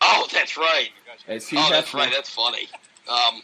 [0.00, 0.88] Oh, that's right.
[1.28, 2.10] as Oh, that's right.
[2.14, 2.68] That's funny.
[3.08, 3.42] Um,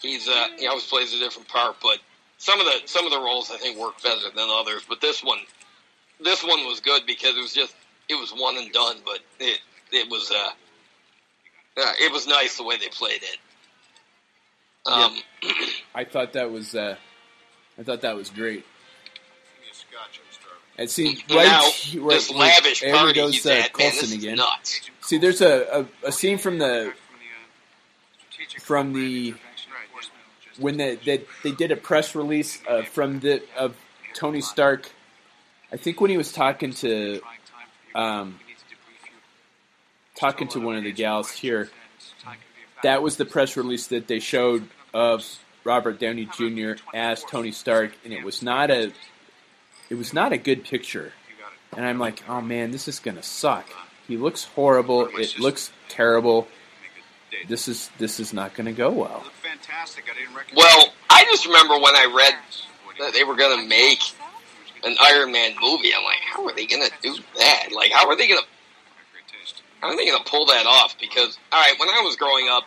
[0.00, 1.98] he's uh, he always plays a different part, but
[2.38, 4.82] some of the some of the roles I think work better than others.
[4.88, 5.38] But this one,
[6.20, 7.74] this one was good because it was just
[8.08, 8.96] it was one and done.
[9.04, 9.60] But it
[9.92, 10.50] it was uh,
[11.80, 13.38] uh it was nice the way they played it.
[14.86, 15.16] Um,
[15.94, 16.96] I thought that was uh,
[17.78, 18.64] I thought that was great.
[20.76, 21.62] And see, right, now
[22.00, 24.36] right this lavish there party goes uh, at, man, Coulson this is again.
[24.38, 24.90] nuts.
[25.02, 26.92] See, there's a, a, a scene from the
[28.60, 29.34] from the
[30.58, 33.76] when the, they they did a press release uh, from the of
[34.14, 34.90] Tony Stark.
[35.72, 37.20] I think when he was talking to
[37.94, 38.38] um,
[40.14, 41.70] talking to one of the gals here,
[42.82, 45.24] that was the press release that they showed of
[45.64, 46.74] Robert Downey Jr.
[46.92, 48.92] as Tony Stark, and it was not a
[49.90, 51.12] it was not a good picture.
[51.76, 53.66] And I'm like, oh man, this is gonna suck.
[54.06, 55.06] He looks horrible.
[55.06, 56.46] It looks terrible.
[57.48, 59.24] This is this is not gonna go well.
[59.42, 60.04] Fantastic.
[60.10, 62.34] I didn't recognize Well, I just remember when I read
[62.98, 64.00] that they were going to make
[64.84, 65.92] an Iron Man movie.
[65.94, 67.68] I'm like, how are they going to do that?
[67.74, 68.46] Like, how are they going to
[69.80, 70.96] how are they going to pull that off?
[71.00, 72.64] Because all right, when I was growing up,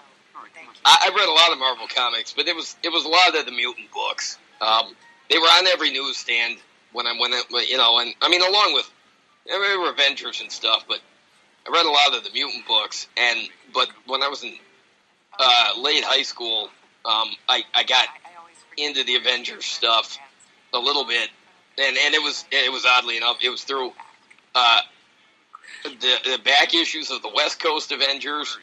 [0.85, 3.35] I, I read a lot of Marvel comics, but it was it was a lot
[3.35, 4.37] of the mutant books.
[4.61, 4.95] Um,
[5.29, 6.57] they were on every newsstand
[6.93, 8.89] when I went, in- you know, and I mean, along with
[9.51, 10.99] I mean, Avengers and stuff, but
[11.67, 13.07] I read a lot of the mutant books.
[13.17, 13.39] And
[13.73, 14.53] but when I was in
[15.39, 16.69] uh, late high school,
[17.05, 18.07] um, I I got
[18.77, 20.17] into the Avengers stuff
[20.73, 21.29] a little bit,
[21.77, 23.91] and and it was it was oddly enough it was through
[24.55, 24.79] uh,
[25.83, 28.57] the the back issues of the West Coast Avengers,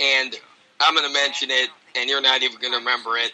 [0.00, 0.34] and
[0.80, 3.32] I'm going to mention it, and you're not even going to remember it,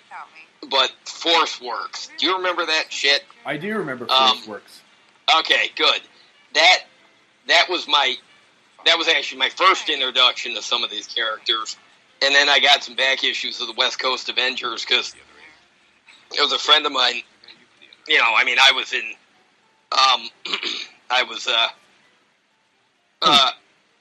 [0.71, 2.11] but Force Works.
[2.19, 3.25] Do you remember that shit?
[3.47, 4.81] I do remember Um, Force Works.
[5.41, 6.01] Okay, good.
[6.55, 6.79] That
[7.47, 8.15] that was my
[8.85, 11.77] that was actually my first introduction to some of these characters,
[12.23, 15.15] and then I got some back issues of the West Coast Avengers because
[16.35, 17.23] it was a friend of mine.
[18.07, 19.03] You know, I mean, I was in,
[19.93, 20.29] um,
[21.11, 21.69] I was, uh,
[23.23, 23.51] uh,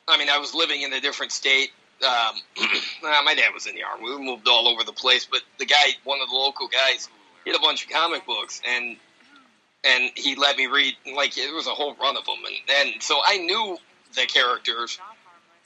[0.08, 1.72] I mean, I was living in a different state.
[2.06, 2.36] Um,
[3.04, 4.04] my dad was in the army.
[4.04, 7.10] We moved all over the place, but the guy, one of the local guys,
[7.44, 8.98] he had a bunch of comic books, and
[9.84, 13.04] and he let me read like it was a whole run of them, and and
[13.04, 13.78] so I knew
[14.18, 15.00] the characters,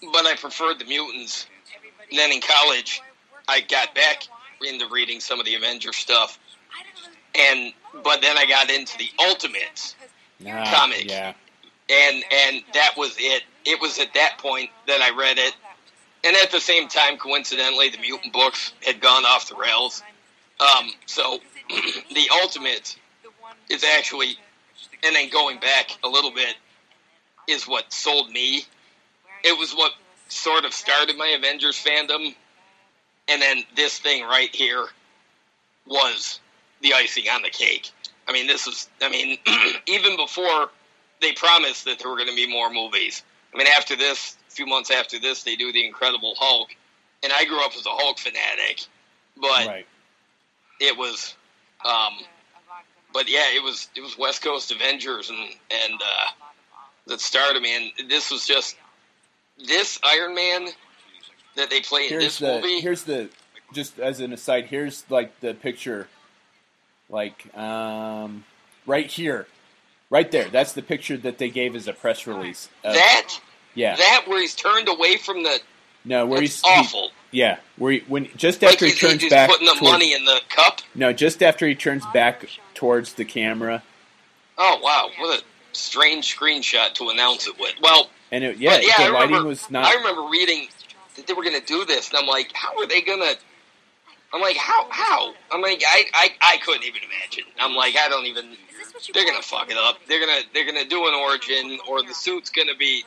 [0.01, 1.47] but I preferred the mutants.
[2.09, 3.01] And then in college,
[3.47, 4.23] I got back
[4.65, 6.37] into reading some of the Avenger stuff,
[7.35, 7.73] and
[8.03, 9.95] but then I got into the Ultimates,
[10.39, 11.09] Nah, comic.
[11.09, 11.33] Yeah.
[11.89, 13.43] and and that was it.
[13.65, 15.53] It was at that point that I read it,
[16.23, 20.03] and at the same time, coincidentally, the mutant books had gone off the rails.
[20.59, 22.97] Um, so the Ultimates
[23.69, 24.37] is actually,
[25.03, 26.55] and then going back a little bit,
[27.47, 28.65] is what sold me.
[29.43, 29.93] It was what
[30.29, 32.35] sort of started my Avengers fandom,
[33.27, 34.85] and then this thing right here
[35.85, 36.39] was
[36.81, 37.89] the icing on the cake.
[38.27, 39.37] I mean, this is, I mean,
[39.87, 40.69] even before
[41.21, 43.23] they promised that there were going to be more movies.
[43.53, 46.69] I mean, after this, a few months after this, they do the Incredible Hulk,
[47.23, 48.85] and I grew up as a Hulk fanatic,
[49.37, 49.87] but Right.
[50.79, 51.35] it was,
[51.85, 52.13] um,
[53.13, 56.27] but yeah, it was it was West Coast Avengers and and uh,
[57.11, 58.75] that started me, and this was just
[59.67, 60.67] this Iron Man
[61.55, 62.81] that they play in Here's this the movie.
[62.81, 63.29] here's the
[63.73, 64.65] just as an aside.
[64.65, 66.07] Here's like the picture,
[67.09, 68.43] like um,
[68.85, 69.47] right here,
[70.09, 70.49] right there.
[70.49, 72.69] That's the picture that they gave as a press release.
[72.83, 73.39] of- that
[73.75, 73.95] yeah.
[73.95, 75.59] that where he's turned away from the
[76.03, 77.11] no, where that's he's he- awful.
[77.31, 79.49] yeah, where he, when just like after he turns he's back.
[79.49, 80.81] putting the toward- money in the cup.
[80.95, 83.83] No, just after he turns back towards the camera,
[84.57, 87.73] Oh wow, what a strange screenshot to announce it with.
[87.81, 89.85] Well, and it, yeah, But, yeah, I the lighting remember- was not.
[89.85, 90.67] I remember reading
[91.15, 93.35] that they were going to do this, and I'm like, how are they going to?
[94.33, 94.87] I'm like, how?
[94.89, 95.33] How?
[95.51, 97.43] I'm like, I, I, I couldn't even imagine.
[97.59, 98.45] I'm like, I don't even.
[99.13, 99.97] They're gonna fuck it up.
[100.07, 103.03] They're gonna, they're gonna do an origin, or the suit's gonna be.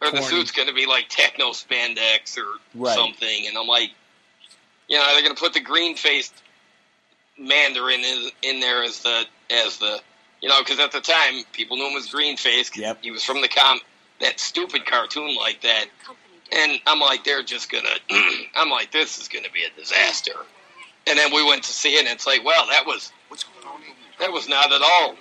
[0.00, 2.44] or the suit's going to be like techno spandex or
[2.74, 2.94] Right.
[2.94, 3.90] something, and I'm like,
[4.88, 6.32] you know, they're going to put the green faced
[7.38, 10.00] Mandarin in, in there as the as the
[10.42, 12.70] you know because at the time people knew him as green face.
[12.76, 12.98] Yep.
[13.02, 13.80] He was from the com
[14.20, 15.86] that stupid cartoon like that,
[16.52, 17.88] and I'm like, they're just gonna.
[18.54, 20.32] I'm like, this is gonna be a disaster.
[21.08, 23.66] And then we went to see it, and it's like, well, that was What's going
[23.66, 23.94] on here?
[24.18, 25.14] that was not at all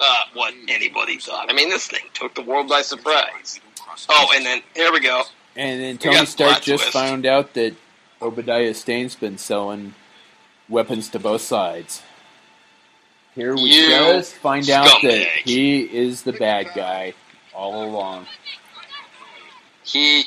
[0.00, 1.50] uh, what anybody thought.
[1.50, 3.60] I mean, this thing took the world by surprise.
[4.08, 5.22] Oh, and then here we go.
[5.56, 6.92] And then Tony Stark just twist.
[6.92, 7.74] found out that
[8.20, 9.94] Obadiah Stane's been selling
[10.68, 12.02] weapons to both sides.
[13.34, 17.14] Here we You just find out that he is the bad guy
[17.52, 18.26] all along.
[19.82, 20.24] He,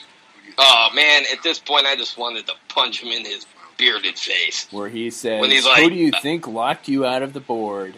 [0.58, 3.46] oh man, at this point, I just wanted to punch him in his
[3.78, 4.68] bearded face.
[4.72, 7.96] Where he says, When he's "Who do you think locked you out of the board?"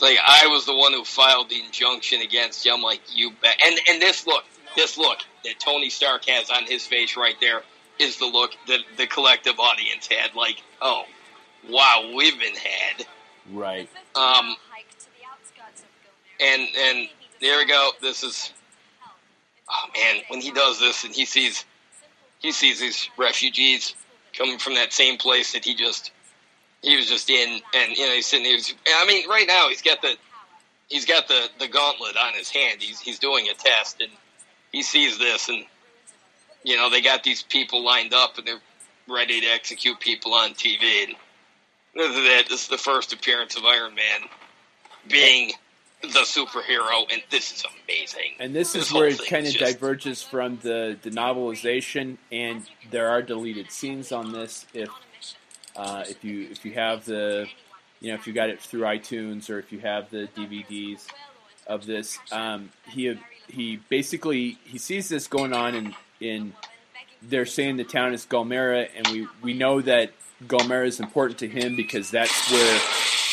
[0.00, 2.74] Like I was the one who filed the injunction against you.
[2.74, 3.56] I'm like, you bet.
[3.64, 4.44] And and this look,
[4.76, 7.62] this look that Tony Stark has on his face right there
[7.98, 10.34] is the look that the collective audience had.
[10.34, 11.04] Like, oh,
[11.70, 13.06] wow, we've been had.
[13.52, 13.88] Right.
[14.14, 14.56] Um,
[16.40, 17.08] and and
[17.40, 17.90] there we go.
[18.00, 18.52] This is,
[19.68, 21.64] oh man, when he does this and he sees,
[22.38, 23.94] he sees these refugees
[24.36, 26.10] coming from that same place that he just,
[26.82, 28.46] he was just in, and you know he's sitting.
[28.46, 30.16] He was, I mean, right now he's got the,
[30.88, 32.80] he's got the the gauntlet on his hand.
[32.80, 34.10] He's he's doing a test, and
[34.72, 35.64] he sees this, and
[36.62, 38.60] you know they got these people lined up, and they're
[39.08, 41.04] ready to execute people on TV.
[41.08, 41.16] And
[41.94, 42.48] this is it.
[42.48, 44.28] This is the first appearance of Iron Man
[45.08, 45.52] being
[46.02, 48.32] the superhero, and this is amazing.
[48.38, 52.62] And this, This is where it kind of just- diverges from the, the novelization, and
[52.90, 54.66] there are deleted scenes on this.
[54.74, 54.90] If
[55.76, 57.46] uh, if you if you have the
[58.00, 61.06] you know if you got it through iTunes or if you have the DVDs
[61.66, 63.18] of this, um, he
[63.48, 66.52] he basically he sees this going on in in
[67.22, 70.10] they're saying the town is Gulmira, and we we know that
[70.42, 72.80] Gulmira is important to him because that's where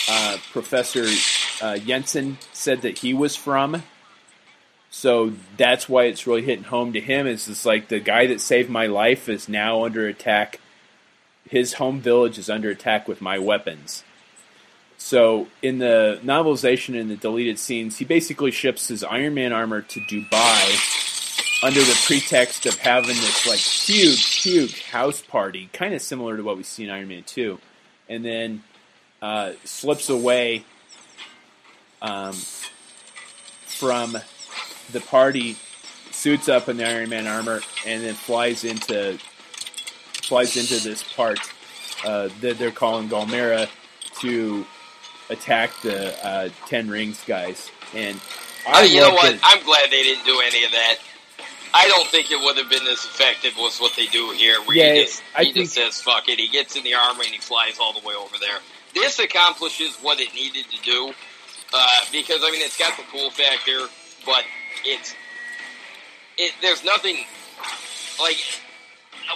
[0.10, 3.84] uh, Professor uh, Yinsen said that he was from.
[4.90, 7.28] So that's why it's really hitting home to him.
[7.28, 10.60] Is it's like the guy that saved my life is now under attack.
[11.49, 14.03] His home village is under attack with my weapons.
[14.98, 19.82] So in the novelization and the deleted scenes, he basically ships his Iron Man armor
[19.82, 21.01] to Dubai
[21.63, 26.43] under the pretext of having this like huge, huge house party, kind of similar to
[26.43, 27.59] what we see in Iron Man Two,
[28.09, 28.63] and then
[29.21, 30.65] uh, slips away
[32.01, 32.33] um,
[33.65, 34.17] from
[34.91, 35.55] the party,
[36.11, 39.19] suits up in the Iron Man armor, and then flies into
[40.23, 41.39] flies into this part
[42.05, 43.69] uh, that they're calling Gulmira
[44.21, 44.65] to
[45.29, 47.69] attack the uh, Ten Rings guys.
[47.93, 48.19] And
[48.67, 49.38] I Uh, you know what?
[49.43, 50.95] I'm glad they didn't do any of that.
[51.73, 54.76] I don't think it would have been as effective as what they do here, where
[54.77, 57.23] Yeah, he just I he think- just says "fuck it." He gets in the armor
[57.23, 58.60] and he flies all the way over there.
[58.93, 61.14] This accomplishes what it needed to do
[61.73, 63.88] uh, because I mean it's got the cool factor,
[64.26, 64.43] but
[64.85, 65.15] it's
[66.38, 66.52] it.
[66.61, 67.18] There's nothing
[68.19, 68.38] like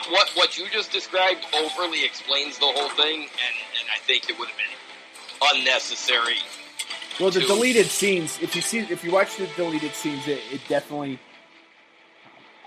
[0.09, 4.37] what what you just described overly explains the whole thing, and and I think it
[4.37, 6.37] would have been unnecessary.
[7.19, 8.37] Well, the to- deleted scenes.
[8.41, 11.17] If you see, if you watch the deleted scenes, it, it definitely,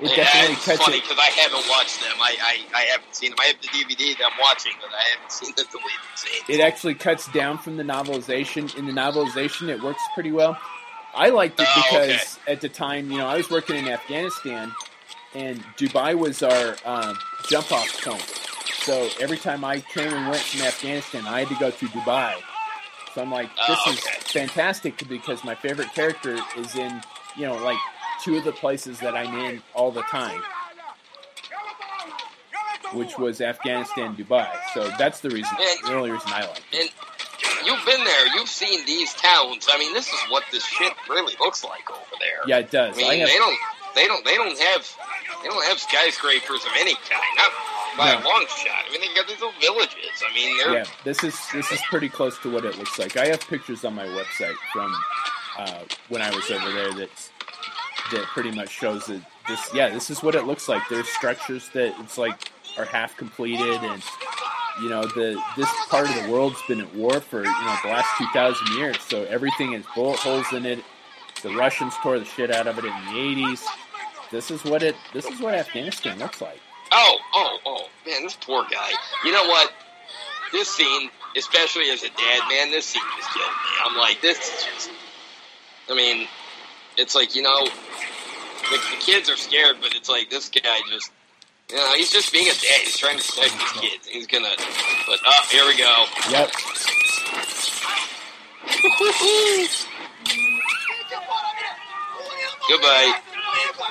[0.00, 2.12] it Yeah, definitely it's cuts funny because I haven't watched them.
[2.20, 3.38] I, I, I haven't seen them.
[3.40, 6.44] I have the DVD that I'm watching, but I haven't seen the deleted scenes.
[6.48, 8.76] It actually cuts down from the novelization.
[8.76, 10.58] In the novelization, it works pretty well.
[11.14, 12.52] I liked it Oh, because okay.
[12.52, 14.72] at the time, you know, I was working in Afghanistan,
[15.34, 17.18] and Dubai was our um,
[17.48, 18.22] jump off point.
[18.82, 22.34] So every time I came and went from Afghanistan, I had to go to Dubai.
[23.14, 27.00] So I'm like, this Oh, is fantastic because my favorite character is in,
[27.36, 27.78] you know, like
[28.22, 30.40] two of the places that I'm in all the time,
[32.94, 34.48] which was Afghanistan, Dubai.
[34.74, 36.62] So that's the reason, the only reason I like.
[36.72, 36.90] it.
[37.60, 38.26] And you've been there.
[38.36, 39.66] You've seen these towns.
[39.70, 42.40] I mean, this is what this shit really looks like over there.
[42.46, 42.96] Yeah, it does.
[42.98, 43.58] I I mean, have, they don't.
[43.94, 44.24] They don't.
[44.24, 44.88] They don't have.
[45.42, 47.22] They don't have skyscrapers of any kind.
[47.36, 47.50] Not
[47.96, 48.18] by No.
[48.18, 48.84] a long shot.
[48.88, 50.22] I mean, they got these little villages.
[50.28, 53.16] I mean, they're yeah, this is this is pretty close to what it looks like.
[53.16, 54.94] I have pictures on my website from
[55.58, 57.27] uh, when I was over there that
[58.12, 59.60] that pretty much shows that this.
[59.74, 60.82] Yeah, this is what it looks like.
[60.88, 64.02] There's structures that it's like are half completed, and
[64.82, 67.88] you know the this part of the world's been at war for you know the
[67.88, 69.00] last two thousand years.
[69.00, 70.84] So everything has bullet holes in it.
[71.42, 73.64] The Russians tore the shit out of it in the '80s.
[74.30, 74.94] This is what it.
[75.12, 76.60] This is what Afghanistan looks like.
[76.92, 78.90] Oh, oh, oh, man, this poor guy.
[79.24, 79.72] You know what?
[80.52, 83.70] This scene, especially as a dad, man, this scene just killed me.
[83.84, 84.90] I'm like, this is just.
[85.90, 86.26] I mean,
[86.96, 87.66] it's like you know,
[88.70, 91.10] the, the kids are scared, but it's like this guy just,
[91.70, 92.80] you know, he's just being a dad.
[92.84, 94.06] He's trying to protect his kids.
[94.06, 94.48] He's gonna,
[95.06, 96.04] but oh, here we go.
[96.30, 96.50] Yep.
[102.68, 103.20] Goodbye.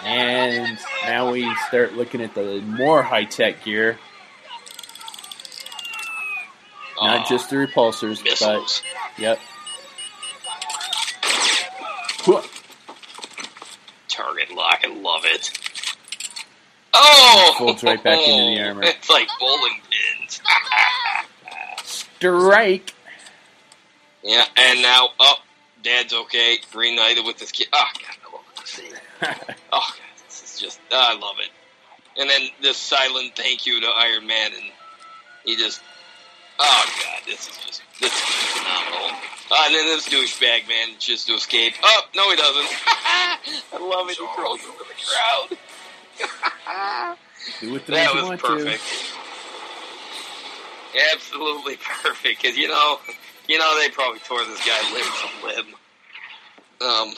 [0.04, 3.98] And now we start looking at the more high tech gear.
[7.02, 8.82] Not just the repulsors, missiles.
[9.16, 9.40] but yep.
[14.68, 14.80] Whoa.
[14.80, 15.02] Target lock.
[15.02, 15.52] I love it.
[16.94, 18.82] Oh, Folds right back into the oh, armor.
[18.84, 20.42] It's like bowling pins.
[21.84, 22.94] Strike.
[24.24, 25.36] yeah, and now, oh,
[25.84, 26.58] Dad's okay.
[26.74, 27.68] Reunited with his kid.
[27.74, 28.94] Oh God, I love this scene.
[29.72, 31.50] Oh, God, this is just, oh, I love it.
[32.20, 34.64] And then this silent thank you to Iron Man, and
[35.46, 35.82] he just,
[36.60, 39.18] oh, God, this is just, this is phenomenal.
[39.50, 41.74] Uh, and then this douchebag man just to escape.
[41.82, 42.68] Oh, no, he doesn't.
[42.86, 43.38] I
[43.80, 44.18] love it.
[44.18, 44.96] He throws into the
[46.20, 47.18] crowd.
[47.62, 48.84] Do with the that you was perfect.
[51.14, 52.42] Absolutely perfect.
[52.42, 53.00] Because, you know,
[53.48, 55.76] you know, they probably tore this guy limb from limb.
[56.82, 57.14] Um,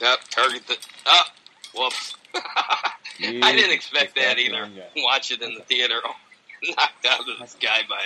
[0.00, 0.76] Yep, target the.
[1.06, 1.32] Ah,
[1.74, 2.14] whoops.
[2.34, 4.68] I didn't expect that either.
[4.96, 6.00] Watch it in the theater.
[6.68, 8.00] Knocked out of this guy by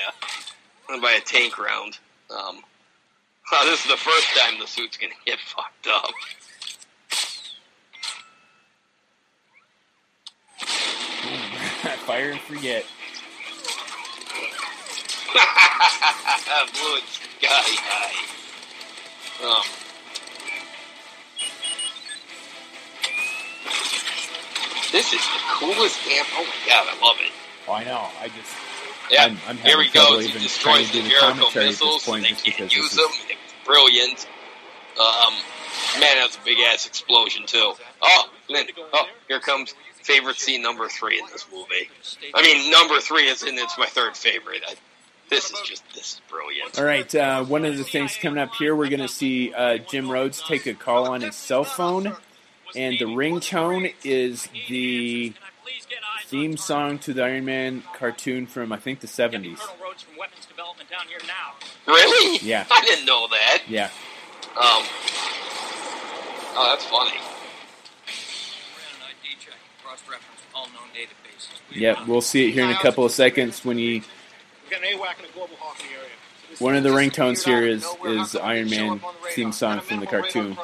[0.97, 1.99] a by a tank round.
[2.31, 2.63] Um,
[3.65, 6.11] this is the first time the suit's gonna get fucked up.
[12.07, 12.85] Fire and forget.
[16.73, 17.49] Blew it sky
[17.85, 18.17] high.
[19.45, 19.63] Um,
[24.91, 26.25] this is the coolest damn.
[26.33, 27.38] Oh my god, I love it.
[27.69, 28.09] Oh, I know.
[28.21, 28.55] I just.
[29.11, 30.21] Yeah, I'm, I'm here having we trouble go.
[30.21, 32.05] He destroys to the do the Jericho commentary at this missiles.
[32.05, 33.11] point they can't use this them.
[33.31, 33.37] is.
[33.65, 34.27] Brilliant.
[34.99, 35.35] Um,
[36.01, 37.73] man, that's a big ass explosion too.
[38.03, 41.89] Oh, Lynn, oh, here comes favorite scene number three in this movie.
[42.35, 43.57] I mean, number three is in.
[43.59, 44.63] It's my third favorite.
[44.67, 44.75] I,
[45.31, 46.79] this is just this is brilliant.
[46.79, 49.77] All right, uh, one of the things coming up here, we're going to see uh,
[49.79, 52.17] Jim Rhodes take a call on his cell phone,
[52.75, 55.35] and the ringtone is the
[56.27, 59.59] theme song to the Iron Man cartoon from I think the '70s.
[61.87, 62.39] Really?
[62.47, 62.67] Yeah.
[62.71, 63.63] I didn't know that.
[63.69, 63.87] Yeah,
[64.57, 64.85] Um.
[66.61, 67.19] Oh, that's funny.
[71.75, 71.99] yep.
[72.07, 73.95] We'll see it here in a couple of seconds when he.
[73.95, 76.09] We've got an AWAC and a global hawk area.
[76.59, 79.05] One of the just ringtones here is is nowhere is how come Iron Man up
[79.05, 79.31] on the radar.
[79.33, 80.57] theme song from the cartoon.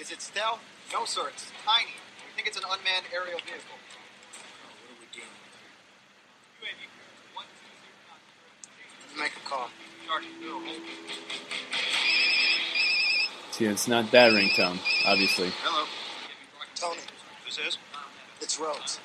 [0.00, 0.60] Is it stealth?
[0.92, 1.28] No, sir.
[1.32, 1.86] It's tiny.
[2.26, 3.76] We think it's an unmanned aerial vehicle.
[9.18, 9.68] Make a call.
[13.52, 15.50] See, it's not that ringtone, obviously.
[15.62, 15.86] Hello.
[16.74, 17.00] Tony,
[17.44, 17.78] This is?
[18.40, 18.98] it's Rhodes.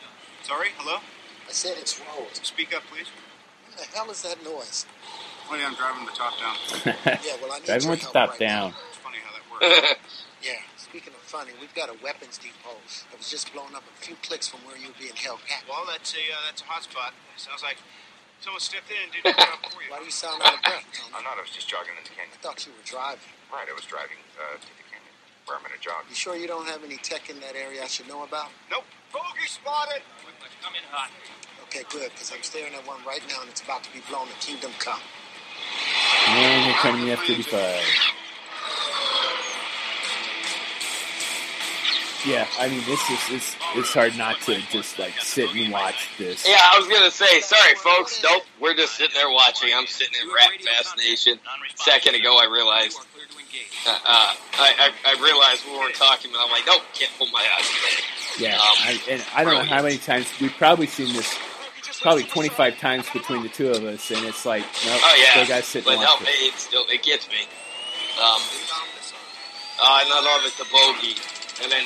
[0.43, 0.69] Sorry?
[0.77, 0.97] Hello?
[1.47, 2.41] I said it's Rhodes.
[2.47, 3.07] Speak up, please.
[3.67, 4.85] What the hell is that noise?
[5.47, 6.55] Funny, I'm driving the top down.
[7.23, 8.73] Yeah, well, I need Driving your with the top right down.
[8.89, 9.43] It's funny how that
[9.83, 9.95] works.
[10.43, 12.77] Yeah, speaking of funny, we've got a weapons depot
[13.11, 15.67] that was just blown up a few clicks from where you're being held captive.
[15.67, 17.11] well, that's a uh, that's a hot spot.
[17.37, 17.77] Sounds like
[18.41, 19.89] someone stepped in and did the job for you.
[19.91, 21.13] Why do you sound out of breath, Tony?
[21.15, 21.37] I'm not.
[21.37, 22.37] I was just jogging in the I canyon.
[22.41, 23.31] thought you were driving.
[23.51, 23.67] Right.
[23.67, 25.13] I was driving uh, to the canyon
[25.45, 26.05] where I'm going to jog.
[26.09, 28.49] You sure you don't have any tech in that area I should know about?
[28.69, 28.85] Nope.
[29.13, 30.03] Bogey spotted.
[30.61, 31.11] Come in hot.
[31.67, 34.27] Okay, good, because I'm staring at one right now and it's about to be blown
[34.27, 34.99] to Kingdom Come.
[36.27, 37.79] And here comes the F-35.
[42.25, 46.09] Yeah, I mean, this is it's, it's hard not to just like sit and watch
[46.17, 46.47] this.
[46.47, 48.21] Yeah, I was gonna say, sorry, folks.
[48.23, 49.69] Nope, we're just sitting there watching.
[49.73, 51.39] I'm sitting in Rat Fast Nation.
[51.75, 52.97] Second ago, I realized,
[53.87, 57.27] uh, uh, I, I, I realized we weren't talking, but I'm like, nope, can't pull
[57.27, 58.49] my eyes away.
[58.49, 61.37] Yeah, Um, I, and I don't know how many times we've probably seen this,
[62.01, 65.47] probably 25 times between the two of us, and it's like, nope, Oh yeah, still
[65.47, 66.27] got to sit but and no, it.
[66.27, 67.41] it still it gets me.
[68.19, 68.41] Um,
[69.79, 71.15] uh, and I love it, the bogey,
[71.63, 71.83] and then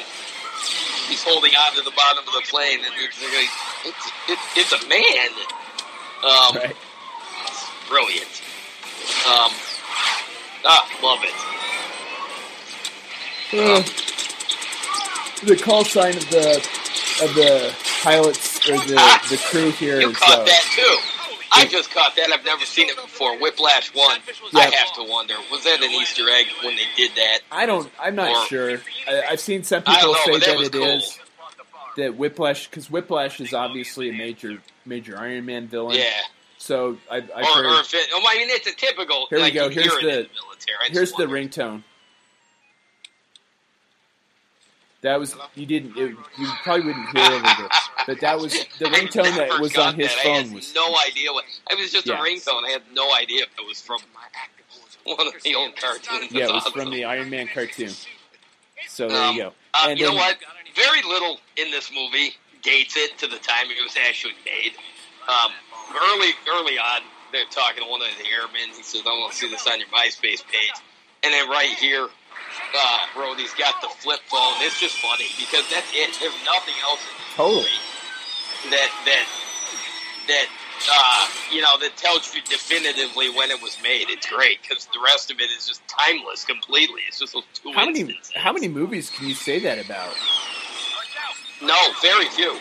[1.08, 3.50] he's holding on to the bottom of the plane, and it's like,
[3.86, 5.30] it's it, it's a man.
[6.24, 6.76] Um, Right?
[7.90, 8.42] brilliant.
[9.28, 9.52] Um,
[10.66, 11.34] ah, love it.
[13.54, 13.84] Uh,
[15.46, 16.58] the call sign of the
[17.24, 18.96] of the pilots or the
[19.30, 20.98] the crew here You is caught uh, that too.
[21.54, 22.32] I just caught that.
[22.32, 23.38] I've never seen it before.
[23.40, 24.20] Whiplash one.
[24.54, 27.40] I have to wonder, was that an Easter egg when they did that?
[27.52, 27.90] I don't.
[28.00, 28.82] I'm not Or- sure.
[29.08, 30.84] I, I've seen some people know, say that that it cool.
[30.84, 31.20] is
[31.98, 35.98] that Whiplash because Whiplash is obviously a major major Iron Man villain.
[35.98, 36.06] Yeah.
[36.58, 37.66] So I've, I've or, heard.
[37.66, 39.28] or if it, oh, I mean, it's a typical.
[39.30, 39.70] Here we like, go.
[39.70, 40.78] Here's hear it in the- military.
[40.84, 41.52] I just here's the wondered.
[41.52, 41.84] ringtone.
[45.02, 45.98] That was you didn't.
[45.98, 47.70] It, you probably wouldn't hear over the.
[48.06, 50.26] But that was the ringtone that was on his that.
[50.26, 50.76] I had phone was.
[50.76, 51.46] no idea what.
[51.72, 52.20] It was just Yeah.
[52.22, 52.66] a ringtone.
[52.68, 54.00] I had no idea if it was from
[55.06, 56.32] one of the old cartoons.
[56.32, 57.92] Yeah, it was from the Iron Man cartoon.
[58.88, 59.54] So there Um, you go.
[59.74, 60.38] Uh, And you know what?
[60.76, 64.74] Very little in this movie dates it to the time it was actually made.
[65.28, 65.52] Um,
[65.96, 67.02] early, early on,
[67.32, 68.76] they're talking to one of the airmen.
[68.76, 70.72] He says, "I want to see this on your MySpace page."
[71.24, 72.08] And then right here,
[72.76, 74.54] uh, Rhodey's got the flip phone.
[74.60, 76.16] It's just funny because that's it.
[76.20, 77.02] There's nothing else
[77.36, 77.66] Totally.
[78.70, 79.26] that that
[80.28, 80.48] that
[80.92, 84.10] uh, you know that tells you definitively when it was made.
[84.10, 87.02] It's great because the rest of it is just timeless completely.
[87.08, 90.14] It's just those two How many how many movies can you say that about?
[91.62, 92.58] No, very few,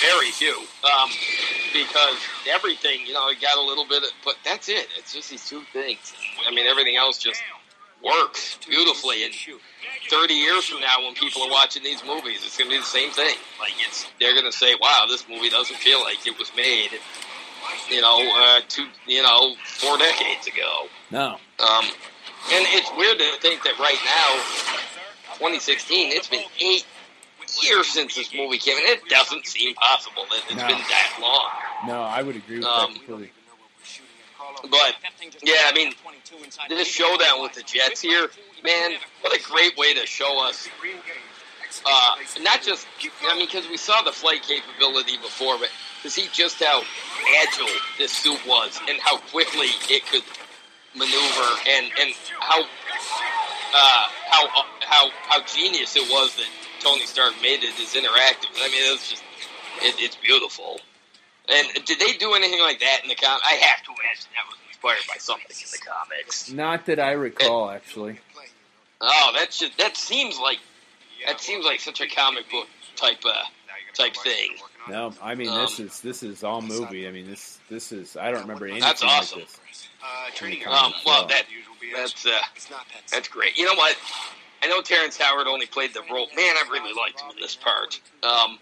[0.00, 0.54] very few.
[0.54, 1.10] Um,
[1.72, 2.16] because
[2.48, 4.86] everything, you know, you got a little bit of, but that's it.
[4.96, 6.14] It's just these two things.
[6.46, 7.42] I mean, everything else just
[8.04, 9.24] works beautifully.
[9.24, 9.34] And
[10.10, 12.84] 30 years from now, when people are watching these movies, it's going to be the
[12.86, 13.36] same thing.
[13.60, 16.90] Like, it's they're going to say, "Wow, this movie doesn't feel like it was made."
[17.90, 20.86] You know, uh, two, you know, four decades ago.
[21.10, 21.38] No.
[21.58, 21.84] Um,
[22.52, 26.84] and it's weird to think that right now, 2016, it's been eight
[27.62, 30.66] years since this movie came, and it doesn't seem possible that it's No.
[30.66, 31.50] been that long.
[31.86, 33.32] No, I would agree with Um, that completely.
[34.62, 34.94] But
[35.42, 35.92] yeah, I mean,
[36.68, 38.28] this showdown with the Jets here,
[38.62, 40.68] man, what a great way to show us.
[41.84, 42.86] Uh, not just,
[43.26, 45.70] I mean, because we saw the flight capability before, but
[46.02, 46.82] to see just how
[47.42, 47.66] agile
[47.98, 50.22] this suit was and how quickly it could
[50.94, 54.46] maneuver and and how uh, how
[54.80, 56.46] how how genius it was that
[56.80, 58.54] Tony Stark made it as interactive.
[58.56, 59.24] I mean, it's just
[59.82, 60.78] it, it's beautiful.
[61.48, 63.42] And did they do anything like that in the comic?
[63.44, 66.50] I have to imagine that was inspired by something in the comics.
[66.50, 68.18] Not that I recall, actually.
[69.00, 70.58] Oh, that's just that seems like
[71.26, 72.66] that seems like such a comic book
[72.96, 73.42] type uh,
[73.92, 74.52] type thing.
[74.88, 77.06] No, I mean this is this is all movie.
[77.06, 79.40] I mean this this is I don't remember anything That's awesome.
[79.40, 79.88] like this.
[80.02, 81.44] Uh, training Um, well, that
[81.94, 82.40] that's uh,
[83.10, 83.58] that's great.
[83.58, 83.96] You know what?
[84.62, 86.28] I know Terrence Howard only played the role.
[86.34, 88.00] Man, I really liked him in this part.
[88.22, 88.58] Um,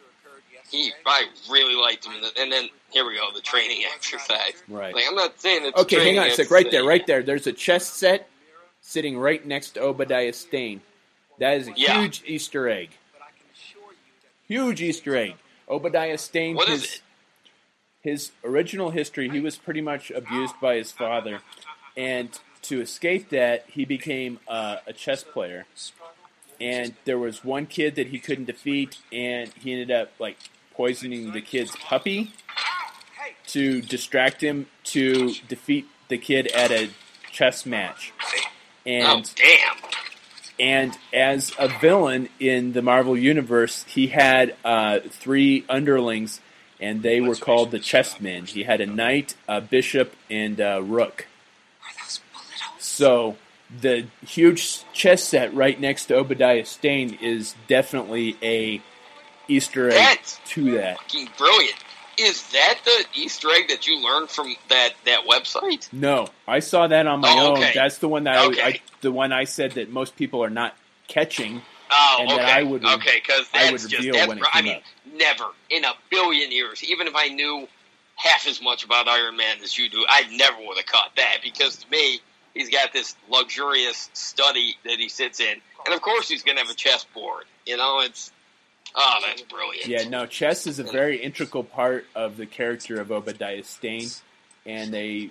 [0.73, 4.55] he, I really liked him, and then here we go, the training exercise.
[4.69, 4.95] Right.
[4.95, 6.51] Like I'm not saying it's Okay, hang on a sec.
[6.51, 7.23] Right there, right there.
[7.23, 8.29] There's a chest set
[8.81, 10.81] sitting right next to Obadiah Stane.
[11.39, 12.01] That is a Yeah.
[12.01, 12.91] huge Easter egg.
[14.49, 15.35] Huge Easter egg.
[15.69, 16.57] Obadiah Stane.
[16.57, 17.01] What is his, it?
[18.03, 21.41] His original history, he was pretty much abused by his father,
[21.97, 22.31] and
[22.63, 25.67] to escape that, he became uh, a chess player.
[26.61, 30.39] And there was one kid that he couldn't defeat, and he ended up like
[30.75, 32.33] poisoning the kid's puppy
[33.49, 36.91] to distract him to defeat the kid at a
[37.31, 38.13] chess match.
[38.85, 39.91] And oh damn!
[40.59, 46.41] and as a villain in the Marvel universe, he had uh, three underlings,
[46.81, 48.49] and they were called the chessmen.
[48.49, 51.27] He had a knight, a bishop, and a rook.
[52.79, 53.37] So
[53.81, 58.83] the huge chess set right next to Obadiah Stane is definitely a
[59.53, 60.99] Easter egg That's to that.
[60.99, 61.77] fucking brilliant.
[62.19, 65.91] Is that the Easter egg that you learned from that that website?
[65.93, 67.65] No, I saw that on my Oh, own.
[67.75, 68.63] That's the one that I, Okay.
[68.63, 70.77] I, the one I said that most people are not
[71.09, 71.63] catching.
[71.91, 72.41] Oh, And okay.
[72.43, 74.83] that I would- okay, because I that's would just reveal when it I mean, up.
[75.15, 77.67] never in a billion years, even if I knew
[78.17, 81.39] half as much about Iron Man as you do, I never would have caught that
[81.43, 82.21] because to me,
[82.55, 86.63] he's got this luxurious study that he sits in, and of course, he's going to
[86.63, 87.45] have a chessboard.
[87.67, 88.31] You know, it's
[88.95, 89.87] oh, that's brilliant.
[89.87, 94.09] Yeah, no, chess is a very integral part of the character of Obadiah Stane,
[94.67, 95.31] and they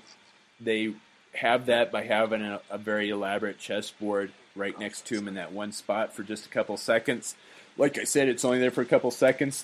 [0.60, 0.94] they
[1.34, 5.52] have that by having a, a very elaborate chessboard right next to him in that
[5.54, 7.36] one spot for just a couple seconds.
[7.78, 9.64] Like I said, it's only there for a couple seconds,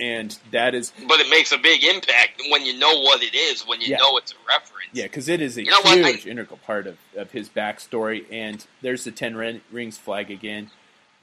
[0.00, 3.62] and that is But it makes a big impact when you know what it is,
[3.66, 3.98] when you Yeah.
[3.98, 4.88] know it's a reference.
[4.92, 8.24] yeah, because it is a You know huge integral part of, of his backstory.
[8.32, 9.36] And there's the Ten
[9.70, 10.70] Rings flag again,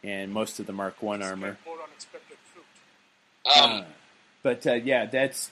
[0.03, 1.57] and most of the Mark One armor.
[3.45, 3.83] Um, Uh,
[4.41, 5.51] but uh, yeah, that's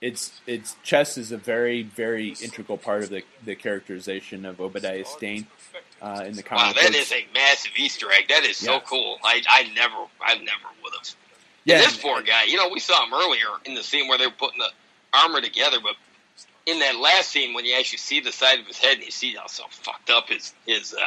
[0.00, 5.04] it's it's chess is a very very integral part of the, the characterization of Obadiah
[5.04, 5.46] Stane
[6.00, 6.96] uh, in the wow, comic that books.
[6.96, 8.28] is a massive Easter egg.
[8.28, 9.18] That is so cool.
[9.24, 11.08] I I never I never would have.
[11.64, 14.26] yeah, This poor guy, you know, we saw him earlier in the scene where they
[14.26, 14.70] were putting the
[15.14, 15.94] armor together, but
[16.66, 19.10] in that last scene when you actually see the side of his head and you
[19.10, 20.98] see how so fucked up his his uh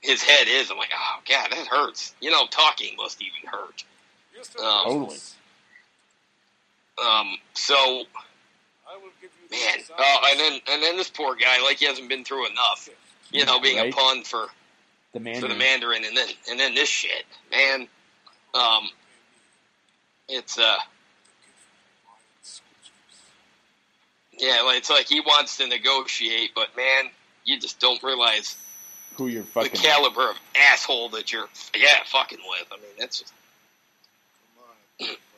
[0.00, 2.14] his head is, I'm like, oh god, that hurts.
[2.20, 3.84] You know, talking must even hurt.
[4.58, 5.18] Um, totally.
[7.04, 8.04] um so
[9.50, 12.88] man, oh, and then and then this poor guy, like he hasn't been through enough.
[13.30, 13.92] You know, being Right.
[13.92, 14.46] a pun for
[15.12, 15.52] The for Mandarin.
[15.52, 17.86] the Mandarin, and then and then this shit, man.
[18.54, 18.88] Um,
[20.28, 20.76] it's uh,
[24.38, 27.10] yeah, like, it's like he wants to negotiate, but man,
[27.44, 28.56] you just don't realize
[29.16, 29.72] Who you're the fucking.
[29.72, 32.66] caliber of asshole that you're, yeah, fucking with.
[32.72, 33.32] I mean, that's just,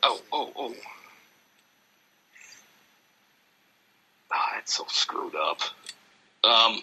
[0.03, 0.75] oh, oh, oh.
[4.33, 5.59] Ah, that's so screwed up.
[6.45, 6.81] Um,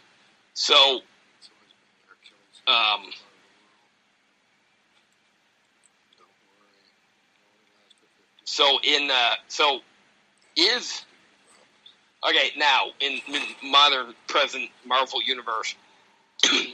[0.54, 1.00] so,
[2.68, 3.12] um,
[8.44, 9.80] so in, uh, so
[10.56, 11.06] is,
[12.28, 15.76] okay, now, in, in modern, present Marvel Universe,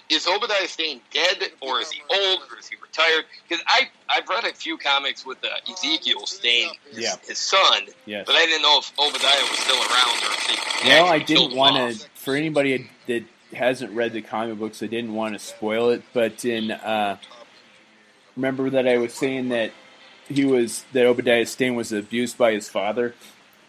[0.09, 3.25] is Obadiah Stane dead, or is he old, or is he retired?
[3.47, 7.15] Because I I've read a few comics with uh, Ezekiel Stane, Yeah.
[7.27, 8.25] his son, Yes.
[8.27, 10.47] but I didn't know if Obadiah was still around or if
[10.83, 12.07] they Well, I actually killed didn't want to.
[12.15, 13.23] For anybody that
[13.53, 16.03] hasn't read the comic books, I didn't want to spoil it.
[16.13, 17.17] But in uh,
[18.35, 19.71] remember that I was saying that
[20.27, 23.15] he was that Obadiah Stane was abused by his father.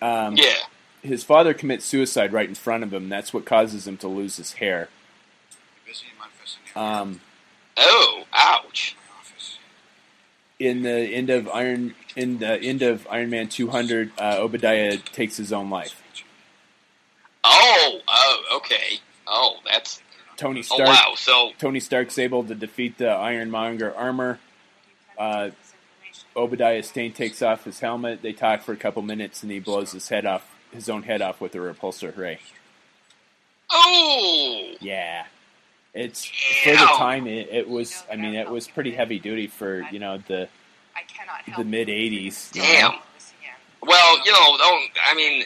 [0.02, 0.55] Um, Yeah,
[1.02, 3.09] His father commits suicide right in front of him.
[3.09, 4.89] That's what causes him to lose his hair.
[6.77, 7.20] Um,
[7.78, 8.94] Oh, ouch.
[10.59, 15.36] in the end of Iron in the end of Iron Man 200, uh, Obadiah takes
[15.36, 16.03] his own life.
[17.44, 19.01] Oh, oh, okay.
[19.27, 20.01] Oh, that's.
[20.36, 20.89] Tony Oh, Stark.
[20.89, 21.12] wow.
[21.16, 24.39] So, Tony Stark's able to defeat the Ironmonger armor.
[25.19, 25.51] Uh,
[26.35, 28.20] Obadiah Stane takes off his helmet.
[28.23, 31.23] They talk for a couple minutes, and he blows his head off, his own head
[31.23, 32.39] off with a repulsor ray.
[33.70, 35.27] oh, Yeah,
[35.97, 37.27] it's for the time.
[37.27, 38.05] It, it was.
[38.10, 40.48] I mean, it was pretty heavy duty for you know the
[41.56, 42.55] the mid '80s.
[42.55, 42.68] you know?
[42.68, 42.93] damn.
[43.82, 44.90] Well, you know, don't.
[45.09, 45.44] I mean,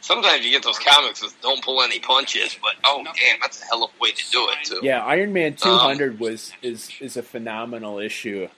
[0.00, 3.66] sometimes you get those comics that don't pull any punches, but oh, damn, that's a
[3.66, 4.80] hell of a way to do it, too.
[4.82, 8.48] Yeah, Iron Um, Man 200 was is is a phenomenal issue.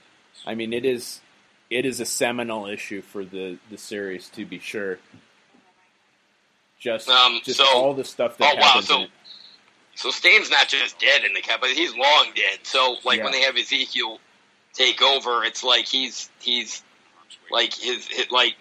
[0.46, 1.20] I mean, it is
[1.68, 4.98] it is a seminal issue for the the series to be sure.
[6.78, 8.62] Just Um, just so- all the stuff that Oh, wow.
[8.66, 8.90] happens.
[8.90, 9.10] in So, it.
[9.94, 12.58] So Stane's not just dead in the cap, but he's long dead.
[12.64, 13.24] So, like, Yeah.
[13.24, 14.20] when they have Ezekiel
[14.72, 16.82] take over, it's like he's, he's,
[17.50, 18.54] like, his, his like,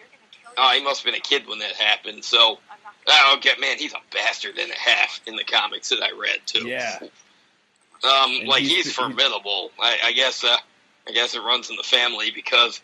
[0.58, 2.24] oh, he must have been a kid when that happened.
[2.24, 2.60] So,
[3.08, 6.40] oh, okay, man, he's a bastard and a half in the comics that I read,
[6.46, 6.68] too.
[6.68, 7.00] Yeah.
[7.02, 9.72] Um, And like he's- he's, formidable.
[9.80, 10.44] I, I guess.
[10.44, 10.58] Uh,
[11.06, 12.80] I guess it runs in the family because,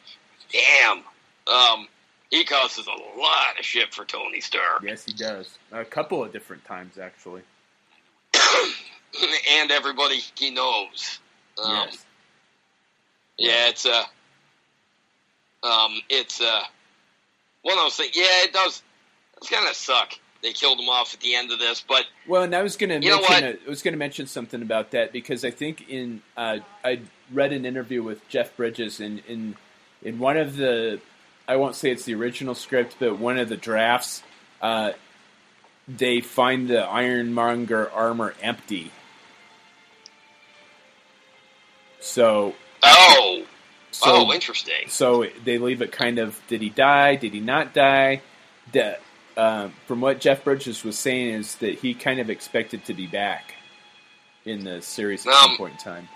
[0.52, 1.04] damn,
[1.48, 1.88] um,
[2.30, 5.58] he causes a lot of shit for Tony Stark Yes, he does.
[5.72, 7.44] A couple of different times actually.
[9.52, 11.20] and everybody he knows.
[11.64, 12.06] Um, yes.
[13.38, 14.04] Yeah, it's a,
[15.66, 16.62] um, it's a,
[17.62, 18.16] one of those things.
[18.16, 18.82] Yeah, it does.
[19.38, 20.14] It's gonna suck.
[20.42, 22.90] They killed him off at the end of this, but Well, and I was going
[22.92, 23.44] to You know mention what?
[23.44, 27.02] a, I was going to mention something about that because I think in uh, I
[27.34, 29.58] read an interview with Jeff Bridges in in
[30.02, 31.02] in one of the
[31.48, 34.24] I won't say it's the original script, but one of the drafts,
[34.62, 34.92] uh,
[35.98, 38.92] they find the Ironmonger armor empty.
[42.00, 43.44] So oh,
[43.92, 44.88] so oh, interesting.
[44.88, 47.16] so they leave it kind of did he die?
[47.16, 48.22] Did he not die?
[48.72, 48.98] The,
[49.36, 53.08] um, from what Jeff Bridges was saying is that he kind of expected to be
[53.08, 53.56] back
[54.46, 56.08] in the series at some Um, point in time,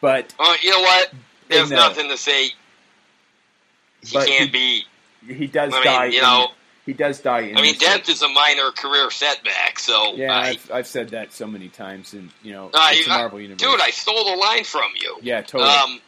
[0.00, 1.12] but Uh, you know what?
[1.48, 2.50] There's uh, nothing to say.
[4.04, 4.84] He can't he,
[5.26, 5.34] be.
[5.34, 6.04] he does I mean, die.
[6.06, 6.50] you know-
[6.86, 7.40] he does die.
[7.40, 9.78] In I mean, death is a minor career setback.
[9.78, 13.06] So, Yeah, I, I've, I've said that so many times, and you know, Uh, it's
[13.06, 13.60] a Marvel universe.
[13.60, 15.16] dude, I stole the line from you.
[15.22, 15.70] yeah, totally.
[15.70, 16.00] Um,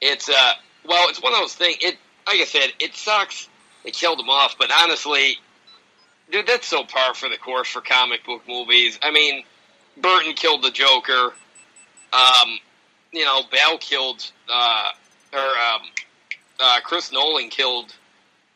[0.00, 0.52] it's uh,
[0.86, 1.78] well, it's one of those things.
[1.80, 1.96] It,
[2.26, 3.48] like I said, it sucks.
[3.84, 5.38] They killed him off, but honestly,
[6.30, 8.98] dude, that's so par for the course for comic book movies.
[9.02, 9.42] I mean,
[9.96, 11.32] Burton killed the Joker.
[12.12, 12.58] Um,
[13.12, 14.90] you know, Bell killed, uh,
[15.32, 15.80] or um,
[16.60, 17.94] uh, Chris Nolan killed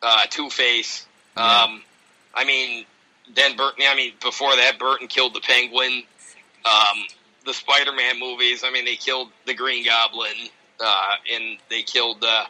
[0.03, 1.07] uh, Two Face.
[1.37, 1.83] Um,
[2.35, 2.85] I mean,
[3.35, 3.85] then Burton.
[3.89, 6.05] I mean, before that, Burton killed the Penguin.
[6.65, 7.05] Um,
[7.45, 8.63] the Spider-Man movies.
[8.65, 10.49] I mean, they killed the Green Goblin,
[10.81, 12.25] uh, and they killed.
[12.25, 12.45] Uh,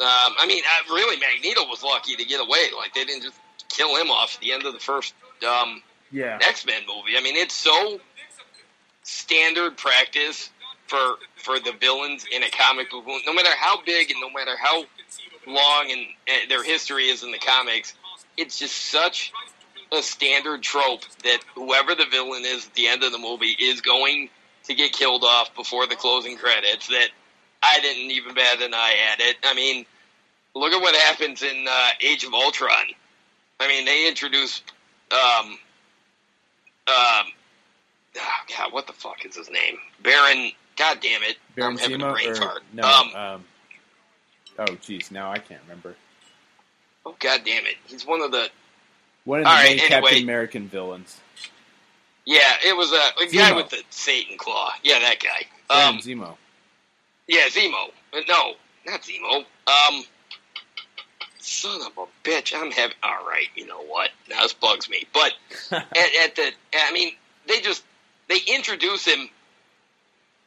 [0.00, 2.68] um, I mean, uh, really, Magneto was lucky to get away.
[2.76, 3.36] Like they didn't just
[3.68, 5.14] kill him off at the end of the first
[5.46, 7.16] um, yeah, X Men movie.
[7.16, 8.00] I mean, it's so
[9.02, 10.50] standard practice
[10.86, 13.04] for for the villains in a comic book.
[13.26, 14.84] No matter how big and no matter how
[15.46, 17.94] long and, uh, their history is in the comics,
[18.36, 19.32] it's just such
[19.92, 23.80] a standard trope that whoever the villain is at the end of the movie is
[23.80, 24.30] going
[24.64, 26.86] to get killed off before the closing credits.
[26.88, 27.08] That
[27.62, 29.36] I didn't even bat an eye at it.
[29.44, 29.84] I mean,
[30.54, 32.86] look at what happens in uh, Age of Ultron.
[33.58, 34.62] I mean, they introduce
[35.10, 35.58] um,
[36.88, 37.26] um,
[38.16, 39.78] oh, God, what the fuck is his name?
[40.02, 40.52] Baron.
[40.76, 41.36] God damn it!
[41.56, 42.62] Baron I'm having Zemo a brain or fart.
[42.72, 42.82] no?
[42.84, 43.44] um, um,
[44.60, 45.94] Oh, geez, now I can't remember.
[47.06, 47.76] Oh God damn it!
[47.86, 48.50] He's one of the
[49.24, 50.22] One of the All main right, Captain anyway.
[50.22, 51.18] American villains.
[52.26, 52.56] yeah.
[52.66, 54.70] It was a, a guy with the Satan claw.
[54.82, 55.46] Yeah, that guy.
[55.74, 56.36] Um, Zemo.
[57.26, 57.88] yeah, Zemo.
[58.12, 58.52] Uh, No,
[58.86, 59.44] not Zemo.
[59.66, 60.04] Um,
[61.38, 62.52] son of a bitch.
[62.54, 62.96] I'm having.
[63.02, 64.10] All right, you know what?
[64.28, 65.06] Now this bugs me.
[65.14, 65.32] But
[65.72, 65.84] at,
[66.22, 67.12] at the, I mean,
[67.48, 67.82] they just
[68.28, 69.28] they introduce him,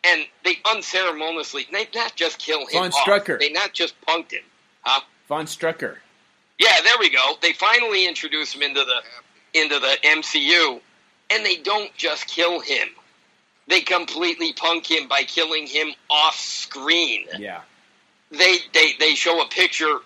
[0.05, 2.73] and they unceremoniously, they not just kill him.
[2.73, 3.39] Von off, Strucker.
[3.39, 4.43] They not just punked him.
[4.81, 5.01] Huh?
[5.27, 5.97] Von Strucker.
[6.59, 7.33] Yeah, there we go.
[7.41, 10.79] They finally introduce him into the into the MCU,
[11.31, 12.89] and they don't just kill him.
[13.67, 17.25] They completely punk him by killing him off screen.
[17.37, 17.61] Yeah.
[18.31, 19.99] They they they show a picture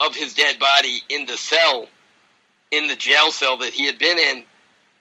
[0.00, 1.88] of his dead body in the cell,
[2.70, 4.44] in the jail cell that he had been in.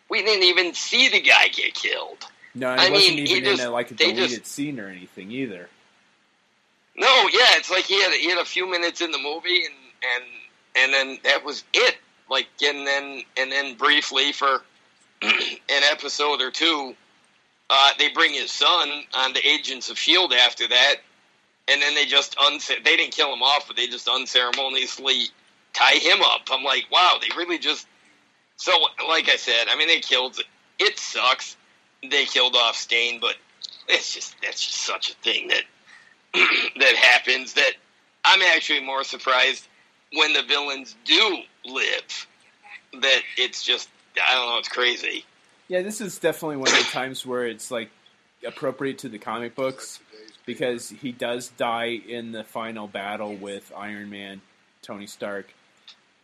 [0.09, 2.25] We didn't even see the guy get killed.
[2.59, 4.79] No, it I wasn't mean, he even just- in a, like a deleted just- scene
[4.79, 5.69] or anything either.
[6.95, 9.73] No, yeah, it's like he had he had a few minutes in the movie, and
[10.13, 10.23] and
[10.75, 11.95] and then that was it.
[12.29, 14.61] Like, and then and then briefly for
[15.21, 15.31] an
[15.91, 16.93] episode or two,
[17.69, 20.95] uh, they bring his son on the Agents of Shield after that,
[21.69, 25.29] and then they just unce- they didn't kill him off, but they just unceremoniously
[25.73, 26.41] tie him up.
[26.51, 27.87] I'm like, wow, they really just
[28.57, 28.73] so
[29.07, 30.37] like I said, I mean, they killed
[30.79, 31.55] it sucks.
[32.01, 33.35] They killed off Stane, but
[33.87, 35.63] it's just that's just such a thing that
[36.79, 37.73] that happens that
[38.23, 39.67] I'm actually more surprised
[40.13, 42.27] when the villains do live.
[43.01, 43.89] That it's just
[44.21, 45.25] I don't know, it's crazy.
[45.67, 47.89] Yeah, this is definitely one of the times where it's like
[48.45, 49.99] appropriate to the comic books
[50.45, 54.41] because he does die in the final battle with Iron Man,
[54.81, 55.53] Tony Stark,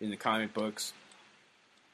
[0.02, 0.94] in the comic books.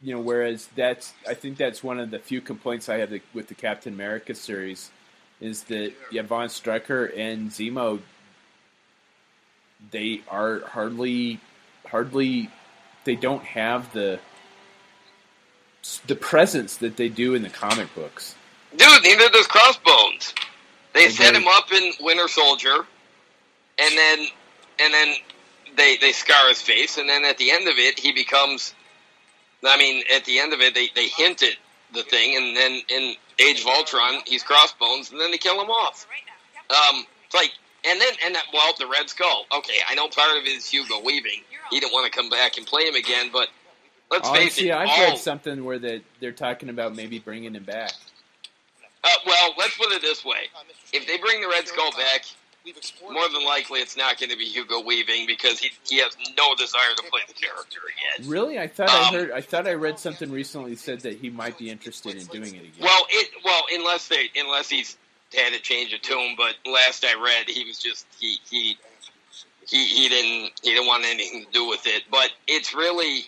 [0.03, 3.47] You know, whereas that's I think that's one of the few complaints I have with
[3.47, 4.89] the Captain America series
[5.39, 7.99] is that yeah, Von and Zemo
[9.89, 11.39] they are hardly
[11.87, 12.49] hardly
[13.03, 14.19] they don't have the
[16.05, 18.35] the presence that they do in the comic books.
[18.75, 20.33] Dude, neither does Crossbones.
[20.93, 22.85] They set him up in Winter Soldier,
[23.79, 24.27] and then
[24.79, 25.15] and then
[25.75, 28.75] they they scar his face, and then at the end of it, he becomes.
[29.65, 31.55] I mean, at the end of it, they they hint at
[31.93, 35.69] the thing, and then in Age of Ultron, he's Crossbones, and then they kill him
[35.69, 36.07] off.
[36.69, 37.51] Um, it's like,
[37.85, 39.45] and then and that, well, the Red Skull.
[39.57, 41.41] Okay, I know part of it is Hugo Weaving.
[41.69, 43.47] He didn't want to come back and play him again, but
[44.09, 47.19] let's Oh, face see, it, I've all, read something where that they're talking about maybe
[47.19, 47.91] bringing him back.
[49.03, 50.49] Uh, well, let's put it this way:
[50.93, 52.25] if they bring the Red Skull back,
[53.11, 56.53] more than likely it's not going to be Hugo Weaving because he he has no
[56.55, 57.79] desire to play the character
[58.17, 58.29] again.
[58.29, 59.31] Really, I thought I Um, heard.
[59.31, 62.61] I thought I read something recently said that he might be interested in doing it
[62.63, 62.71] again.
[62.81, 64.97] Well, it well unless they unless he's
[65.33, 68.77] had a change of tune, but last I read, he was just he he
[69.67, 72.03] he he didn't he didn't want anything to do with it.
[72.11, 73.23] But it's really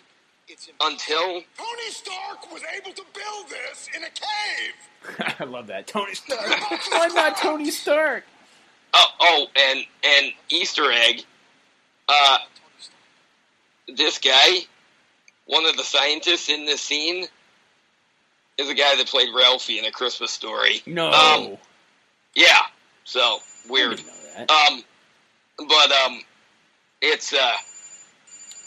[0.82, 5.36] until Tony Stark was able to build this in a cave.
[5.40, 6.42] I love that Tony Stark.
[6.94, 8.26] I'm not Tony Stark.
[8.94, 11.24] Oh, oh, and and Easter egg.
[12.08, 12.38] Uh,
[13.88, 14.60] this guy,
[15.46, 17.26] one of the scientists in this scene,
[18.58, 20.82] is a guy that played Ralphie in A Christmas Story.
[20.86, 21.58] No, Um,
[22.36, 22.60] yeah.
[23.04, 23.40] So
[23.70, 23.98] weird.
[23.98, 24.52] didn't know that.
[24.52, 24.84] Um,
[25.58, 26.22] but um,
[27.02, 27.52] it's uh,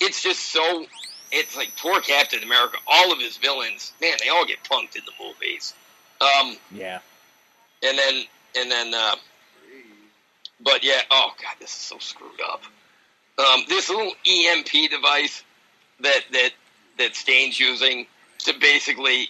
[0.01, 0.86] it's just so.
[1.32, 2.78] It's like poor Captain America.
[2.86, 5.74] All of his villains, man, they all get punked in the movies.
[6.20, 7.01] Um, yeah,
[7.82, 8.23] and then
[8.57, 9.16] and then uh
[10.61, 12.62] but yeah oh god this is so screwed up
[13.39, 15.45] um this little emp device
[16.01, 16.51] that that
[16.99, 18.07] that Stane's using
[18.41, 19.28] to basically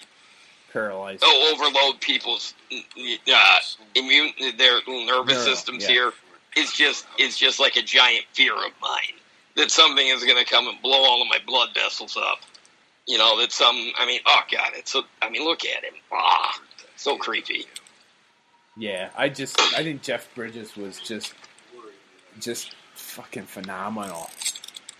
[0.72, 1.22] paralyzed.
[1.24, 3.58] oh, overload people's uh
[3.94, 5.90] immune their little nervous Neuro, systems yeah.
[5.90, 6.12] here
[6.56, 9.16] is just is just like a giant fear of mine
[9.56, 12.40] that something is going to come and blow all of my blood vessels up
[13.06, 15.94] you know that some i mean oh god it's so i mean look at him
[16.12, 16.60] ah
[16.96, 17.66] so creepy
[18.76, 21.34] Yeah, I just I think Jeff Bridges was just
[22.40, 24.28] just fucking phenomenal.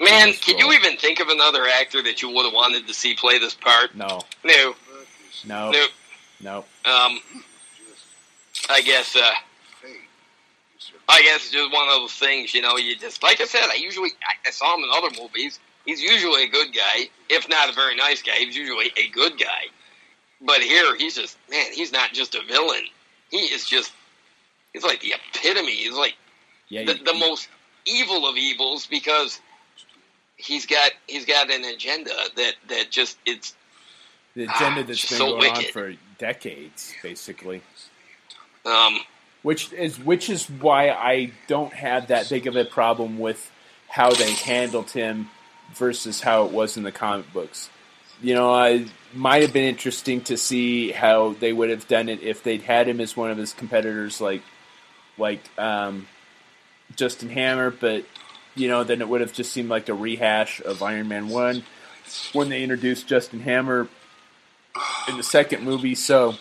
[0.01, 3.15] Man, can you even think of another actor that you would have wanted to see
[3.15, 3.95] play this part?
[3.95, 4.75] No, No,
[5.45, 5.85] no, no.
[6.43, 6.59] no.
[6.85, 7.21] Um,
[8.71, 9.17] I guess.
[9.17, 9.31] Uh,
[11.09, 12.77] I guess it's just one of those things, you know.
[12.77, 13.69] You just like I said.
[13.71, 15.61] I usually I, I saw him in other movies.
[15.85, 18.33] He's usually a good guy, if not a very nice guy.
[18.39, 19.67] He's usually a good guy.
[20.41, 21.67] But here, he's just man.
[21.73, 22.83] He's not just a villain.
[23.31, 23.93] He is just.
[24.73, 25.73] He's like the epitome.
[25.73, 26.15] He's like
[26.69, 27.49] Yeah, the, you- the most
[27.87, 29.41] evil of evils because
[30.37, 33.55] he's got he's got an agenda that that just it's
[34.35, 37.63] the agenda that's been so going on for decades, basically.
[38.65, 38.99] um
[39.43, 43.51] Which is which is why I don't have that big of a problem with
[43.89, 45.31] how they handled him
[45.75, 47.71] versus how it was in the comic books.
[48.21, 48.87] You know, I
[49.17, 52.89] might have been interesting to see how they would have done it if they'd had
[52.89, 54.43] him as one of his competitors, like
[55.19, 56.07] like um,
[56.95, 57.71] Justin Hammer.
[57.71, 58.05] But
[58.55, 61.65] you know, then it would have just seemed like a rehash of Iron Man one
[62.33, 63.89] when they introduced Justin Hammer
[65.09, 65.95] in the second movie.
[65.95, 66.35] So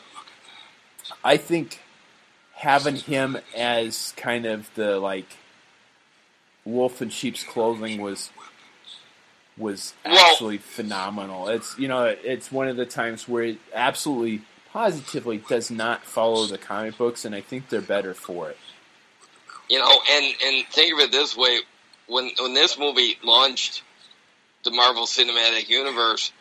[1.24, 1.80] I think
[2.54, 5.38] having him as kind of the like
[6.64, 8.32] wolf in sheep's clothing was
[9.58, 11.48] was absolutely phenomenal.
[11.48, 14.42] It's you know it's one of the times where it absolutely
[14.72, 18.58] positively does not follow the comic books, and I think they're better for it.
[19.70, 21.60] You know, and and think of it this way:
[22.08, 23.84] when when this movie launched
[24.64, 26.32] the Marvel Cinematic Universe,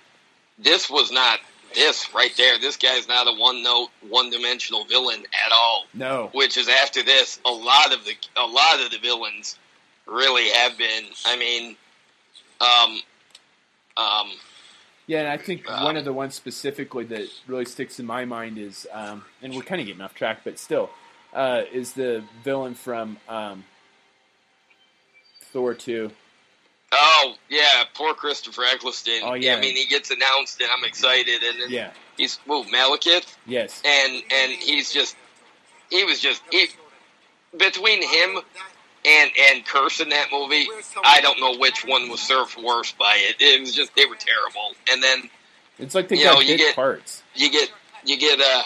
[0.58, 1.38] this was not
[1.74, 2.58] this right there.
[2.58, 5.84] This guy's not a one note, one dimensional villain at all.
[5.92, 9.58] No, Which is after this, a lot of the a lot of the villains
[10.06, 11.04] really have been.
[11.24, 11.76] I mean,
[12.60, 13.00] um,
[13.96, 14.30] um,
[15.06, 18.58] Yeah, and I think one of the ones specifically that really sticks in my mind
[18.58, 20.90] is, um, and we're kind of getting off track, but still,
[21.32, 23.64] uh, is the villain from um,
[25.52, 26.10] Thor two.
[26.92, 29.20] oh yeah, poor Christopher Eccleston.
[29.24, 29.56] Oh, yeah.
[29.56, 31.90] I mean, he gets announced, and I'm excited, and then Yeah.
[32.16, 33.36] he's whoa Malekith.
[33.46, 33.82] Yes.
[33.84, 35.16] and and he's just
[35.90, 36.68] he was just he,
[37.56, 38.38] between him
[39.04, 40.66] and and Kurse in that movie.
[41.04, 43.36] I don't know which one was served worse by it.
[43.40, 44.74] It was just they were terrible.
[44.90, 45.30] And then
[45.78, 47.22] It's like they You got know, you get- parts.
[47.34, 47.70] you get
[48.04, 48.62] you get uh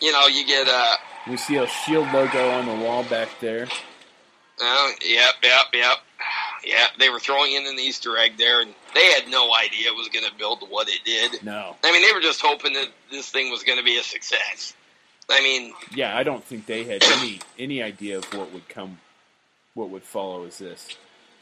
[0.00, 0.96] you know you get uh
[1.28, 3.68] We see a shield logo on the wall back there.
[4.62, 5.98] uh, yep yep yep
[6.64, 9.96] yeah they were throwing in an Easter egg there and they had no idea it
[9.96, 11.42] was going to build to what it did.
[11.44, 11.76] No.
[11.84, 14.74] I mean they were just hoping that this thing was going to be a success.
[15.28, 18.98] I mean Yeah, I don't think they had any any idea of what would come,
[19.74, 20.96] what would follow is this.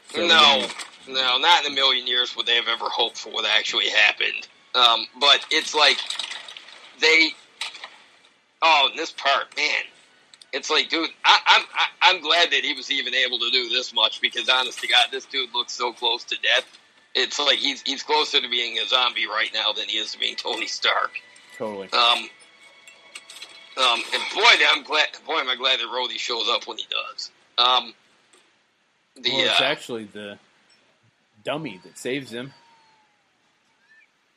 [0.09, 0.67] So no,
[1.07, 4.47] no, not in a million years would they have ever hoped for what actually happened.
[4.75, 5.97] Um, but it's like
[6.99, 7.29] they.
[8.65, 9.83] Oh, this part, man,
[10.53, 13.69] it's like, dude, I, I'm I, I'm glad that he was even able to do
[13.69, 16.65] this much because, honest to God, this dude looks so close to death.
[17.15, 20.19] It's like he's he's closer to being a zombie right now than he is to
[20.19, 21.11] being Tony Stark.
[21.57, 21.91] Totally.
[21.91, 22.29] Um,
[23.77, 25.07] um, and boy, I'm glad.
[25.25, 27.31] Boy, am I glad that Rhodey shows up when he does.
[27.57, 27.93] Um,
[29.15, 30.37] the well, it's uh, actually the
[31.43, 32.53] dummy that saves him.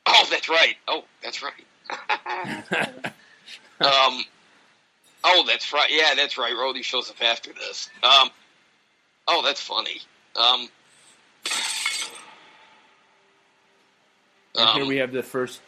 [0.09, 0.77] Oh, that's right.
[0.86, 1.53] Oh, that's right.
[3.81, 4.24] um,
[5.24, 5.90] oh, that's right.
[5.90, 6.53] Yeah, that's right.
[6.53, 7.90] Rhodey shows up after this.
[8.05, 8.31] Um,
[9.27, 10.01] oh, that's funny.
[10.36, 10.69] Um,
[14.57, 15.61] And here um, we have the first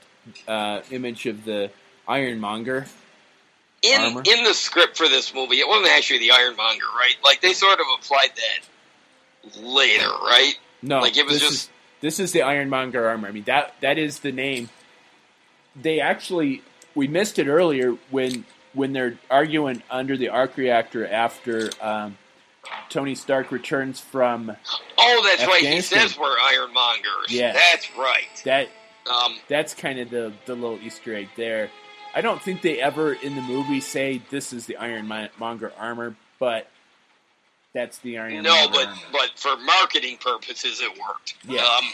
[0.46, 1.70] uh, image of the
[2.08, 2.86] Ironmonger.
[3.82, 4.22] in armor.
[4.24, 7.16] in the script for this movie, it wasn't actually the Ironmonger, right?
[7.22, 8.66] Like they sort of applied that
[9.56, 10.54] later, right?
[10.82, 11.70] No, Like, it was this just- is
[12.00, 13.28] this is the Ironmonger armor.
[13.28, 14.68] I mean that that is the name.
[15.80, 16.62] They actually
[16.94, 18.44] we missed it earlier when
[18.74, 22.16] when they're arguing under the arc reactor after um,
[22.90, 24.54] Tony Stark returns from
[24.98, 25.62] Oh, that's right.
[25.64, 27.30] He says we're Ironmongers.
[27.30, 27.52] Yeah.
[27.52, 28.26] that's right.
[28.44, 28.68] that.
[29.10, 31.70] Um, That's kind of the the little Easter egg there.
[32.14, 36.68] I don't think they ever in the movie say this is the Ironmonger armor, but
[37.78, 38.48] that's the Ironmonger.
[38.48, 41.34] no, but but for marketing purposes, it worked.
[41.46, 41.62] Yeah.
[41.62, 41.84] Um,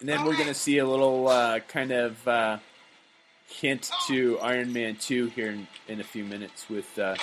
[0.00, 2.58] And then we're going to see a little uh, kind of uh,
[3.48, 7.16] hint to Iron Man 2 here in, in a few minutes with uh,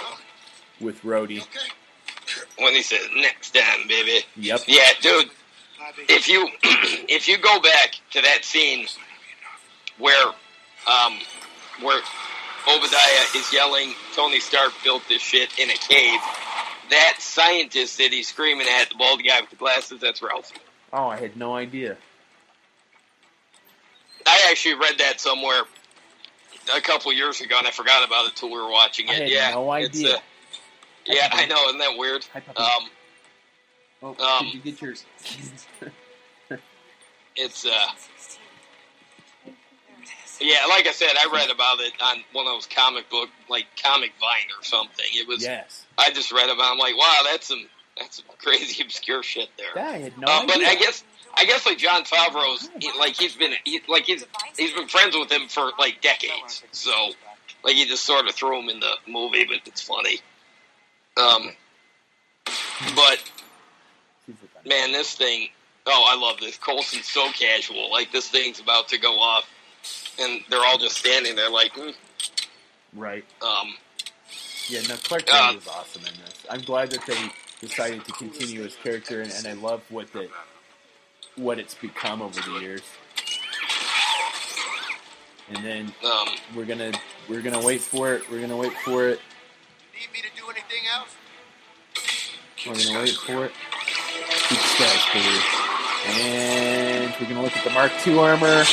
[0.81, 1.45] with Rhodey.
[2.59, 4.25] when he says next time, baby.
[4.35, 4.61] Yep.
[4.67, 5.29] Yeah, dude.
[6.09, 8.87] If you if you go back to that scene
[9.97, 10.27] where
[10.87, 11.13] um
[11.81, 12.01] where
[12.67, 16.19] Obadiah is yelling, Tony Stark built this shit in a cave.
[16.89, 20.57] That scientist that he's screaming at, the bald guy with the glasses, that's Ralphie.
[20.93, 21.97] Oh, I had no idea.
[24.25, 25.63] I actually read that somewhere
[26.75, 29.19] a couple years ago, and I forgot about it till we were watching I it.
[29.23, 30.15] had yeah, no it's, idea.
[30.15, 30.19] uh,
[31.05, 32.25] yeah, I know, isn't that weird?
[32.57, 32.89] Um,
[34.03, 35.05] Oh, um, did you get yours?
[37.35, 37.69] it's uh,
[40.41, 43.65] yeah, like I said, I read about it on one of those comic book, like
[43.81, 45.05] Comic Vine or something.
[45.13, 45.43] It was.
[45.43, 45.85] yes.
[45.97, 46.59] I just read about.
[46.69, 46.71] it.
[46.73, 47.65] I'm like, wow, that's some
[47.97, 49.67] that's some crazy obscure shit there.
[49.75, 50.57] Yeah, I had no Uh, but.
[50.57, 51.03] I guess
[51.37, 54.25] I guess like Jon Favreau's he, like he's been he, like he's
[54.57, 56.63] he's been friends with him for like decades.
[56.71, 56.91] So
[57.63, 60.19] like he just sort of threw him in the movie, but it's funny.
[61.17, 61.51] Um,
[62.95, 63.23] but
[64.65, 65.49] man, this thing.
[65.87, 66.57] Oh, I love this.
[66.57, 67.91] Coulson's so casual.
[67.91, 69.47] Like this thing's about to go off,
[70.19, 71.89] and they're all just standing there like, hmm.
[72.93, 73.25] Right.
[73.41, 73.75] um,
[74.69, 76.45] Yeah, no, Clark Uh, Kent was awesome in this.
[76.49, 77.17] I'm glad that they
[77.61, 80.29] decided to continue his character, and, and I love what the
[81.35, 82.81] what it's become over the years.
[85.49, 86.91] And then Um, we're gonna
[87.29, 88.29] we're gonna wait for it.
[88.31, 89.19] We're gonna wait for it.
[89.93, 91.09] Need me to do anything else?
[92.65, 93.51] We're gonna wait for it.
[94.49, 95.41] Keep status clear.
[96.07, 98.63] And we're gonna look at the Mark II armor.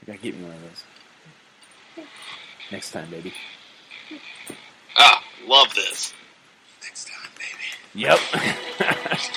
[0.00, 2.06] You gotta get me one of those.
[2.72, 3.32] Next time, baby.
[4.96, 6.14] ah, love this.
[6.82, 8.04] Next time, baby.
[8.06, 8.18] Yep.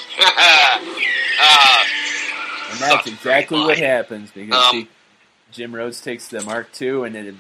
[1.46, 1.86] Ah,
[2.72, 4.88] And that's exactly what happens because Um, see,
[5.52, 7.36] Jim Rhodes takes the Mark II and it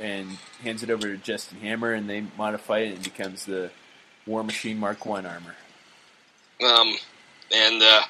[0.00, 3.70] and hands it over to Justin Hammer, and they modify it and it becomes the
[4.26, 5.56] War Machine Mark One armor.
[6.64, 6.96] um,
[7.52, 8.02] and uh,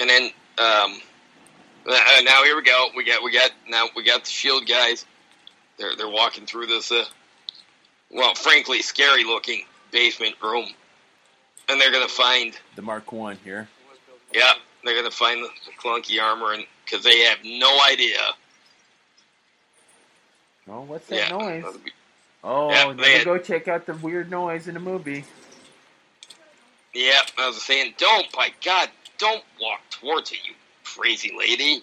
[0.00, 1.00] and then um,
[1.88, 2.88] uh, now here we go.
[2.96, 5.06] We got we got now we got the Shield guys.
[5.78, 7.04] They're they're walking through this uh,
[8.10, 10.66] well, frankly, scary looking basement room,
[11.68, 13.68] and they're gonna find The Mark One here.
[14.34, 14.52] yeah
[14.84, 18.18] they're gonna find the, the clunky armor and because they have no idea.
[20.70, 21.64] Oh, what's that Yeah, noise?
[21.84, 21.92] be-
[22.44, 25.24] Oh, Yeah, they had- go check out the weird noise in the movie.
[26.94, 28.88] Yeah, I was saying, don't, by God,
[29.18, 30.54] don't walk towards it, you
[30.98, 31.82] crazy lady.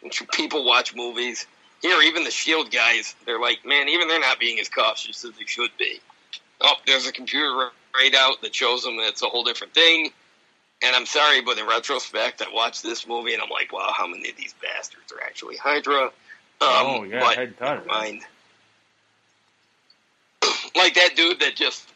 [0.00, 1.46] Don't people watch movies?
[1.82, 5.32] Here, even the Shield guys, they're like, man, even they're not being as cautious as
[5.32, 6.00] they should be.
[6.60, 10.10] Oh, there's a computer right out that shows them that it's a whole different thing.
[10.82, 14.06] And I'm sorry, but in retrospect, I watched this movie and I'm like, wow, how
[14.06, 16.04] many of these bastards are actually Hydra?
[16.04, 16.10] Um,
[16.60, 18.22] oh yeah, but I hadn't thought of mind.
[20.76, 21.88] like that dude that just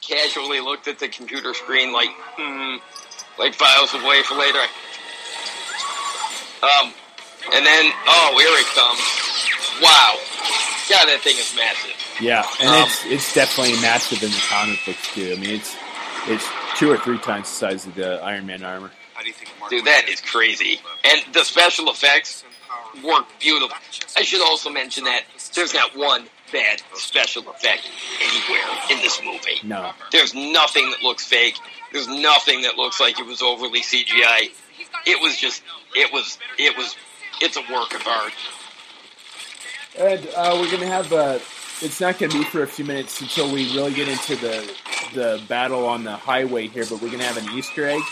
[0.00, 2.76] casually looked at the computer screen like, hmm,
[3.38, 4.60] like files away for later.
[6.62, 6.92] Um,
[7.54, 9.82] and then, oh, here it comes.
[9.82, 10.18] Wow.
[10.88, 11.94] God, that thing is massive.
[12.20, 15.34] Yeah, and Um, it's it's definitely massive in the comic books too.
[15.36, 15.76] I mean, it's
[16.26, 18.90] it's two or three times the size of the Iron Man armor.
[19.14, 20.80] How do you think Mark Dude, that is crazy.
[21.04, 22.44] And the special effects
[23.04, 23.76] work beautiful.
[24.16, 25.24] I should also mention that
[25.54, 27.88] there's not one bad special effect
[28.20, 29.60] anywhere in this movie.
[29.62, 31.56] No, There's nothing that looks fake.
[31.92, 34.50] There's nothing that looks like it was overly CGI.
[35.06, 35.62] It was just,
[35.94, 36.96] it was, it was,
[37.40, 38.32] it's a work of art.
[39.98, 41.40] and uh, we're gonna have a.
[41.80, 44.72] It's not gonna be for a few minutes until we really get into the
[45.14, 48.02] the battle on the highway here, but we're gonna have an Easter egg.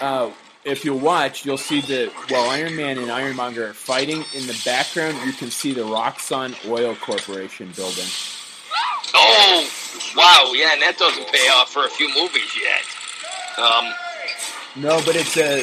[0.00, 0.30] Uh,
[0.64, 4.60] if you'll watch, you'll see that while Iron Man and Ironmonger are fighting, in the
[4.64, 8.06] background you can see the Roxxon Oil Corporation building.
[9.14, 9.68] Oh,
[10.16, 13.62] wow, yeah, and that doesn't pay off for a few movies yet.
[13.62, 13.92] Um,
[14.76, 15.58] No, but it's a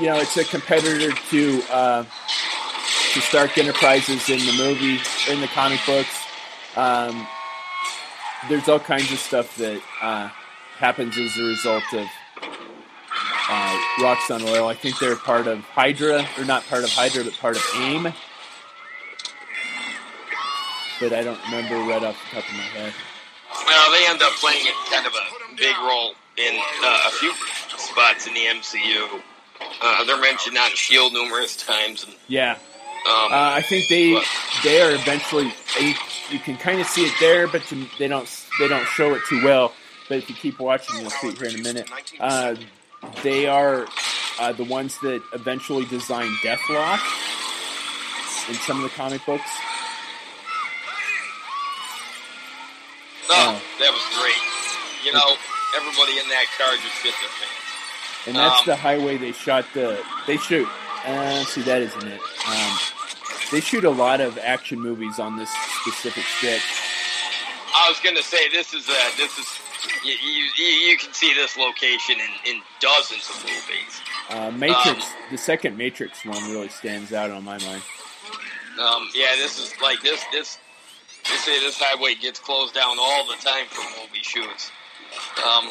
[0.00, 2.04] you know it's a competitor to uh,
[3.12, 5.00] to Stark Enterprises in the movie
[5.30, 6.14] in the comic books.
[6.76, 7.26] Um,
[8.48, 10.28] there's all kinds of stuff that uh,
[10.76, 12.06] happens as a result of
[13.48, 14.68] uh, Roxxon Oil.
[14.68, 18.12] I think they're part of Hydra, or not part of Hydra, but part of AIM.
[21.00, 22.92] But I don't remember right off the top of my head.
[23.66, 27.32] well, they end up playing kind of a big role in uh, a few
[27.78, 29.20] spots in the MCU.
[29.80, 32.58] Uh, they're mentioned on Shield numerous times, and Yeah, um,
[33.32, 34.26] Uh, I think they What?
[34.62, 35.52] they are eventually.
[35.80, 35.94] You,
[36.30, 38.28] you can kind of see it there, but you, they don't
[38.58, 39.72] they don't show it too well.
[40.08, 41.90] But if you keep watching, you'll see it here in a minute.
[42.20, 42.56] Uh,
[43.22, 43.86] they are
[44.38, 47.00] uh, the ones that eventually designed Deathlok
[48.48, 49.48] in some of the comic books.
[53.30, 54.42] oh, that was great.
[55.06, 55.36] You know,
[55.76, 57.63] everybody in that car just fit their pants.
[58.26, 60.02] And that's Um, the highway they shot the.
[60.26, 60.68] They shoot.
[61.04, 62.20] Uh, see, that isn't it.
[62.48, 62.78] Um,
[63.52, 65.50] they shoot a lot of action movies on this
[65.82, 66.62] specific stretch.
[67.76, 69.46] I was going to say this is uh, this is
[70.04, 74.00] you, you you can see this location in, in dozens of movies.
[74.30, 77.82] Uh, Matrix, Um, the second Matrix one really stands out on my mind.
[78.80, 80.58] Um, yeah, this is like this this
[81.28, 84.70] they say this highway gets closed down all the time for movie shoots.
[85.44, 85.70] Um,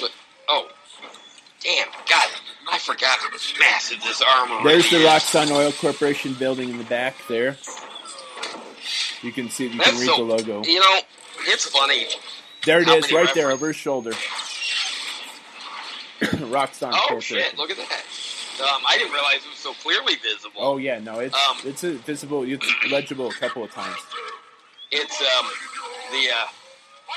[0.00, 0.10] but
[0.50, 0.68] oh,
[1.62, 2.28] damn, God,
[2.70, 4.62] I forgot how massive this armor.
[4.68, 4.98] There's the.
[4.98, 7.56] Roxxon Oil Corporation building in the back there.
[9.22, 10.62] You can see, you can read so, the logo.
[10.64, 10.98] You know,
[11.42, 12.06] it's funny.
[12.64, 14.10] There it is, is, right there over his shoulder.
[16.20, 17.38] Roxxon Oh Corporation.
[17.38, 17.58] shit!
[17.58, 18.02] Look at that.
[18.60, 20.60] Um, I didn't realize it was so clearly visible.
[20.60, 23.96] Oh yeah, no, it's Um, it's visible, it's legible a couple of times.
[24.90, 25.46] It's um
[26.10, 26.46] the uh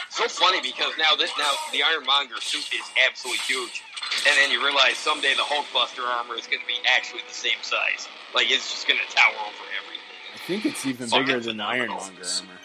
[0.09, 3.83] so funny because now this now the Ironmonger suit is absolutely huge,
[4.27, 7.59] and then you realize someday the Hulkbuster armor is going to be actually the same
[7.61, 8.07] size.
[8.35, 10.01] Like it's just going to tower over everything.
[10.33, 11.97] I think it's even Fucking bigger than the phenomenal.
[12.01, 12.59] Ironmonger armor.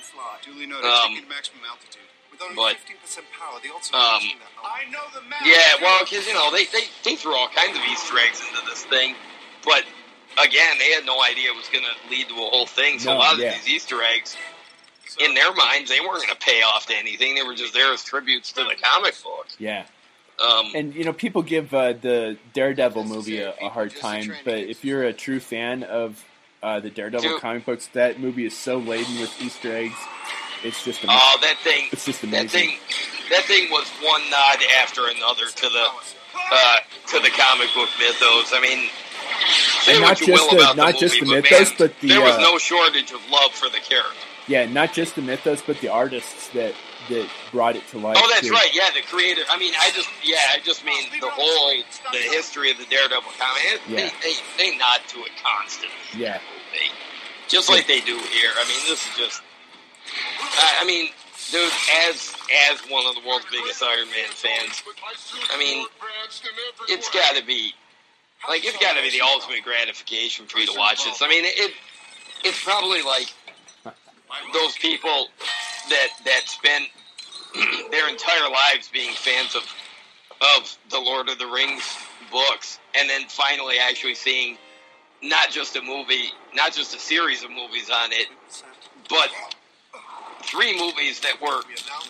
[0.44, 0.84] Duly noted.
[0.84, 2.02] Um, Taking maximum altitude.
[2.30, 5.40] With only but- 15% power, the ultimate Um, machine that- I know the map.
[5.44, 8.64] Yeah, well, because you know they, they they threw all kinds of Easter eggs into
[8.66, 9.14] this thing,
[9.64, 9.84] but
[10.42, 12.98] again, they had no idea it was going to lead to a whole thing.
[12.98, 13.54] So a No, lot of yeah.
[13.58, 14.36] these Easter eggs,
[15.16, 17.34] in their minds, they weren't going to pay off to anything.
[17.34, 19.46] They were just there as tributes to the comic book.
[19.58, 19.84] Yeah.
[20.38, 24.58] Um, And you know, people give uh, the Daredevil movie a, a hard time, but
[24.58, 26.24] if you're a true fan of
[26.62, 27.40] uh, the Daredevil Dude.
[27.40, 29.94] comic books, that movie is so laden with Easter eggs.
[30.64, 31.20] It's just amazing.
[31.22, 32.48] oh, that thing, it's just that amazing.
[32.70, 32.78] thing,
[33.30, 35.86] that thing was one nod after another to the
[36.50, 36.76] uh,
[37.08, 38.52] to the comic book mythos.
[38.52, 38.88] I mean.
[39.82, 41.50] Say And what not you just will the- about not the just movie, the but
[41.50, 44.26] mythos, man, but the, there was uh, no shortage of love for the character.
[44.48, 46.74] Yeah, not just the mythos, but the artists that
[47.10, 48.16] that brought it to life.
[48.18, 48.52] Oh, that's too.
[48.52, 48.68] right.
[48.74, 49.42] Yeah, the creator.
[49.48, 51.70] I mean, I just yeah, I just mean the whole
[52.12, 53.62] the history of the Daredevil comic.
[53.64, 53.96] It- Yeah.
[54.22, 56.38] They, they they nod to it constantly, Yeah,
[56.72, 56.88] they,
[57.46, 58.50] just like they do here.
[58.56, 59.42] I mean, this is just.
[60.40, 61.10] I, I mean,
[61.50, 61.70] dude,
[62.08, 62.32] as
[62.70, 64.82] as one of the world's biggest Iron Man fans,
[65.52, 65.86] I mean,
[66.88, 67.72] it's got to be
[68.48, 71.20] like it's got to be the ultimate gratification for you to watch this.
[71.22, 71.72] I mean, it
[72.44, 73.32] it's probably like
[74.52, 75.28] those people
[75.88, 76.86] that that spend
[77.90, 79.62] their entire lives being fans of
[80.58, 81.82] of the Lord of the Rings
[82.30, 84.56] books, and then finally actually seeing
[85.22, 88.28] not just a movie, not just a series of movies on it,
[89.08, 89.28] but
[90.42, 91.62] three movies that were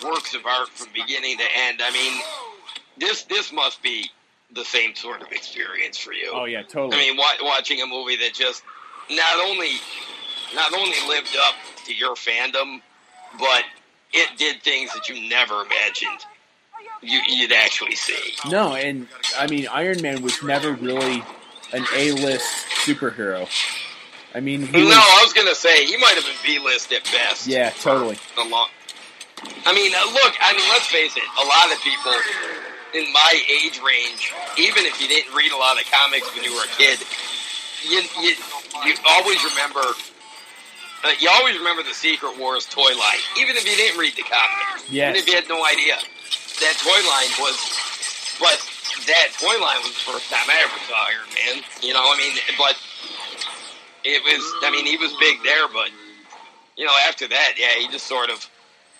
[0.06, 1.80] works of art from beginning to end.
[1.82, 2.20] I mean,
[2.98, 4.10] this this must be
[4.54, 6.30] the same sort of experience for you.
[6.34, 6.96] Oh yeah, totally.
[6.96, 8.62] I mean, wa- watching a movie that just
[9.10, 9.72] not only
[10.54, 11.54] not only lived up
[11.88, 12.80] to your fandom,
[13.38, 13.64] but
[14.12, 16.20] it did things that you never imagined
[17.02, 18.34] you, you'd actually see.
[18.50, 19.08] no, and
[19.38, 21.22] I mean, Iron Man was never really
[21.72, 23.48] an A-list superhero.
[24.34, 27.04] I mean, he No, was, I was gonna say he might have been B-list at
[27.04, 27.46] best.
[27.46, 28.18] yeah, totally.
[28.38, 28.70] A lot.
[29.66, 30.34] I mean, uh, look.
[30.40, 31.22] I mean, let's face it.
[31.40, 32.12] A lot of people
[32.94, 36.54] in my age range, even if you didn't read a lot of comics when you
[36.54, 36.98] were a kid,
[37.88, 38.34] you you,
[38.84, 39.82] you always remember.
[41.04, 44.22] Uh, you always remember the Secret Wars toy line, even if you didn't read the
[44.22, 44.82] comic.
[44.90, 45.14] Yes.
[45.14, 47.56] Even if you had no idea, that toy line was.
[48.40, 48.58] But
[49.06, 51.64] that toy line was the first time I ever saw Iron Man.
[51.82, 52.74] You know, I mean, but
[54.04, 54.42] it was.
[54.64, 55.90] I mean, he was big there, but
[56.76, 58.48] you know, after that, yeah, he just sort of.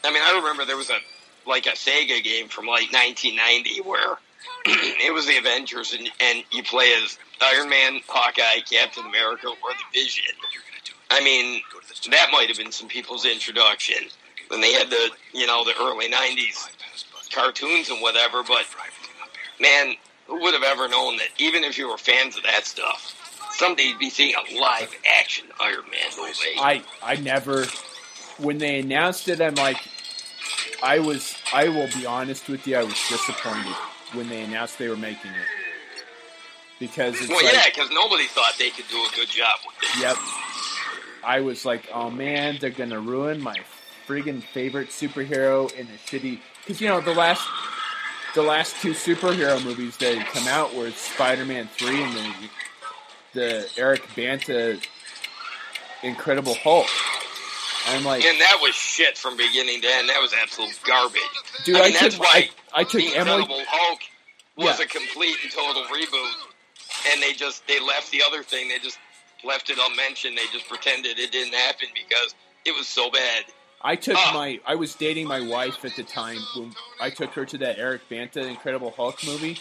[0.04, 0.98] I mean, I remember there was a
[1.46, 4.18] like a Sega game from like 1990 where
[4.66, 9.70] it was the Avengers, and and you play as Iron Man, Hawkeye, Captain America, or
[9.70, 10.24] the Vision.
[11.10, 11.62] I mean,
[12.10, 14.09] that might have been some people's introduction.
[14.48, 16.68] when they had the you know the early 90s
[17.35, 18.64] cartoons and whatever, but
[19.60, 19.94] man,
[20.26, 23.85] who would have ever known that even if you were fans of that stuff, someday
[23.85, 26.59] you'd be seeing a live action Iron Man movie.
[26.59, 27.66] I I never
[28.39, 29.78] when they announced it, I'm like,
[30.82, 31.35] I was.
[31.52, 33.74] I will be honest with you, I was disappointed
[34.12, 35.47] when they announced they were making it
[36.78, 39.76] because it's well, like, yeah, because nobody thought they could do a good job with
[39.82, 40.02] it.
[40.02, 40.16] Yep.
[41.28, 43.56] I was like, oh man, they're gonna ruin my
[44.06, 46.40] friggin' favorite superhero in a shitty.
[46.64, 47.46] Because you know the last,
[48.34, 52.34] the last two superhero movies that had come out were Spider-Man three and the
[53.34, 54.78] the Eric Bana
[56.02, 56.86] Incredible Hulk.
[57.88, 60.09] I'm like, And that was shit from beginning to end.
[60.09, 61.20] That was absolute garbage.
[61.64, 63.42] dude, I I, mean, took why I, I took the Emily.
[63.42, 64.00] Incredible Hulk
[64.56, 64.84] was Yeah.
[64.84, 66.32] a complete and total reboot,
[67.12, 68.68] and they just they left the other thing.
[68.68, 68.98] They just
[69.44, 70.36] left it unmentioned.
[70.36, 72.35] They just pretended it didn't happen because
[72.65, 73.44] it was so bad.
[73.81, 74.35] I took Oh.
[74.35, 74.59] my.
[74.66, 78.09] I was dating my wife at the time when I took her to that Eric
[78.09, 79.59] Bana Incredible Hulk movie,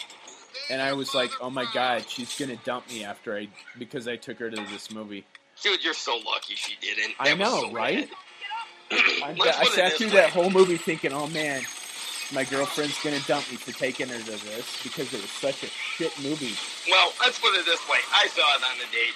[0.70, 3.46] and I was like, "Oh my god, she's gonna dump me after I
[3.78, 5.24] because I took her to this movie."
[5.62, 7.14] Dude, you're so lucky she didn't.
[7.20, 8.08] I That was know, so right?
[8.90, 10.12] I, I sat through way.
[10.14, 11.62] that whole movie thinking, "Oh man,
[12.32, 15.68] my girlfriend's gonna dump me for taking her to this because it was such a
[15.68, 16.54] shit movie."
[16.90, 17.98] Well, let's put it this way.
[18.14, 19.14] I saw it on a date,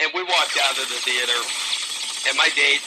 [0.00, 1.38] and we walked out of the theater,
[2.28, 2.80] and my date,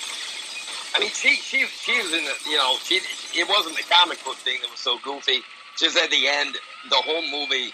[0.95, 3.01] I mean, she she she was in the, you know, she
[3.37, 5.41] it wasn't the comic book thing that was so goofy.
[5.77, 6.55] Just at the end,
[6.89, 7.73] the whole movie,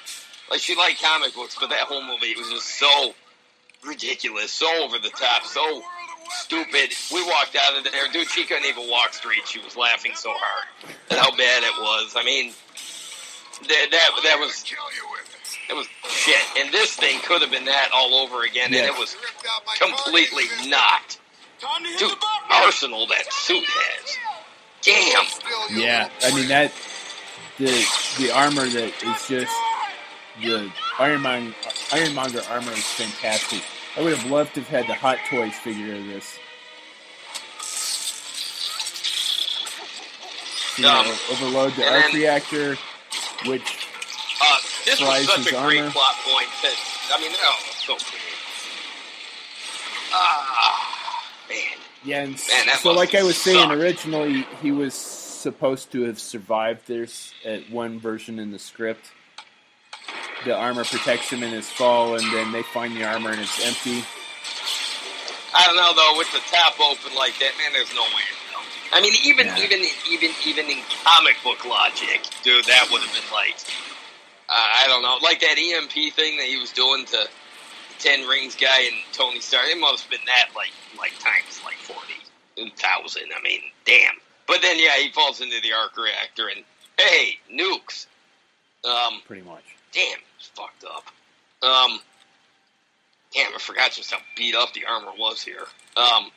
[0.50, 3.14] like she liked comic books, but that whole movie it was just so
[3.86, 5.82] ridiculous, so over the top, so
[6.32, 6.92] stupid.
[7.14, 8.30] We walked out of there, dude.
[8.30, 9.48] She couldn't even walk straight.
[9.48, 12.16] She was laughing so hard at how bad it was.
[12.16, 12.54] I mean,
[13.68, 14.64] that that that was
[15.70, 16.38] it was shit.
[16.58, 19.16] And this thing could have been that all over again, and it was
[19.80, 21.18] completely not.
[22.00, 22.12] Dude,
[22.50, 24.18] Arsenal that suit has.
[24.82, 25.78] Damn.
[25.78, 26.72] Yeah, I mean that
[27.58, 27.86] the
[28.18, 29.54] the armor that is just
[30.42, 31.54] the Ironmonger
[31.92, 33.62] Ironmonger armor is fantastic.
[33.98, 36.40] I would have loved to have had the Hot Toys figure of this.
[40.78, 42.78] You know, Um, overload the arc then- reactor,
[43.46, 43.64] which
[44.42, 44.58] Uh,
[44.90, 45.92] this was such a great armor.
[45.92, 46.76] plot point that
[47.16, 48.22] I mean, oh, so great.
[50.12, 51.58] Ah, man.
[52.04, 56.20] yeah, and Man, that so like I was saying originally, he was supposed to have
[56.20, 59.12] survived this at one version in the script.
[60.46, 63.64] The armor protects him in his fall, and then they find the armor and it's
[63.66, 64.04] empty.
[65.54, 66.18] I don't know though.
[66.18, 68.24] With the top open like that, man, there's no way.
[68.24, 68.38] in.
[68.92, 69.60] I mean, even Yeah.
[69.60, 73.58] even even even in comic book logic, dude, that would have been like,
[74.52, 77.28] I don't know, like that EMP thing that he was doing to
[78.00, 79.66] Ten Rings guy and Tony Stark.
[79.68, 82.14] It must have been that like like times like forty
[82.78, 83.30] thousand.
[83.38, 84.16] I mean, damn.
[84.48, 86.64] But then yeah, he falls into the arc reactor and
[86.98, 88.08] hey, nukes.
[88.84, 89.64] Um, Pretty much.
[89.92, 91.06] damn, it's fucked up.
[91.62, 92.00] Um,
[93.34, 95.66] damn, I forgot just how beat up the armor was here.
[95.98, 96.32] Um,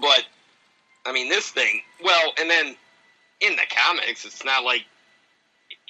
[0.00, 0.24] but
[1.06, 1.82] I mean, this thing.
[2.02, 2.74] Well, and then
[3.40, 4.84] in the comics, it's not like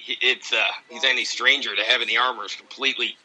[0.07, 3.17] it's uh, he's any stranger to having the armors completely,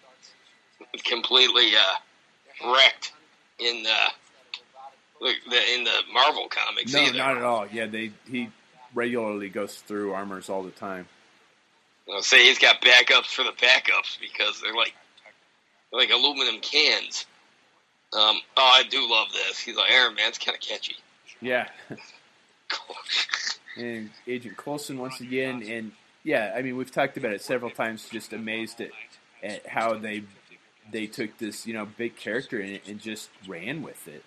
[1.04, 3.12] completely uh, wrecked
[3.58, 3.96] in the,
[5.20, 6.92] the in the Marvel comics.
[6.92, 7.18] No, either.
[7.18, 7.66] not at all.
[7.66, 8.50] Yeah, they he
[8.94, 11.06] regularly goes through armors all the time.
[12.12, 14.94] I'll say he's got backups for the backups because they're like
[15.90, 17.26] they're like aluminum cans.
[18.12, 19.58] Um, oh, I do love this.
[19.58, 20.96] He's like Iron Man's kind of catchy.
[21.40, 21.68] Yeah.
[23.76, 25.92] and Agent Coulson once again, and
[26.26, 28.08] yeah, I mean we've talked about it several times.
[28.10, 28.90] Just amazed at,
[29.42, 30.24] at how they
[30.92, 34.22] they took this you know big character and, and just ran with it.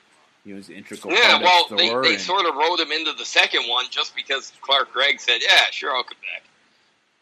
[0.46, 3.26] He was an integral yeah, well, they, they and- sort of wrote him into the
[3.26, 6.44] second one just because Clark Gregg said, "Yeah, sure, I'll come back."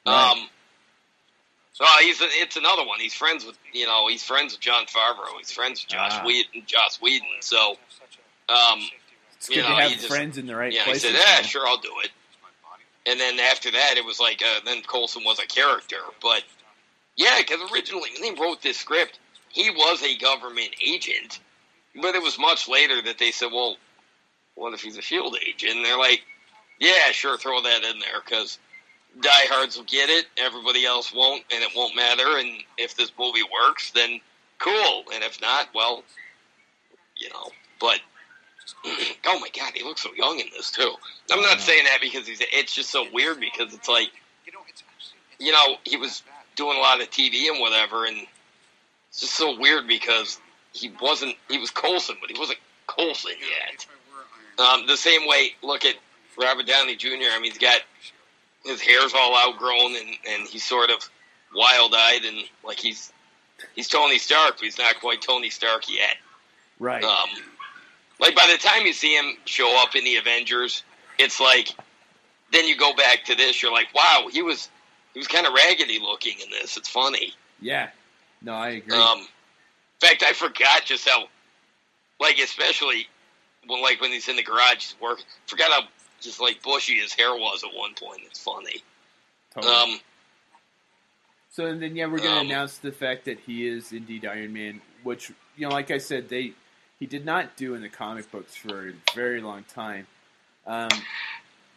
[0.05, 0.31] Right.
[0.43, 0.47] Um,
[1.73, 2.99] so he's it's another one.
[2.99, 5.37] He's friends with you know he's friends with Jon Favreau.
[5.39, 6.23] He's friends with Joss Ah.
[6.25, 6.63] Whedon.
[6.67, 7.27] Joss Whedon.
[7.41, 7.71] So,
[8.49, 8.79] um,
[9.35, 11.11] it's you good know, to have he just- friends in the right yeah, he places.
[11.11, 12.11] said, "Yeah, sure, I'll do it."
[13.07, 16.43] And then after that, it was like uh, then Coulson was a character, but
[17.15, 19.19] yeah, because originally when they wrote this script,
[19.49, 21.39] he was a government agent,
[22.01, 23.77] but it was much later that they said, "Well,
[24.55, 26.23] what if he's a field agent?" And they're like,
[26.79, 28.59] "Yeah, sure, throw that in there because
[29.21, 32.38] diehards will get it, everybody else won't, and it won't matter.
[32.38, 34.19] And if this movie works, then
[34.59, 36.03] cool, and if not, well,
[37.15, 38.01] you know." But
[39.26, 40.94] oh my god, he looks so young in this too.
[41.31, 42.41] I'm not saying that because he's.
[42.52, 44.10] It's just so weird because it's like,
[45.39, 46.23] you know, he was
[46.56, 48.18] doing a lot of TV and whatever, and
[49.10, 50.39] it's just so weird because
[50.73, 51.35] he wasn't.
[51.49, 53.85] He was Coulson, but he wasn't Coulson yet.
[54.60, 55.95] Um, the same way, look at
[56.41, 57.07] Robert Downey Jr.
[57.31, 57.81] I mean, he's got
[58.65, 61.10] his hair's all outgrown, and and he's sort of
[61.56, 63.11] wild eyed, and like he's
[63.76, 66.18] he's Tony Stark, but he's not quite Tony Stark yet.
[66.80, 67.03] Right.
[67.03, 67.30] Um,
[68.19, 70.84] like by the time you see him show up in the Avengers,
[71.19, 71.69] it's like
[72.52, 74.69] then you go back to this, you're like, wow, he was
[75.14, 76.77] he was kind of raggedy looking in this.
[76.77, 77.34] It's funny.
[77.61, 77.89] yeah.
[78.39, 78.95] No, I agree.
[78.95, 79.27] Um, in
[80.07, 81.23] fact, I forgot just how,
[82.19, 83.07] like, especially
[83.65, 85.26] when like when he's in the garage he's working.
[85.48, 85.81] Forgot how
[86.22, 88.22] just like bushy his hair was at one point.
[88.26, 88.84] It's funny.
[89.56, 89.73] Totally.
[89.73, 89.99] Um,
[91.49, 94.23] So and then yeah, we're going to Um, announce the fact that he is indeed
[94.26, 96.53] Iron Man, which you know, like I said, they
[96.99, 100.07] he did not do in the comic books for a very long time.
[100.65, 100.90] Um,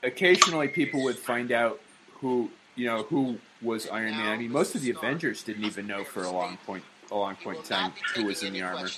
[0.03, 1.81] occasionally, people would find out
[2.15, 4.29] who you know who was Iron Man.
[4.29, 7.37] I mean, most of the Avengers didn't even know for a long point a long
[7.37, 8.89] point in time who was in the armor.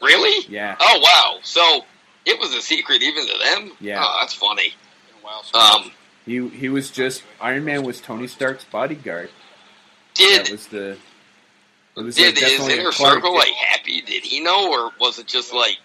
[0.00, 0.46] really?
[0.48, 1.38] Yeah, Oh wow!
[1.42, 1.84] So
[2.26, 3.72] it was a secret even to them.
[3.80, 4.02] Yeah.
[4.04, 4.74] Oh, that's funny.
[5.54, 5.92] Um,
[6.26, 9.30] he he was just Iron Man was Tony Stark's bodyguard.
[10.14, 10.96] did That was the.
[11.96, 14.00] It was did like his definitely inner circle like Happy?
[14.00, 15.78] Did he know, or was it just like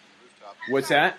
[0.69, 1.17] What's that?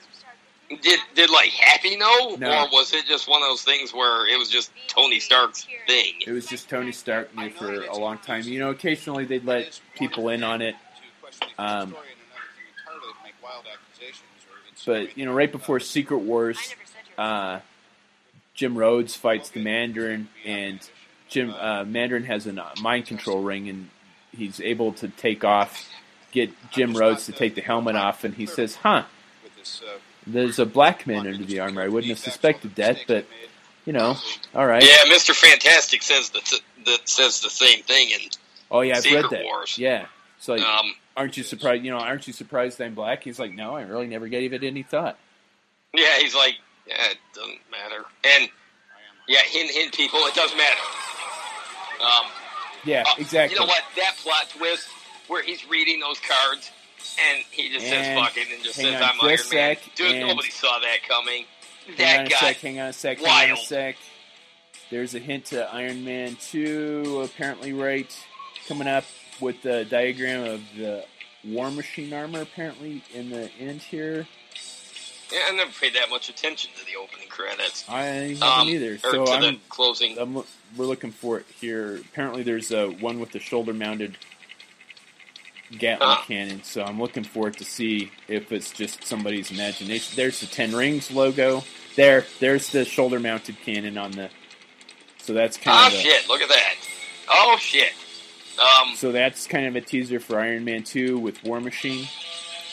[0.83, 2.65] did did like Happy know, No.
[2.65, 6.15] or was it just one of those things where it was just Tony Stark's thing?
[6.27, 8.43] It was just Tony Stark knew for a long time.
[8.45, 10.75] You know, occasionally they'd let people in on it.
[11.59, 11.95] Um,
[14.87, 16.75] but you know, right before Secret Wars,
[17.17, 17.61] uh,
[18.55, 20.81] Jim Rhodes fights the Mandarin, and
[21.29, 23.91] Jim uh, Mandarin has a mind control ring, and
[24.39, 25.89] he's able to take off,
[26.33, 29.05] get Jim Rhodes to take the helmet off, and he says, "Huh,
[30.27, 31.83] there's a black man under the armor.
[31.83, 33.27] I wouldn't have suspected that, but
[33.85, 34.17] you know,
[34.55, 38.37] all right." Yeah, Mister Fantastic says the that says the same thing, and
[38.71, 39.45] Oh yeah, I've Secret read that.
[39.45, 39.79] Wars.
[39.79, 40.07] Yeah,
[40.37, 41.85] it's like, um, aren't you surprised?
[41.85, 43.25] You know, aren't you surprised I'm black?
[43.25, 45.19] He's like, no, I really never gave it any thought.
[45.95, 46.55] yeah, he's like,
[46.87, 48.49] yeah, it doesn't matter, and
[49.27, 50.81] yeah, hint, hint, people, it does matter.
[52.01, 52.31] Um,
[52.85, 53.55] Yeah, uh, exactly.
[53.55, 53.83] You know what?
[53.97, 54.89] That plot twist
[55.29, 56.71] where he's reading those cards
[57.29, 59.77] and he just And says fucking and just says on I'm Iron Man.
[59.97, 61.45] Dude, nobody saw that coming.
[61.87, 62.37] Hang That on a guy.
[62.37, 63.97] sec, hang on a sec, hang on a sec.
[64.91, 68.11] There's a hint to Iron Man 2, apparently right,
[68.67, 69.05] coming up
[69.41, 71.05] with the diagram of the
[71.45, 74.27] War Machine armor, apparently, in the end here.
[75.33, 77.85] Yeah, I never paid that much attention to the opening credits.
[77.89, 78.95] I haven't Um, either.
[78.95, 80.19] or So to I'm, the closing.
[80.19, 81.97] I'm, we're looking for it here.
[81.97, 84.17] Apparently, there's a one with the shoulder-mounted
[85.71, 86.25] Gatling Ah.
[86.27, 86.63] cannon.
[86.65, 90.17] So I'm looking for it to see if it's just somebody's imagination.
[90.17, 91.63] There's the Ten Rings logo.
[91.95, 94.31] There, there's the shoulder-mounted cannon on the.
[95.21, 96.27] So that's kind Oh of a, shit!
[96.27, 96.75] Look at that.
[97.29, 97.93] Oh shit.
[98.59, 98.95] Um.
[98.97, 102.09] So that's kind of a teaser for Iron Man 2 with War Machine.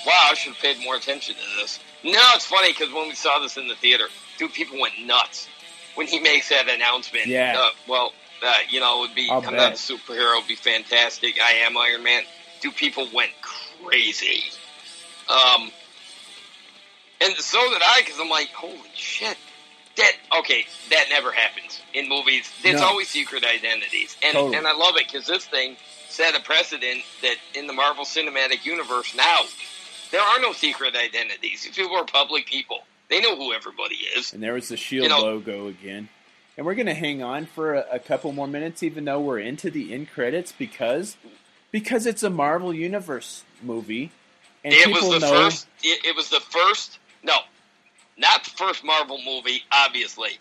[0.08, 1.80] Wow, I should have paid more attention to this.
[2.06, 4.06] No, it's funny because when we saw this in the theater,
[4.38, 5.48] dude, people went nuts
[5.96, 7.26] when he makes that announcement.
[7.26, 7.56] Yeah.
[7.58, 8.14] Uh, well,
[8.46, 9.54] uh, you know, it would be I'll I'm bet.
[9.54, 10.38] not a superhero.
[10.38, 11.40] It'd be fantastic.
[11.42, 12.22] I am Iron Man.
[12.62, 14.44] Dude, people went crazy.
[15.28, 15.72] Um,
[17.22, 19.38] and so did I because I'm like, holy shit.
[19.98, 20.66] That okay?
[20.92, 22.52] That never happens in movies.
[22.64, 22.88] It's No.
[22.88, 24.58] always secret identities, and Totally.
[24.58, 25.78] and I love it because this thing
[26.10, 29.44] set a precedent that in the Marvel Cinematic Universe now
[30.12, 31.64] there are no secret identities.
[31.64, 32.80] These people are public people.
[33.10, 34.34] They know who everybody is.
[34.34, 36.10] And there was the Shield You know- logo again.
[36.58, 39.40] And we're going to hang on for a, a couple more minutes, even though we're
[39.40, 41.18] into the end credits, because
[41.72, 44.10] because it's a Marvel Universe movie,
[44.64, 45.68] and it people was the know first.
[45.84, 47.00] It, it was the first.
[47.24, 47.36] No,
[48.18, 49.64] not the first Marvel movie.
[49.70, 50.40] Obviously,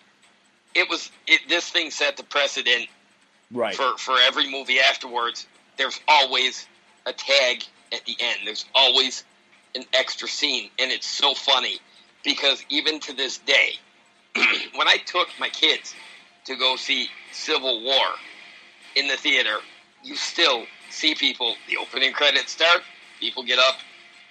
[0.77, 1.11] it was.
[1.27, 2.87] It, this thing set the precedent
[3.51, 3.75] right.
[3.75, 5.49] for for every movie afterwards.
[5.77, 6.69] There's always
[7.07, 8.41] a tag at the end.
[8.45, 9.25] There's always
[9.75, 11.79] an extra scene, and it's so funny
[12.25, 13.75] because even to this day,
[14.75, 15.95] when I took my kids
[16.47, 18.07] to go see Civil War
[18.97, 19.59] in the theater,
[20.05, 21.57] you still see people.
[21.69, 22.83] The opening credits start.
[23.21, 23.77] People get up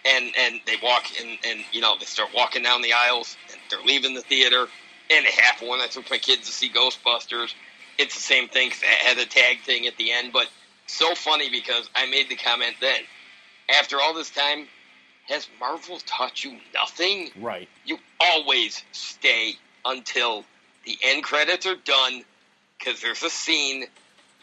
[0.05, 3.59] and and they walk and and you know they start walking down the aisles and
[3.69, 4.67] they're leaving the theater.
[5.11, 7.53] And it happened when I took my kids to see Ghostbusters.
[7.97, 8.71] It's the same thing.
[8.71, 10.49] 'cause it had a tag thing at the end, but
[10.87, 13.01] so funny because I made the comment then.
[13.69, 14.67] After all this time,
[15.27, 17.31] has Marvel taught you nothing?
[17.39, 17.67] right.
[17.85, 19.53] You always stay
[19.85, 20.43] until
[20.85, 22.23] the end credits are done
[22.77, 23.85] because there's a scene,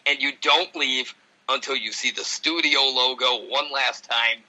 [0.05, 1.13] and you don't leave
[1.49, 4.39] until you see the studio logo one last time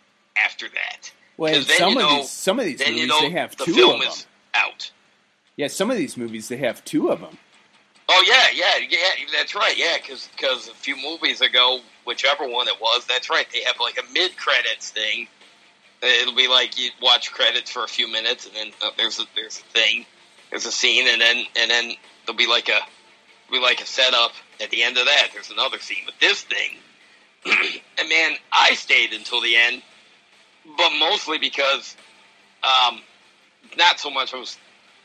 [0.42, 1.12] after that.
[1.36, 3.64] Well, then some you of these some of these movies you know they have the
[3.64, 4.08] two film of them.
[4.08, 4.90] is out.
[5.56, 7.36] Yeah, some of these movies they have two of them.
[8.08, 9.26] Oh yeah, yeah, yeah.
[9.32, 9.76] That's right.
[9.76, 13.46] Yeah, because a few movies ago, whichever one it was, that's right.
[13.52, 15.28] They have like a mid credits thing.
[16.02, 19.24] It'll be like you watch credits for a few minutes, and then uh, there's a
[19.36, 20.04] there's a thing,
[20.50, 21.92] there's a scene, and then and then
[22.26, 22.80] there'll be like a
[23.50, 25.28] be like a setup at the end of that.
[25.32, 26.76] There's another scene, but this thing,
[27.98, 29.82] and man, I stayed until the end,
[30.76, 31.96] but mostly because,
[32.64, 33.00] um,
[33.76, 34.56] not so much I was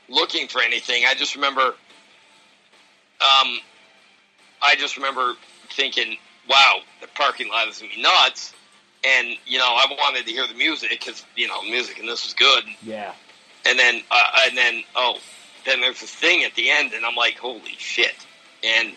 [0.10, 1.04] looking for anything.
[1.06, 1.76] I just remember
[3.22, 3.60] um,
[4.62, 5.36] I just remember
[5.72, 6.18] thinking,
[6.50, 8.54] "Wow, the parking lot is gonna be nuts,"
[9.04, 12.24] and you know, I wanted to hear the music because you know, music and this
[12.24, 12.64] was good.
[12.84, 13.14] Yeah.
[13.66, 15.18] And then, uh, and then, oh,
[15.66, 18.16] then there's this thing at the end, and I'm like, "Holy shit!"
[18.64, 18.94] And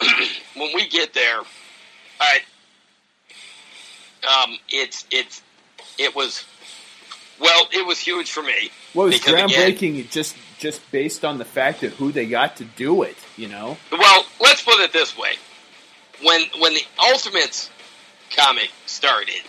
[0.56, 1.44] when we get there, all
[2.20, 2.40] right,
[4.24, 5.42] um, it's it's
[5.98, 6.44] it was
[7.40, 8.70] well, it was huge for me.
[8.94, 12.64] Well, Because, again- groundbreaking just just based on the fact of who they got to
[12.64, 13.16] do it.
[13.36, 13.76] You know.
[13.92, 15.34] Well, let's put it this way:
[16.22, 17.70] when when the Ultimates
[18.36, 19.42] comic started,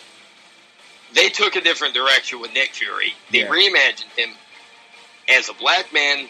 [1.13, 3.13] they took a different direction with Nick Fury.
[3.31, 3.49] They Yeah.
[3.49, 4.35] reimagined him
[5.27, 6.29] as a black man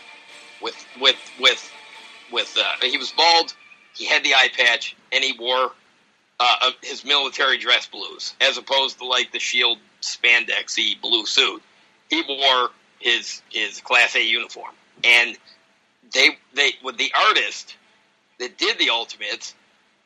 [0.61, 1.71] with with with
[2.31, 3.53] with uh, he was bald,
[3.93, 5.71] he had the eye patch, and he wore
[6.39, 11.61] uh, his military dress blues, as opposed to like the Shield spandexy blue suit.
[12.09, 14.73] He wore his his Class A uniform,
[15.03, 15.37] and
[16.13, 17.75] they they with the artist
[18.39, 19.53] that did the Ultimates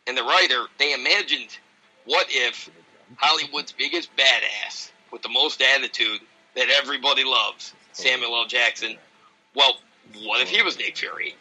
[0.07, 1.49] and the writer, they imagined
[2.09, 2.67] what if
[3.17, 6.21] Hollywood's biggest badass with the most attitude
[6.55, 8.47] that everybody loves, Samuel L.
[8.47, 8.97] Jackson.
[9.55, 9.73] Well,
[10.23, 11.35] what if he was Nick Fury?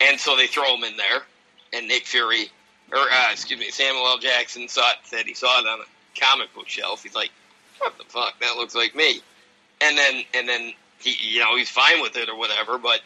[0.00, 1.22] And so they throw him in there,
[1.74, 2.50] and Nick Fury,
[2.92, 4.18] or uh, excuse me, Samuel L.
[4.18, 7.02] Jackson saw it, said he saw it on a comic book shelf.
[7.02, 7.30] He's like,
[7.78, 8.40] "What the fuck?
[8.40, 9.20] That looks like me."
[9.82, 12.78] And then, and then he, you know, he's fine with it or whatever.
[12.78, 13.00] But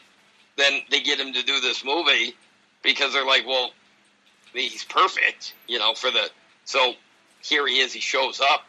[0.57, 2.35] then they get him to do this movie
[2.82, 3.73] because they're like, "Well,
[4.53, 6.31] he's perfect," you know, for the.
[6.70, 6.94] So
[7.42, 7.92] here he is.
[7.92, 8.64] He shows up,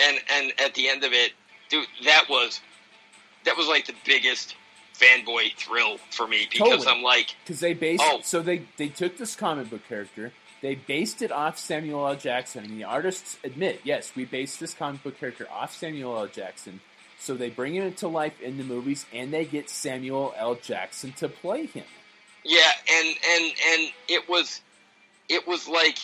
[0.00, 1.32] and and at the end of it,
[1.68, 2.60] dude, that was
[3.44, 4.56] that was like the biggest
[4.98, 6.88] fanboy thrill for me because Totally.
[6.88, 8.20] I'm like, Because they based Oh.
[8.24, 10.32] so they they took this comic book character,
[10.62, 12.16] They based it off Samuel L.
[12.16, 16.26] Jackson, and the artists admit, yes, we based this comic book character off Samuel L.
[16.26, 16.80] Jackson.
[17.20, 20.56] So they bring him to life in the movies, and they get Samuel L.
[20.56, 21.84] Jackson to play him.
[22.44, 24.60] Yeah, and and and it was,
[25.28, 25.98] it was like,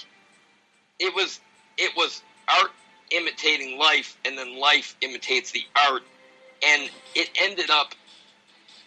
[0.98, 1.40] it was
[1.76, 2.22] it was
[2.60, 2.70] art
[3.10, 6.02] imitating life, and then life imitates the art,
[6.62, 7.94] and it ended up,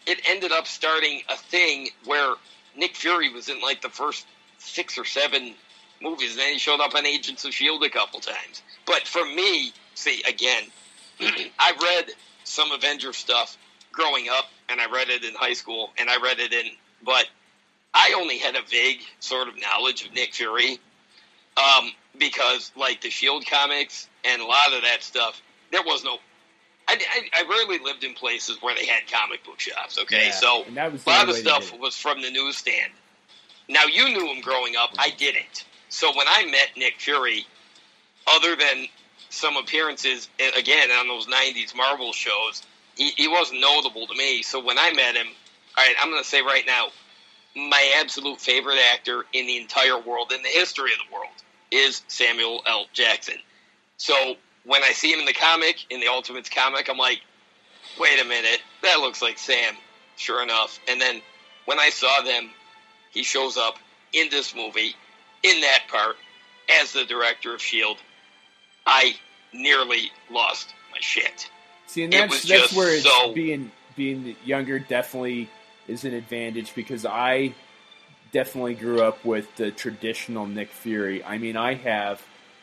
[0.05, 2.35] it ended up starting a thing where
[2.75, 4.25] Nick Fury was in like the first
[4.57, 5.53] six or seven
[6.01, 8.61] movies, and then he showed up on Agents of Shield a couple times.
[8.85, 10.63] But for me, see again,
[11.59, 12.11] I read
[12.43, 13.57] some Avenger stuff
[13.91, 16.65] growing up, and I read it in high school, and I read it in,
[17.03, 17.25] but
[17.93, 20.79] I only had a vague sort of knowledge of Nick Fury
[21.57, 25.41] um, because, like the Shield comics and a lot of that stuff,
[25.71, 26.17] there was no.
[26.87, 29.97] I, I, I rarely lived in places where they had comic book shops.
[29.99, 32.91] Okay, Yeah, so a lot of the stuff was from the newsstand.
[33.69, 34.91] Now you knew him growing up.
[34.97, 35.65] I didn't.
[35.89, 37.45] So when I met Nick Fury,
[38.27, 38.87] other than
[39.29, 42.63] some appearances again on those '90s Marvel shows,
[42.95, 44.43] he, he wasn't notable to me.
[44.43, 45.27] So when I met him,
[45.77, 46.87] all right, I'm going to say right now,
[47.55, 51.33] my absolute favorite actor in the entire world, in the history of the world,
[51.71, 52.85] is Samuel L.
[52.93, 53.35] Jackson.
[53.97, 57.21] So when I see him in the comic, in the Ultimates comic, I'm like,
[57.99, 59.75] wait a minute, that looks like Sam.
[60.15, 60.79] Sure enough.
[60.87, 61.21] And then
[61.65, 62.49] when I saw them,
[63.11, 63.75] he shows up
[64.13, 64.95] in this movie,
[65.43, 66.17] in that part,
[66.81, 67.99] as the director of S.H.I.E.L.D.
[68.85, 69.15] I
[69.53, 71.49] nearly lost my shit.
[71.87, 75.49] See, and that's that's where it's so- being being younger definitely
[75.87, 77.53] is an advantage because I
[78.31, 81.23] definitely grew up with the traditional Nick Fury.
[81.23, 82.21] I mean, I have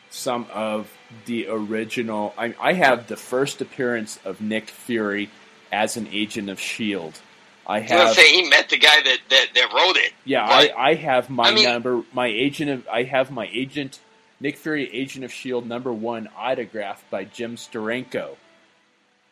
[0.09, 0.91] some of
[1.25, 2.33] the original.
[2.37, 5.29] I, I have the first appearance of Nick Fury
[5.71, 7.19] as an agent of Shield.
[7.67, 10.11] I was have to say, he met the guy that, that, that wrote it.
[10.25, 13.99] yeah, I, I have my I mean- number, my agent of, I have my agent,
[14.39, 18.37] Nick Fury, Agent of Shield number one autographed by Jim Steranko,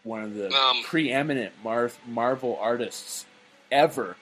[0.04, 3.26] one of the Um, preeminent Mar- Marvel artists
[3.72, 4.16] ever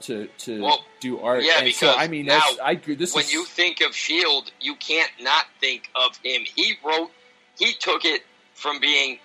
[0.00, 1.42] to to Well, do art.
[1.44, 2.94] yeah, and because so I mean, now, I agree.
[2.94, 6.42] This when is you think of Shield, you can't not think of him.
[6.44, 7.10] He wrote,
[7.58, 8.22] he took it
[8.54, 9.18] from being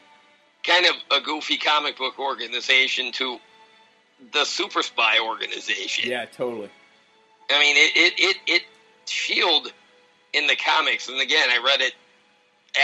[0.64, 3.38] kind of a goofy comic book organization to
[4.32, 6.10] the super spy organization.
[6.10, 6.70] yeah, totally.
[7.50, 8.62] I mean, it, it, it, it
[9.06, 9.72] Shield
[10.32, 11.94] in the comics, and again, I read it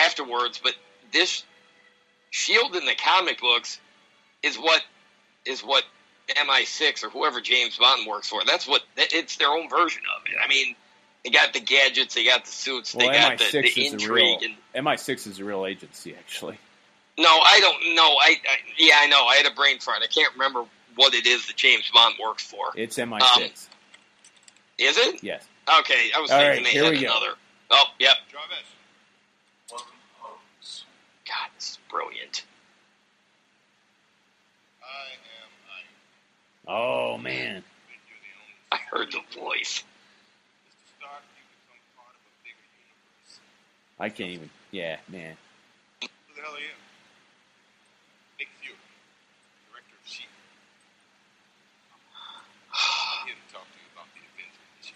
[0.06, 0.76] afterwards, but
[1.14, 1.44] this
[2.32, 3.80] Shield in the comic books
[4.44, 4.84] is what
[5.46, 5.84] is what
[6.36, 8.42] MI6 or whoever James Bond works for.
[8.46, 10.38] That's what it's their own version of it.
[10.44, 10.76] I mean,
[11.24, 13.94] they got the gadgets, they got the suits, Well, they got the, MI6 the is
[13.94, 16.58] a real intrigue, and MI6 is a real agency, actually.
[17.18, 18.16] no, I don't know.
[18.22, 19.26] I, I yeah, I know.
[19.26, 20.00] I had a brain fart.
[20.04, 20.64] I can't remember
[20.96, 22.72] what it is that James Bond works for.
[22.76, 23.22] It's MI6.
[23.38, 23.42] Um,
[24.78, 25.24] Is it?
[25.24, 25.46] yes.
[25.80, 27.08] Okay, I was All thinking right, they here had we go.
[27.08, 27.34] another.
[27.72, 28.16] Oh, yep.
[28.32, 28.58] Jarvis.
[31.28, 32.44] God, this is brilliant.
[34.82, 35.29] I am Iron.
[36.72, 37.56] Oh man.
[37.56, 38.54] Then you're the only.
[38.72, 39.84] I heard the voice.
[39.84, 41.00] Mr.
[41.00, 43.40] Stark, you become part of a bigger universe.
[44.00, 44.50] I can't even.
[44.72, 45.36] Yeah, man.
[46.02, 46.66] Who the hell are you?
[48.38, 48.78] Nick Fury,
[49.72, 50.30] director of S.H.I.E.L.D.
[52.72, 54.94] I'm here to talk to you about the Avengers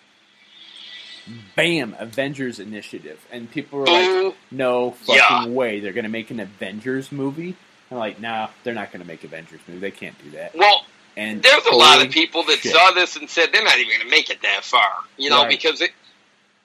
[1.26, 1.56] Initiative.
[1.56, 1.96] Bam!
[1.98, 5.46] Avengers Initiative, and people are like, "No fucking Yeah.
[5.48, 5.80] way!
[5.80, 7.56] They're gonna make an Avengers movie."
[7.90, 9.80] I'm like, "Nah, they're not gonna make Avengers movie.
[9.80, 10.86] They can't do that." Well,
[11.16, 12.72] And there's a lot of people that shit.
[12.74, 14.90] saw this and said they're not even going to make it that far.
[15.18, 15.50] You know, Right.
[15.50, 15.92] because it.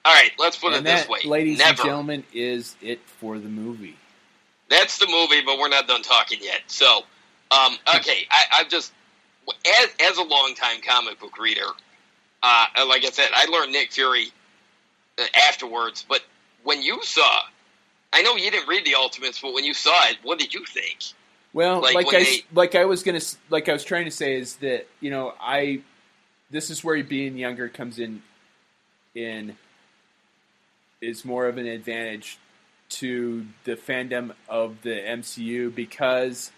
[0.05, 1.19] All right, let's put and it this way.
[1.25, 1.69] ladies Never.
[1.69, 3.95] and gentlemen, is it for the movie.
[4.69, 6.61] That's the movie, but we're not done talking yet.
[6.67, 6.99] So,
[7.51, 8.93] um, okay, I, I've just
[9.83, 11.65] as as a longtime comic book reader,
[12.43, 14.27] uh, like I said, I learned Nick Fury
[15.19, 16.05] uh, afterwards.
[16.07, 16.21] But
[16.63, 17.41] when you saw,
[18.13, 20.63] I know you didn't read the Ultimates, but when you saw it, what did you
[20.65, 20.99] think?
[21.53, 24.35] Well, Like like, I they- like I was gonna like I was trying to say
[24.37, 25.81] is that you know I
[26.51, 28.21] this is where being younger comes in
[29.15, 29.55] in
[31.01, 32.37] is more of an advantage
[32.89, 36.51] to the fandom of the MCU because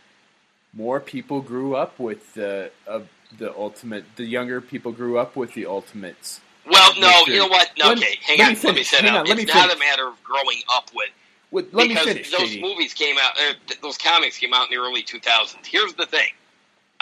[0.73, 5.53] more people grew up with the of the ultimate the younger people grew up with
[5.53, 6.41] the ultimates.
[6.69, 7.71] Well, no, you know what?
[7.77, 8.53] No, Let okay, hang let on.
[8.53, 8.89] me let me finish.
[8.89, 9.21] set Hang up.
[9.21, 9.75] on, let me it's not finish.
[9.75, 11.09] a matter of growing up with.
[11.51, 12.61] Wait, let because me finish, those JD.
[12.61, 15.65] movies came out, uh, th- those comics came out in the early 2000s.
[15.65, 16.30] Here's the thing.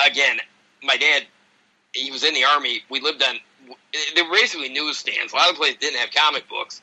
[0.05, 0.37] Again,
[0.83, 1.23] my dad,
[1.93, 2.81] he was in the army.
[2.89, 3.37] We lived on,
[4.15, 5.33] they were basically newsstands.
[5.33, 6.81] A lot of places didn't have comic books.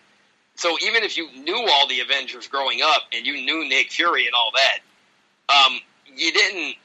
[0.56, 4.26] So even if you knew all the Avengers growing up and you knew Nick Fury
[4.26, 4.94] and all that,
[5.54, 5.80] um,
[6.14, 6.76] you didn't,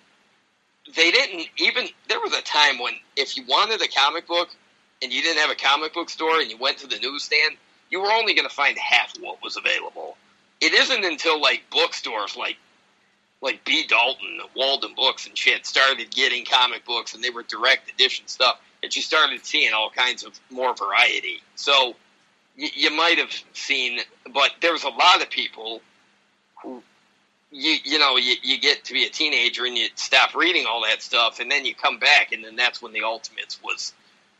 [0.95, 4.50] they didn't even, there was a time when if you wanted a comic book
[5.01, 7.58] and you didn't have a comic book store and you went to the newsstand,
[7.90, 10.18] you were only going to find half of what was available.
[10.61, 12.57] It isn't until like bookstores like
[13.41, 13.85] like B.
[13.88, 18.61] Dalton, Walden Books, and shit started getting comic books, and they were direct edition stuff,
[18.83, 21.41] that you started seeing all kinds of more variety.
[21.56, 21.95] So
[22.56, 23.99] you, you might have seen,
[24.31, 25.81] but there's a lot of people
[26.61, 26.83] who
[27.51, 30.83] you you know you, you get to be a teenager and you stop reading all
[30.83, 33.93] that stuff, and then you come back, and then that's when the Ultimates was.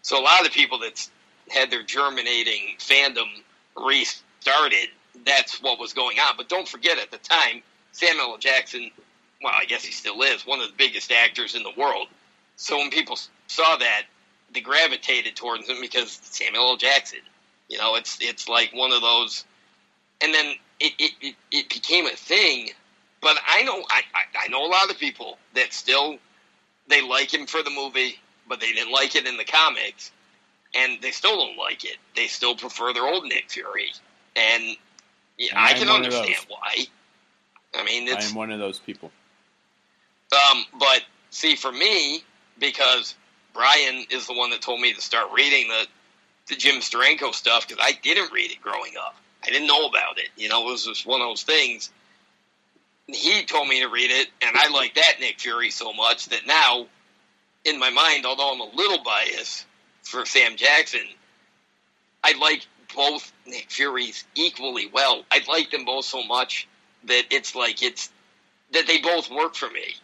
[0.04, 1.10] So a lot of the people that
[1.50, 3.28] had their germinating fandom
[3.76, 4.90] restarted.
[5.26, 6.36] That's what was going on.
[6.38, 8.38] But don't forget, at the time, Samuel L.
[8.38, 8.92] Jackson,
[9.44, 12.08] well, I guess he still is one of the biggest actors in the world.
[12.56, 13.18] So when people
[13.48, 14.04] saw that,
[14.54, 16.78] they gravitated towards him because Samuel L.
[16.78, 17.20] Jackson.
[17.70, 19.46] You know, it's it's like one of those,
[20.20, 22.70] and then it it, it, it became a thing.
[23.22, 24.02] But I know I,
[24.38, 26.18] I know a lot of people that still
[26.88, 30.12] they like him for the movie, but they didn't like it in the comics,
[30.76, 31.98] and they still don't like it.
[32.16, 33.94] They still prefer their old Nick Fury,
[34.36, 34.76] and
[35.42, 36.86] yeah, I I'm can understand why.
[37.74, 39.12] I mean, I am one of those people.
[40.32, 42.24] um, but see, for me,
[42.60, 43.16] because
[43.54, 45.88] Brian is the one that told me to start reading the
[46.48, 49.16] the Jim Steranko stuff because I didn't read it growing up.
[49.44, 50.30] I didn't know about it.
[50.36, 51.90] You know, it was just one of those things.
[53.08, 56.46] He told me to read it, and I like that Nick Fury so much that
[56.46, 56.86] now,
[57.66, 59.66] in my mind, although I'm a little biased
[60.04, 61.08] for Sam Jackson,
[62.24, 65.24] I like both Nick Furies equally well.
[65.32, 66.68] I like them both so much
[67.06, 68.10] that it's like it's
[68.72, 69.96] that they both work for me,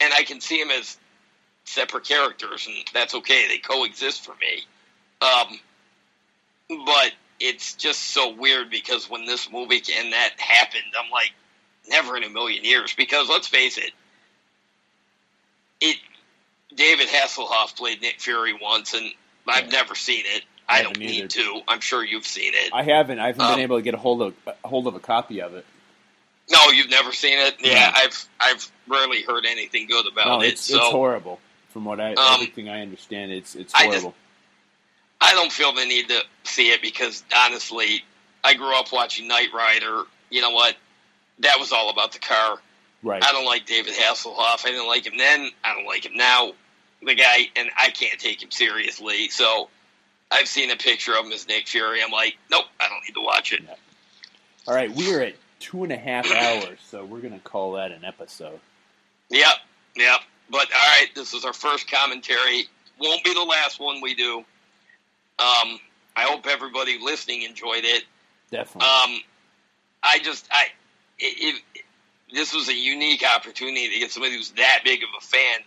[0.00, 0.96] and I can see them as
[1.64, 3.48] separate characters, and that's okay.
[3.48, 4.64] They coexist for me.
[5.20, 5.58] Um,
[6.84, 11.32] but it's just so weird because when this movie and that happened, I'm like,
[11.88, 12.94] never in a million years.
[12.94, 13.90] Because let's face it,
[15.80, 15.96] it
[16.74, 19.10] David Hasselhoff played Nick Fury once, and
[19.46, 20.44] I've never seen it.
[20.68, 21.60] I, I don't haven't need to.
[21.68, 22.70] I'm sure you've seen it.
[22.72, 23.18] I haven't.
[23.18, 25.40] I haven't Um, been able to get a hold of a hold of a copy
[25.42, 25.64] of it.
[26.50, 27.56] no, you've never seen it.
[27.60, 28.00] Yeah, No.
[28.02, 30.48] I've I've rarely heard anything good about No, it.
[30.54, 31.38] it's so it's horrible.
[31.70, 34.14] From what I Um, everything I understand, it's it's I just- horrible.
[35.20, 38.04] I don't feel the need to see it because honestly,
[38.42, 40.02] I grew up watching Knight Rider.
[40.30, 40.76] You know what?
[41.40, 42.58] That was all about the car.
[43.02, 43.22] right.
[43.24, 44.64] I don't like David Hasselhoff.
[44.64, 45.50] I didn't like him then.
[45.64, 46.52] I don't like him now.
[47.02, 49.28] The guy, and I can't take him seriously.
[49.28, 49.68] So
[50.30, 52.02] I've seen a picture of him as Nick Fury.
[52.02, 53.62] I'm like, nope, I don't need to watch it.
[54.66, 57.92] All right, we are at two and a half hours, so we're gonna call that
[57.92, 58.58] an episode.
[59.30, 59.56] Yep,
[59.96, 60.20] yep.
[60.50, 62.68] But all right, this is our first commentary.
[63.00, 64.38] Won't be the last one we do.
[65.38, 65.80] Um,
[66.16, 68.04] I hope everybody listening enjoyed it.
[68.50, 68.88] Definitely.
[68.88, 69.20] Um,
[70.02, 70.66] I just I
[71.18, 71.84] it, it,
[72.32, 75.60] this was a unique opportunity to get somebody who's that big of a fan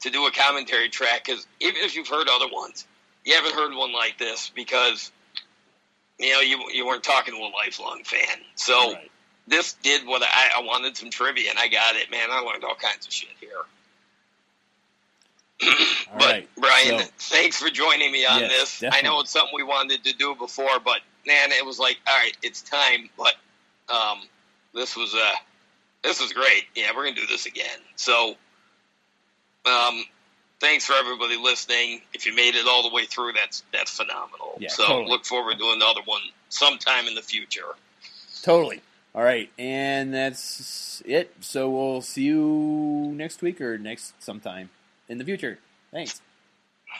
[0.00, 2.86] to do a commentary track because even if you've heard other ones,
[3.24, 5.10] you haven't heard one like this because
[6.18, 8.38] you know you you weren't talking to a lifelong fan.
[8.56, 9.10] So Right.
[9.46, 12.10] this did what I, I wanted some trivia and I got it.
[12.10, 13.50] Man, I learned all kinds of shit here.
[16.18, 18.90] But right, Brian, so- thanks for joining me on Yes, this.
[18.92, 22.14] I know it's something we wanted to do before, but man, it was like, all
[22.18, 23.08] right, it's time.
[23.16, 23.34] But
[23.88, 24.22] um,
[24.74, 25.32] this was uh,
[26.02, 26.64] this was great.
[26.74, 27.78] Yeah, we're gonna do this again.
[27.96, 28.34] So,
[29.64, 30.04] um,
[30.62, 32.00] thanks for everybody listening.
[32.14, 34.56] If you made it all the way through, that's that's phenomenal.
[34.58, 35.10] Yeah, so totally.
[35.10, 37.74] look forward to another one sometime in the future.
[38.42, 38.80] Totally.
[39.14, 41.34] All right, and that's it.
[41.40, 44.70] So we'll see you next week or next sometime
[45.08, 45.58] in the future.
[45.90, 46.22] Thanks.